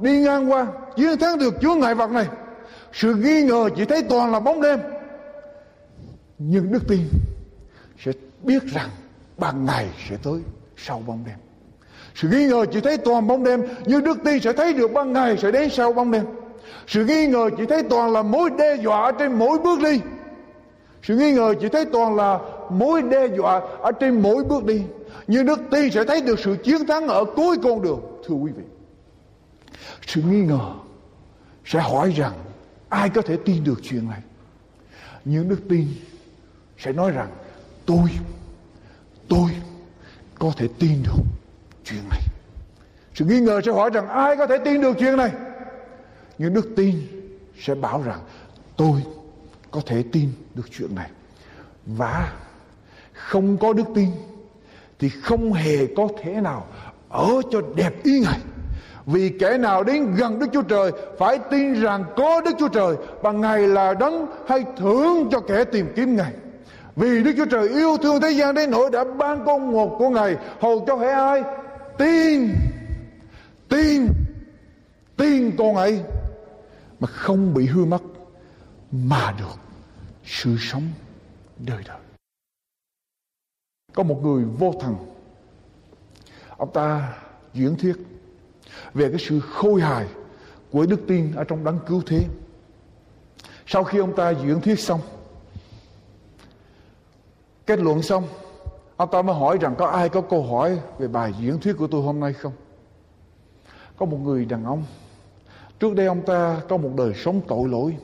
đi 0.00 0.20
ngang 0.20 0.52
qua 0.52 0.66
chiến 0.96 1.18
thắng 1.18 1.38
được 1.38 1.54
chướng 1.62 1.78
ngại 1.78 1.94
vật 1.94 2.10
này. 2.10 2.26
Sự 2.92 3.14
nghi 3.14 3.42
ngờ 3.42 3.68
chỉ 3.76 3.84
thấy 3.84 4.02
toàn 4.02 4.32
là 4.32 4.40
bóng 4.40 4.60
đêm. 4.60 4.78
Nhưng 6.38 6.72
đức 6.72 6.82
tin 6.88 7.00
sẽ 8.04 8.12
biết 8.42 8.62
rằng 8.62 8.88
ban 9.38 9.64
ngày 9.64 9.88
sẽ 10.08 10.16
tới 10.22 10.40
sau 10.76 11.02
bóng 11.06 11.24
đêm. 11.26 11.36
Sự 12.14 12.28
nghi 12.28 12.46
ngờ 12.46 12.66
chỉ 12.72 12.80
thấy 12.80 12.96
toàn 12.96 13.26
bóng 13.26 13.44
đêm, 13.44 13.62
nhưng 13.86 14.04
đức 14.04 14.18
tin 14.24 14.40
sẽ 14.40 14.52
thấy 14.52 14.72
được 14.72 14.92
ban 14.92 15.12
ngày 15.12 15.36
sẽ 15.36 15.50
đến 15.50 15.70
sau 15.70 15.92
bóng 15.92 16.10
đêm. 16.10 16.24
Sự 16.86 17.04
nghi 17.04 17.26
ngờ 17.26 17.50
chỉ 17.58 17.66
thấy 17.66 17.82
toàn 17.82 18.12
là 18.12 18.22
mối 18.22 18.50
đe 18.58 18.76
dọa 18.76 19.12
trên 19.12 19.32
mỗi 19.32 19.58
bước 19.58 19.80
đi. 19.82 20.00
Sự 21.02 21.16
nghi 21.16 21.32
ngờ 21.32 21.54
chỉ 21.60 21.68
thấy 21.68 21.84
toàn 21.84 22.16
là 22.16 22.38
mối 22.70 23.02
đe 23.02 23.26
dọa 23.36 23.60
ở 23.80 23.92
trên 23.92 24.22
mỗi 24.22 24.44
bước 24.44 24.64
đi 24.64 24.82
nhưng 25.26 25.46
đức 25.46 25.60
tin 25.70 25.90
sẽ 25.90 26.04
thấy 26.04 26.20
được 26.20 26.40
sự 26.40 26.56
chiến 26.64 26.86
thắng 26.86 27.08
ở 27.08 27.24
cuối 27.36 27.56
con 27.62 27.82
đường, 27.82 28.00
thưa 28.26 28.34
quý 28.34 28.52
vị. 28.56 28.64
Sự 30.06 30.22
nghi 30.22 30.40
ngờ 30.40 30.74
sẽ 31.64 31.80
hỏi 31.80 32.12
rằng 32.16 32.32
ai 32.88 33.08
có 33.08 33.22
thể 33.22 33.36
tin 33.44 33.64
được 33.64 33.80
chuyện 33.82 34.08
này? 34.08 34.20
Nhưng 35.24 35.48
đức 35.48 35.60
tin 35.68 35.86
sẽ 36.78 36.92
nói 36.92 37.10
rằng, 37.10 37.30
tôi 37.86 38.10
tôi 39.28 39.50
có 40.38 40.52
thể 40.56 40.68
tin 40.78 41.02
được 41.02 41.22
chuyện 41.84 42.08
này. 42.10 42.20
Sự 43.14 43.24
nghi 43.24 43.40
ngờ 43.40 43.60
sẽ 43.66 43.72
hỏi 43.72 43.90
rằng, 43.90 44.08
ai 44.08 44.36
có 44.36 44.46
thể 44.46 44.58
tin 44.64 44.80
được 44.80 44.96
chuyện 44.98 45.16
này? 45.16 45.32
Nhưng 46.38 46.54
đức 46.54 46.68
tin 46.76 46.96
sẽ 47.58 47.74
bảo 47.74 48.02
rằng, 48.02 48.20
tôi 48.76 49.02
có 49.70 49.80
thể 49.86 50.04
tin 50.12 50.32
được 50.54 50.70
chuyện 50.70 50.94
này. 50.94 51.10
Và 51.86 52.32
không 53.12 53.56
có 53.56 53.72
đức 53.72 53.84
tin 53.94 54.10
thì 55.02 55.08
không 55.08 55.52
hề 55.52 55.86
có 55.96 56.08
thể 56.22 56.32
nào 56.32 56.66
ở 57.08 57.28
cho 57.50 57.60
đẹp 57.74 58.02
ý 58.02 58.20
ngài 58.20 58.38
vì 59.06 59.28
kẻ 59.40 59.58
nào 59.58 59.84
đến 59.84 60.14
gần 60.14 60.38
Đức 60.38 60.46
Chúa 60.52 60.62
Trời 60.62 60.92
phải 61.18 61.38
tin 61.50 61.80
rằng 61.80 62.04
có 62.16 62.40
Đức 62.40 62.50
Chúa 62.58 62.68
Trời 62.68 62.96
và 63.22 63.32
Ngài 63.32 63.68
là 63.68 63.94
đấng 63.94 64.26
hay 64.48 64.64
thưởng 64.76 65.28
cho 65.32 65.40
kẻ 65.40 65.64
tìm 65.64 65.86
kiếm 65.96 66.16
Ngài. 66.16 66.32
Vì 66.96 67.22
Đức 67.22 67.32
Chúa 67.36 67.44
Trời 67.44 67.68
yêu 67.68 67.96
thương 68.02 68.20
thế 68.20 68.30
gian 68.30 68.54
đến 68.54 68.70
nỗi 68.70 68.90
đã 68.90 69.04
ban 69.04 69.44
con 69.46 69.72
một 69.72 69.96
của 69.98 70.08
Ngài 70.08 70.36
hầu 70.60 70.84
cho 70.86 70.96
hễ 70.96 71.08
ai 71.08 71.42
tin 71.98 72.54
tin 73.68 74.06
tin 75.16 75.56
con 75.58 75.76
ấy 75.76 76.00
mà 77.00 77.08
không 77.08 77.54
bị 77.54 77.66
hư 77.66 77.84
mất 77.84 78.02
mà 78.92 79.34
được 79.38 79.58
sự 80.24 80.56
sống 80.60 80.82
đời 81.58 81.82
đời. 81.88 82.01
Có 83.94 84.02
một 84.02 84.18
người 84.22 84.44
vô 84.44 84.74
thần 84.80 84.96
Ông 86.62 86.72
ta 86.72 87.14
diễn 87.54 87.76
thuyết 87.76 87.96
về 88.94 89.08
cái 89.08 89.18
sự 89.18 89.40
khôi 89.40 89.80
hài 89.80 90.06
của 90.70 90.86
đức 90.86 91.00
tin 91.08 91.34
ở 91.34 91.44
trong 91.44 91.64
đấng 91.64 91.78
cứu 91.86 92.02
thế. 92.06 92.24
Sau 93.66 93.84
khi 93.84 93.98
ông 93.98 94.16
ta 94.16 94.30
diễn 94.30 94.60
thuyết 94.60 94.80
xong, 94.80 95.00
kết 97.66 97.78
luận 97.78 98.02
xong, 98.02 98.24
ông 98.96 99.08
ta 99.12 99.22
mới 99.22 99.36
hỏi 99.36 99.58
rằng 99.60 99.74
có 99.78 99.86
ai 99.86 100.08
có 100.08 100.20
câu 100.20 100.42
hỏi 100.42 100.78
về 100.98 101.08
bài 101.08 101.32
diễn 101.40 101.60
thuyết 101.60 101.76
của 101.78 101.86
tôi 101.86 102.02
hôm 102.02 102.20
nay 102.20 102.32
không? 102.32 102.52
Có 103.96 104.06
một 104.06 104.18
người 104.22 104.44
đàn 104.44 104.64
ông, 104.64 104.84
trước 105.78 105.94
đây 105.94 106.06
ông 106.06 106.22
ta 106.26 106.60
có 106.68 106.76
một 106.76 106.90
đời 106.96 107.12
sống 107.14 107.40
tội 107.48 107.68
lỗi. 107.68 107.96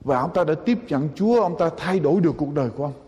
Và 0.00 0.20
ông 0.20 0.30
ta 0.34 0.44
đã 0.44 0.54
tiếp 0.64 0.78
nhận 0.88 1.08
Chúa, 1.14 1.42
ông 1.42 1.58
ta 1.58 1.70
thay 1.76 2.00
đổi 2.00 2.20
được 2.20 2.34
cuộc 2.36 2.54
đời 2.54 2.70
của 2.70 2.84
ông. 2.84 3.01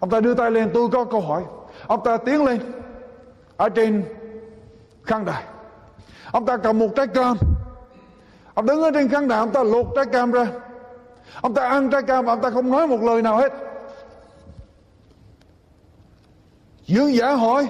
Ông 0.00 0.10
ta 0.10 0.20
đưa 0.20 0.34
tay 0.34 0.50
lên, 0.50 0.70
tôi 0.74 0.88
có 0.92 1.04
câu 1.04 1.20
hỏi. 1.20 1.44
Ông 1.86 2.04
ta 2.04 2.16
tiến 2.16 2.44
lên, 2.44 2.60
ở 3.56 3.68
trên 3.68 4.04
khăn 5.04 5.24
đài. 5.24 5.44
Ông 6.32 6.46
ta 6.46 6.56
cầm 6.56 6.78
một 6.78 6.88
trái 6.96 7.06
cam. 7.06 7.36
Ông 8.54 8.66
đứng 8.66 8.82
ở 8.82 8.90
trên 8.94 9.08
khăn 9.08 9.28
đài 9.28 9.38
ông 9.38 9.52
ta 9.52 9.62
lột 9.62 9.86
trái 9.96 10.04
cam 10.06 10.32
ra. 10.32 10.46
Ông 11.40 11.54
ta 11.54 11.68
ăn 11.68 11.90
trái 11.90 12.02
cam 12.02 12.24
và 12.24 12.32
ông 12.32 12.40
ta 12.40 12.50
không 12.50 12.70
nói 12.70 12.86
một 12.86 13.02
lời 13.02 13.22
nào 13.22 13.36
hết. 13.36 13.52
Dương 16.86 17.14
giả 17.14 17.32
hỏi 17.32 17.68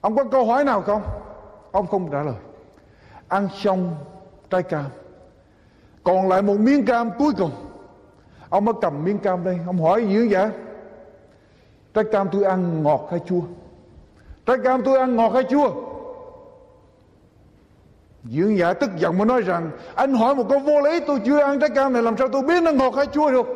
ông 0.00 0.16
có 0.16 0.24
câu 0.24 0.44
hỏi 0.46 0.64
nào 0.64 0.82
không? 0.82 1.02
Ông 1.72 1.86
không 1.86 2.10
trả 2.10 2.22
lời. 2.22 2.34
Ăn 3.28 3.48
xong 3.62 3.96
trái 4.50 4.62
cam. 4.62 4.84
Còn 6.04 6.28
lại 6.28 6.42
một 6.42 6.56
miếng 6.58 6.86
cam 6.86 7.10
cuối 7.18 7.32
cùng. 7.38 7.50
Ông 8.48 8.64
mới 8.64 8.74
cầm 8.80 9.04
miếng 9.04 9.18
cam 9.18 9.44
đây. 9.44 9.58
Ông 9.66 9.82
hỏi 9.82 10.06
dương 10.08 10.30
giả 10.30 10.50
trái 11.94 12.04
cam 12.12 12.28
tôi 12.32 12.44
ăn 12.44 12.82
ngọt 12.82 13.08
hay 13.10 13.20
chua? 13.26 13.40
Trái 14.46 14.56
cam 14.64 14.82
tôi 14.84 14.98
ăn 14.98 15.16
ngọt 15.16 15.30
hay 15.34 15.44
chua? 15.50 15.70
Dưỡng 18.24 18.58
giả 18.58 18.72
tức 18.72 18.90
giận 18.98 19.18
mà 19.18 19.24
nói 19.24 19.42
rằng, 19.42 19.70
anh 19.94 20.14
hỏi 20.14 20.34
một 20.34 20.46
câu 20.48 20.58
vô 20.58 20.80
lý, 20.80 21.00
tôi 21.06 21.20
chưa 21.24 21.38
ăn 21.38 21.60
trái 21.60 21.70
cam 21.74 21.92
này, 21.92 22.02
làm 22.02 22.16
sao 22.16 22.28
tôi 22.28 22.42
biết 22.42 22.62
nó 22.62 22.72
ngọt 22.72 22.94
hay 22.96 23.06
chua 23.06 23.30
được? 23.30 23.46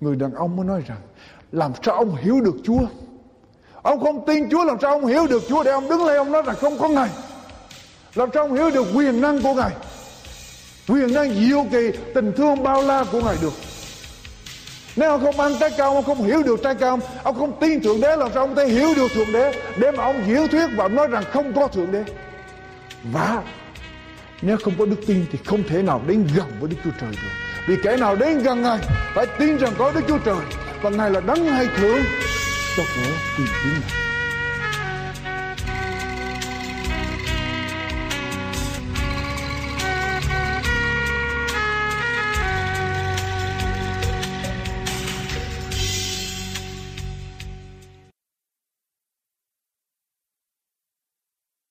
Người 0.00 0.16
đàn 0.16 0.34
ông 0.34 0.56
mới 0.56 0.66
nói 0.66 0.82
rằng, 0.86 0.98
làm 1.52 1.72
sao 1.82 1.94
ông 1.94 2.16
hiểu 2.16 2.40
được 2.40 2.56
chúa 2.64 2.80
ông 3.86 4.00
không 4.00 4.26
tin 4.26 4.50
chúa, 4.50 4.64
làm 4.64 4.76
sao 4.82 4.90
ông 4.90 5.06
hiểu 5.06 5.26
được 5.26 5.42
chúa? 5.48 5.62
Để 5.62 5.70
ông 5.70 5.88
đứng 5.88 6.04
lên, 6.04 6.16
ông 6.16 6.32
nói 6.32 6.42
rằng 6.46 6.56
không 6.56 6.78
có 6.78 6.88
ngài. 6.88 7.08
Làm 8.14 8.28
sao 8.34 8.42
ông 8.42 8.54
hiểu 8.54 8.70
được 8.70 8.86
quyền 8.94 9.20
năng 9.20 9.42
của 9.42 9.54
ngài? 9.54 9.70
Quyền 10.88 11.14
năng 11.14 11.34
diệu 11.34 11.64
kỳ, 11.70 11.90
tình 12.14 12.32
thương 12.36 12.62
bao 12.62 12.82
la 12.82 13.04
của 13.12 13.20
ngài 13.20 13.36
được 13.42 13.52
nếu 14.96 15.10
ông 15.10 15.20
không 15.20 15.40
ăn 15.40 15.52
trái 15.60 15.70
cao 15.76 15.94
ông 15.94 16.04
không 16.04 16.24
hiểu 16.24 16.42
được 16.42 16.62
trái 16.62 16.74
cao 16.74 16.98
ông 17.22 17.38
không 17.38 17.60
tin 17.60 17.82
thượng 17.82 18.00
đế, 18.00 18.16
làm 18.16 18.28
sao 18.34 18.42
ông 18.42 18.54
thể 18.54 18.66
hiểu 18.66 18.88
được 18.96 19.10
thượng 19.14 19.32
đế 19.32 19.52
để 19.76 19.90
mà 19.90 20.04
ông 20.04 20.22
diễn 20.26 20.48
thuyết 20.48 20.66
và 20.76 20.88
nói 20.88 21.08
rằng 21.08 21.24
không 21.32 21.52
có 21.52 21.68
thượng 21.68 21.92
đế 21.92 22.04
và 23.12 23.42
nếu 24.42 24.56
không 24.64 24.74
có 24.78 24.86
đức 24.86 24.96
tin 25.06 25.26
thì 25.32 25.38
không 25.44 25.62
thể 25.68 25.82
nào 25.82 26.02
đến 26.06 26.28
gần 26.36 26.46
với 26.60 26.70
Đức 26.70 26.76
Chúa 26.84 26.90
Trời 27.00 27.10
được. 27.10 27.28
Vì 27.68 27.76
kẻ 27.82 27.96
nào 27.96 28.16
đến 28.16 28.38
gần 28.38 28.62
Ngài 28.62 28.78
phải 29.14 29.26
tin 29.38 29.56
rằng 29.56 29.72
có 29.78 29.92
Đức 29.92 30.00
Chúa 30.08 30.18
Trời 30.18 30.44
và 30.82 30.90
Ngài 30.90 31.10
là 31.10 31.20
đấng 31.20 31.46
hay 31.46 31.66
thưởng 31.76 32.00
cho 32.76 32.82
kẻ 32.96 33.10
tìm 33.38 33.46
kiếm 33.62 33.72
Ngài. 33.72 34.05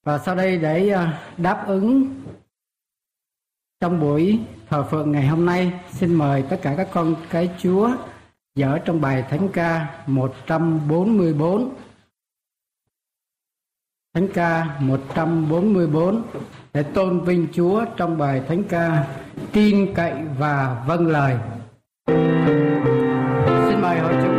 Và 0.06 0.20
sau 0.20 0.36
đây 0.36 0.58
để 0.58 0.90
à, 0.90 1.22
đáp 1.38 1.64
ứng 1.68 2.06
trong 3.82 4.00
buổi 4.00 4.40
thờ 4.70 4.84
phượng 4.84 5.12
ngày 5.12 5.28
hôm 5.28 5.46
nay, 5.46 5.74
xin 5.92 6.14
mời 6.14 6.44
tất 6.50 6.60
cả 6.62 6.74
các 6.78 6.88
con 6.92 7.16
cái 7.30 7.50
Chúa 7.58 7.90
dở 8.56 8.78
trong 8.86 9.02
bài 9.02 9.24
Thánh 9.30 9.50
ca 9.54 10.04
144. 10.08 11.76
Thánh 14.14 14.28
ca 14.34 14.78
144 14.80 16.24
để 16.74 16.84
tôn 16.84 17.20
vinh 17.20 17.48
Chúa 17.54 17.86
trong 17.98 18.18
bài 18.18 18.42
Thánh 18.48 18.64
ca 18.64 19.08
tin 19.52 19.94
cậy 19.94 20.14
và 20.38 20.84
vâng 20.88 21.08
lời. 21.08 21.38
Xin 23.70 23.82
mời 23.82 24.00
hội 24.00 24.14
chúng 24.24 24.35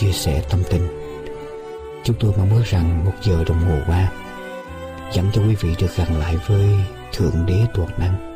chia 0.00 0.12
sẻ 0.12 0.46
tâm 0.50 0.62
tình 0.70 1.08
chúng 2.04 2.16
tôi 2.20 2.32
mong 2.36 2.50
ước 2.50 2.62
rằng 2.64 3.04
một 3.04 3.12
giờ 3.22 3.44
đồng 3.44 3.60
hồ 3.60 3.80
qua, 3.86 4.12
dẫn 5.14 5.30
cho 5.32 5.42
quý 5.42 5.54
vị 5.54 5.74
được 5.78 5.96
gần 5.96 6.18
lại 6.18 6.36
với 6.46 6.66
thượng 7.12 7.46
đế 7.46 7.66
toàn 7.74 7.90
năng. 7.98 8.28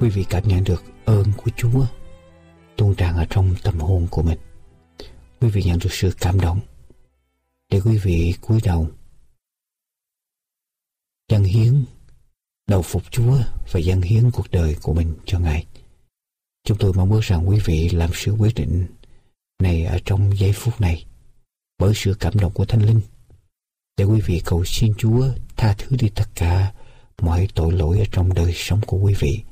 Quý 0.00 0.08
vị 0.08 0.24
cảm 0.30 0.48
nhận 0.48 0.64
được 0.64 0.84
ơn 1.04 1.24
của 1.36 1.50
chúa 1.56 1.86
tuôn 2.76 2.94
tràn 2.94 3.16
ở 3.16 3.26
trong 3.30 3.54
tâm 3.62 3.78
hồn 3.80 4.06
của 4.10 4.22
mình. 4.22 4.38
Quý 5.40 5.48
vị 5.48 5.62
nhận 5.62 5.78
được 5.78 5.92
sự 5.92 6.12
cảm 6.20 6.40
động 6.40 6.60
để 7.72 7.80
quý 7.84 7.96
vị 7.96 8.34
cúi 8.40 8.60
đầu, 8.64 8.88
dâng 11.28 11.44
hiến 11.44 11.84
đầu 12.66 12.82
phục 12.82 13.02
Chúa 13.10 13.38
và 13.72 13.80
dâng 13.80 14.02
hiến 14.02 14.30
cuộc 14.30 14.50
đời 14.50 14.76
của 14.82 14.94
mình 14.94 15.14
cho 15.24 15.38
Ngài. 15.38 15.66
Chúng 16.64 16.78
tôi 16.78 16.92
mong 16.92 17.12
ước 17.12 17.20
rằng 17.22 17.48
quý 17.48 17.58
vị 17.64 17.88
làm 17.88 18.10
sự 18.14 18.32
quyết 18.32 18.54
định 18.54 18.86
này 19.62 19.84
ở 19.84 19.98
trong 20.04 20.38
giây 20.38 20.52
phút 20.52 20.80
này 20.80 21.04
bởi 21.78 21.92
sự 21.94 22.16
cảm 22.20 22.38
động 22.38 22.52
của 22.52 22.64
Thánh 22.64 22.82
Linh 22.82 23.00
để 23.96 24.04
quý 24.04 24.20
vị 24.20 24.42
cầu 24.44 24.64
xin 24.64 24.92
Chúa 24.98 25.28
tha 25.56 25.74
thứ 25.78 25.96
đi 26.00 26.08
tất 26.14 26.24
cả 26.34 26.72
mọi 27.22 27.48
tội 27.54 27.72
lỗi 27.72 27.98
ở 27.98 28.04
trong 28.12 28.34
đời 28.34 28.52
sống 28.54 28.80
của 28.86 28.98
quý 28.98 29.14
vị 29.18 29.42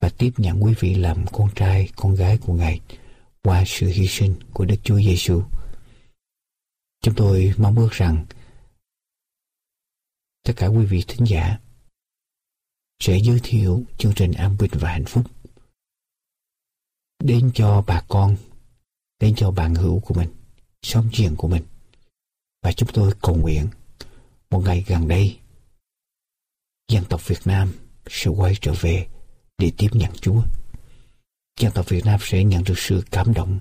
và 0.00 0.10
tiếp 0.18 0.30
nhận 0.36 0.64
quý 0.64 0.74
vị 0.80 0.94
làm 0.94 1.24
con 1.32 1.48
trai, 1.54 1.88
con 1.96 2.14
gái 2.14 2.38
của 2.38 2.52
Ngài 2.52 2.80
qua 3.42 3.64
sự 3.66 3.86
hy 3.86 4.06
sinh 4.06 4.34
của 4.52 4.64
Đức 4.64 4.76
Chúa 4.82 5.00
Giêsu. 5.00 5.42
Chúng 7.02 7.14
tôi 7.14 7.52
mong 7.58 7.78
ước 7.78 7.92
rằng 7.92 8.26
tất 10.44 10.52
cả 10.56 10.66
quý 10.66 10.84
vị 10.84 11.04
thính 11.08 11.26
giả 11.26 11.58
sẽ 13.00 13.18
giới 13.22 13.40
thiệu 13.42 13.82
chương 13.98 14.12
trình 14.16 14.32
an 14.32 14.56
bình 14.58 14.70
và 14.74 14.90
hạnh 14.90 15.04
phúc 15.04 15.24
đến 17.24 17.50
cho 17.54 17.84
bà 17.86 18.02
con, 18.08 18.36
đến 19.20 19.34
cho 19.36 19.50
bạn 19.50 19.74
hữu 19.74 20.00
của 20.00 20.14
mình, 20.14 20.28
xóm 20.82 21.08
giềng 21.18 21.36
của 21.36 21.48
mình. 21.48 21.62
Và 22.62 22.72
chúng 22.72 22.88
tôi 22.92 23.12
cầu 23.22 23.36
nguyện 23.36 23.66
một 24.50 24.60
ngày 24.64 24.84
gần 24.86 25.08
đây 25.08 25.38
dân 26.88 27.04
tộc 27.04 27.28
Việt 27.28 27.40
Nam 27.44 27.72
sẽ 28.10 28.30
quay 28.30 28.54
trở 28.60 28.72
về 28.80 29.06
để 29.58 29.72
tiếp 29.78 29.88
nhận 29.92 30.12
Chúa. 30.20 30.42
Dân 31.60 31.72
tộc 31.72 31.88
Việt 31.88 32.04
Nam 32.04 32.20
sẽ 32.22 32.44
nhận 32.44 32.64
được 32.64 32.78
sự 32.78 33.04
cảm 33.10 33.34
động 33.34 33.60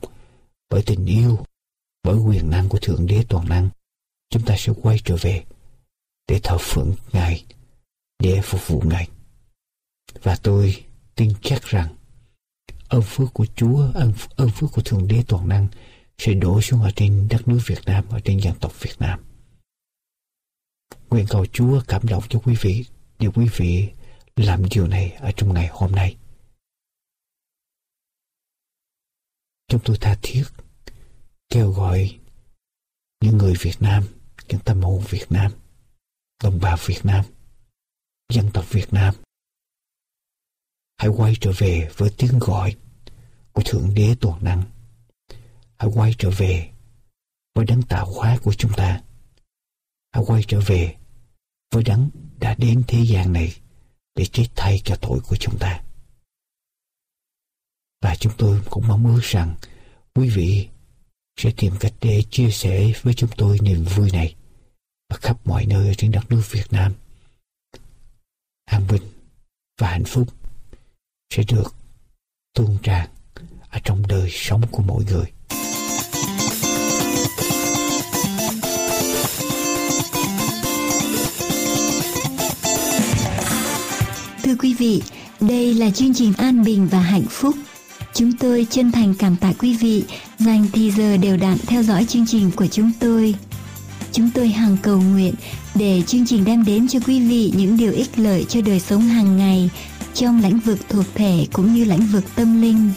bởi 0.70 0.84
tình 0.86 1.06
yêu, 1.06 1.40
bởi 2.04 2.16
quyền 2.16 2.50
năng 2.50 2.70
của 2.70 2.80
Thượng 2.82 3.08
Đế 3.08 3.24
Toàn 3.30 3.50
Năng. 3.50 3.70
Chúng 4.30 4.46
ta 4.46 4.56
sẽ 4.58 4.74
quay 4.82 5.00
trở 5.06 5.16
về 5.22 5.44
để 6.28 6.40
thờ 6.44 6.58
phượng 6.60 6.96
Ngài, 7.14 7.46
để 8.20 8.42
phục 8.44 8.68
vụ 8.68 8.84
Ngài. 8.86 9.08
Và 10.24 10.36
tôi 10.44 10.86
tin 11.16 11.34
chắc 11.42 11.62
rằng 11.62 11.96
ơn 12.90 13.02
phước 13.02 13.34
của 13.34 13.46
Chúa, 13.56 13.92
ơn, 13.94 14.14
ơn 14.36 14.50
phước 14.50 14.72
của 14.72 14.82
Thượng 14.82 15.08
Đế 15.08 15.24
Toàn 15.28 15.48
Năng 15.48 15.68
sẽ 16.18 16.34
đổ 16.34 16.62
xuống 16.62 16.82
ở 16.82 16.92
trên 16.96 17.28
đất 17.30 17.48
nước 17.48 17.60
Việt 17.66 17.80
Nam, 17.86 18.06
ở 18.10 18.20
trên 18.20 18.40
dân 18.40 18.54
tộc 18.60 18.82
Việt 18.82 18.96
Nam. 19.00 19.24
Nguyện 21.10 21.26
cầu 21.30 21.46
Chúa 21.46 21.82
cảm 21.88 22.08
động 22.08 22.24
cho 22.30 22.40
quý 22.40 22.56
vị 22.62 22.86
để 23.20 23.28
quý 23.36 23.48
vị 23.56 23.90
làm 24.36 24.64
điều 24.70 24.88
này 24.88 25.12
ở 25.12 25.32
trong 25.36 25.54
ngày 25.54 25.70
hôm 25.72 25.92
nay. 25.92 26.18
Chúng 29.68 29.82
tôi 29.86 29.98
tha 30.02 30.18
thiết 30.22 30.44
kêu 31.50 31.72
gọi 31.72 32.20
những 33.22 33.38
người 33.38 33.54
Việt 33.60 33.76
Nam, 33.80 34.04
những 34.48 34.60
tâm 34.66 34.82
hồn 34.82 35.04
Việt 35.10 35.26
Nam, 35.30 35.52
đồng 36.44 36.60
bào 36.62 36.78
Việt 36.86 37.06
Nam, 37.06 37.26
dân 38.30 38.50
tộc 38.54 38.72
Việt 38.72 38.94
Nam 38.94 39.16
hãy 40.98 41.10
quay 41.10 41.34
trở 41.42 41.52
về 41.58 41.90
với 41.98 42.10
tiếng 42.18 42.40
gọi 42.40 42.76
của 43.52 43.62
Thượng 43.66 43.94
Đế 43.94 44.16
Toàn 44.22 44.44
Năng. 44.44 44.64
Hãy 45.78 45.90
quay 45.94 46.16
trở 46.18 46.30
về 46.30 46.70
với 47.56 47.66
đấng 47.66 47.82
tạo 47.82 48.06
hóa 48.14 48.38
của 48.44 48.54
chúng 48.54 48.72
ta. 48.78 49.02
Hãy 50.12 50.24
quay 50.28 50.44
trở 50.48 50.60
về 50.66 50.96
với 51.72 51.84
đấng 51.84 52.10
đã 52.40 52.56
đến 52.58 52.84
thế 52.88 53.04
gian 53.06 53.34
này 53.34 53.56
để 54.16 54.26
chết 54.26 54.48
thay 54.56 54.82
cho 54.84 54.96
tội 55.02 55.20
của 55.20 55.36
chúng 55.36 55.58
ta. 55.60 55.84
Và 58.02 58.16
chúng 58.16 58.34
tôi 58.38 58.62
cũng 58.70 58.88
mong 58.88 59.16
ước 59.16 59.22
rằng 59.24 59.56
quý 60.16 60.30
vị 60.30 60.68
sẽ 61.38 61.52
tìm 61.58 61.74
cách 61.80 61.94
để 62.02 62.24
chia 62.30 62.52
sẻ 62.52 62.92
với 63.02 63.14
chúng 63.14 63.30
tôi 63.38 63.60
niềm 63.62 63.84
vui 63.84 64.12
này 64.12 64.36
ở 65.08 65.18
khắp 65.22 65.48
mọi 65.48 65.66
nơi 65.66 65.96
trên 65.96 66.12
đất 66.12 66.24
nước 66.30 66.42
Việt 66.52 66.74
Nam. 66.74 66.94
An 68.66 68.88
bình 68.88 69.04
và 69.78 69.90
hạnh 69.90 70.06
phúc 70.06 70.28
sẽ 71.30 71.44
được 71.52 71.76
tuôn 72.54 72.78
tràn 72.84 73.08
ở 73.70 73.80
trong 73.84 74.08
đời 74.08 74.30
sống 74.32 74.62
của 74.72 74.84
mỗi 74.88 75.04
người. 75.12 75.26
Thưa 84.44 84.56
quý 84.60 84.74
vị, 84.74 85.02
đây 85.42 85.74
là 85.74 85.90
chương 85.90 86.14
trình 86.14 86.34
An 86.38 86.64
Bình 86.64 86.88
và 86.88 87.00
Hạnh 87.00 87.26
Phúc. 87.30 87.56
Chúng 88.14 88.32
tôi 88.32 88.68
chân 88.70 88.92
thành 88.92 89.14
cảm 89.20 89.36
tạ 89.36 89.54
quý 89.60 89.78
vị 89.78 90.04
dành 90.38 90.66
thì 90.74 90.92
giờ 90.92 91.18
đều 91.18 91.38
đặn 91.38 91.58
theo 91.68 91.84
dõi 91.84 92.06
chương 92.06 92.26
trình 92.28 92.52
của 92.56 92.68
chúng 92.68 92.92
tôi. 93.00 93.36
Chúng 94.12 94.30
tôi 94.34 94.50
hằng 94.50 94.78
cầu 94.82 95.02
nguyện 95.02 95.34
để 95.76 96.02
chương 96.08 96.26
trình 96.26 96.46
đem 96.46 96.66
đến 96.66 96.88
cho 96.88 97.00
quý 97.08 97.28
vị 97.28 97.54
những 97.56 97.78
điều 97.78 97.92
ích 97.92 98.20
lợi 98.20 98.46
cho 98.50 98.62
đời 98.62 98.80
sống 98.80 99.02
hàng 99.02 99.38
ngày 99.38 99.70
trong 100.20 100.42
lĩnh 100.42 100.60
vực 100.60 100.80
thuộc 100.90 101.06
thể 101.16 101.48
cũng 101.54 101.74
như 101.74 101.84
lĩnh 101.84 102.08
vực 102.12 102.24
tâm 102.36 102.62
linh. 102.62 102.92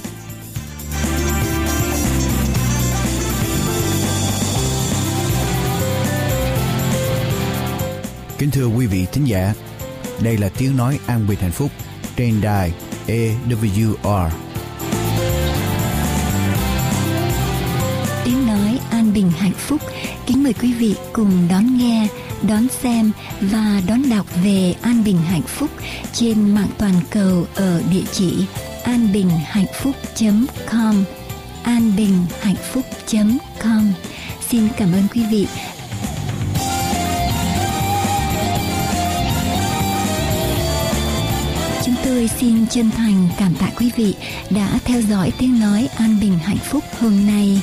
Kính 8.39 8.51
thưa 8.51 8.67
quý 8.67 8.87
vị 8.87 9.07
thính 9.13 9.25
giả, 9.25 9.55
đây 10.23 10.37
là 10.39 10.49
tiếng 10.59 10.77
nói 10.77 10.99
an 11.07 11.27
bình 11.29 11.39
hạnh 11.41 11.53
phúc 11.53 11.71
trên 12.17 12.41
đài 12.41 12.73
AWR. 13.07 14.31
An 19.31 19.31
bình 19.31 19.41
hạnh 19.41 19.59
phúc. 19.59 19.81
Kính 20.27 20.43
mời 20.43 20.53
quý 20.53 20.73
vị 20.73 20.95
cùng 21.13 21.49
đón 21.51 21.79
nghe, 21.79 22.09
đón 22.49 22.67
xem 22.83 23.13
và 23.41 23.83
đón 23.87 24.03
đọc 24.11 24.27
về 24.45 24.75
an 24.83 25.05
bình 25.05 25.17
hạnh 25.17 25.43
phúc 25.43 25.71
trên 26.13 26.55
mạng 26.55 26.69
toàn 26.79 26.95
cầu 27.11 27.47
ở 27.55 27.83
địa 27.91 28.05
chỉ 28.13 28.45
anbinhhạnhphúc.com 28.85 31.05
anbinhhạnhphúc.com 31.63 33.93
Xin 34.51 34.69
cảm 34.77 34.93
ơn 34.93 35.03
quý 35.15 35.23
vị. 35.31 35.47
Chúng 41.85 41.95
tôi 42.05 42.29
xin 42.29 42.67
chân 42.67 42.91
thành 42.91 43.29
cảm 43.39 43.55
tạ 43.55 43.71
quý 43.79 43.91
vị 43.97 44.15
đã 44.51 44.79
theo 44.85 45.03
dõi 45.03 45.33
tiếng 45.39 45.61
nói 45.61 45.89
an 45.97 46.21
bình 46.21 46.39
hạnh 46.39 46.57
phúc 46.57 46.85
hôm 47.01 47.27
nay. 47.27 47.61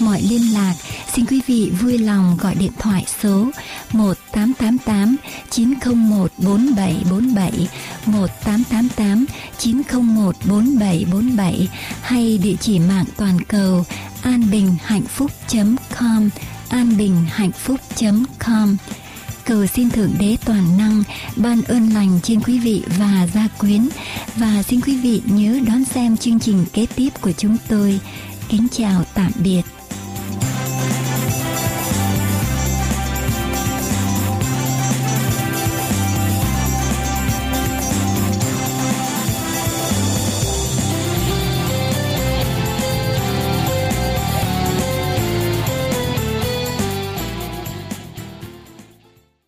Mọi 0.00 0.22
liên 0.22 0.54
lạc. 0.54 0.74
Xin 1.14 1.26
quý 1.26 1.40
vị 1.46 1.72
vui 1.80 1.98
lòng 1.98 2.36
gọi 2.40 2.54
điện 2.54 2.72
thoại 2.78 3.04
số 3.22 3.50
1888 3.92 5.16
901 5.50 6.32
4747 6.38 7.68
1888 8.06 9.26
901 9.58 10.36
4747 10.44 11.68
hay 12.02 12.38
địa 12.38 12.56
chỉ 12.60 12.78
mạng 12.78 13.04
toàn 13.16 13.38
cầu 13.48 13.84
anbinhhạnhphúc.com 14.22 16.30
anbinhhạnhphúc.com 16.68 18.76
cầu 19.44 19.66
xin 19.66 19.90
thượng 19.90 20.14
đế 20.18 20.36
toàn 20.44 20.78
năng 20.78 21.02
ban 21.36 21.62
ơn 21.62 21.88
lành 21.88 22.20
trên 22.22 22.40
quý 22.40 22.58
vị 22.58 22.82
và 22.98 23.28
gia 23.34 23.48
quyến. 23.58 23.88
Và 24.36 24.62
xin 24.62 24.80
quý 24.80 24.96
vị 24.96 25.22
nhớ 25.24 25.58
đón 25.66 25.84
xem 25.84 26.16
chương 26.16 26.40
trình 26.40 26.64
kế 26.72 26.86
tiếp 26.96 27.08
của 27.20 27.32
chúng 27.32 27.56
tôi. 27.68 28.00
Kính 28.48 28.66
chào 28.72 29.04
tạm 29.14 29.32
biệt. 29.42 29.62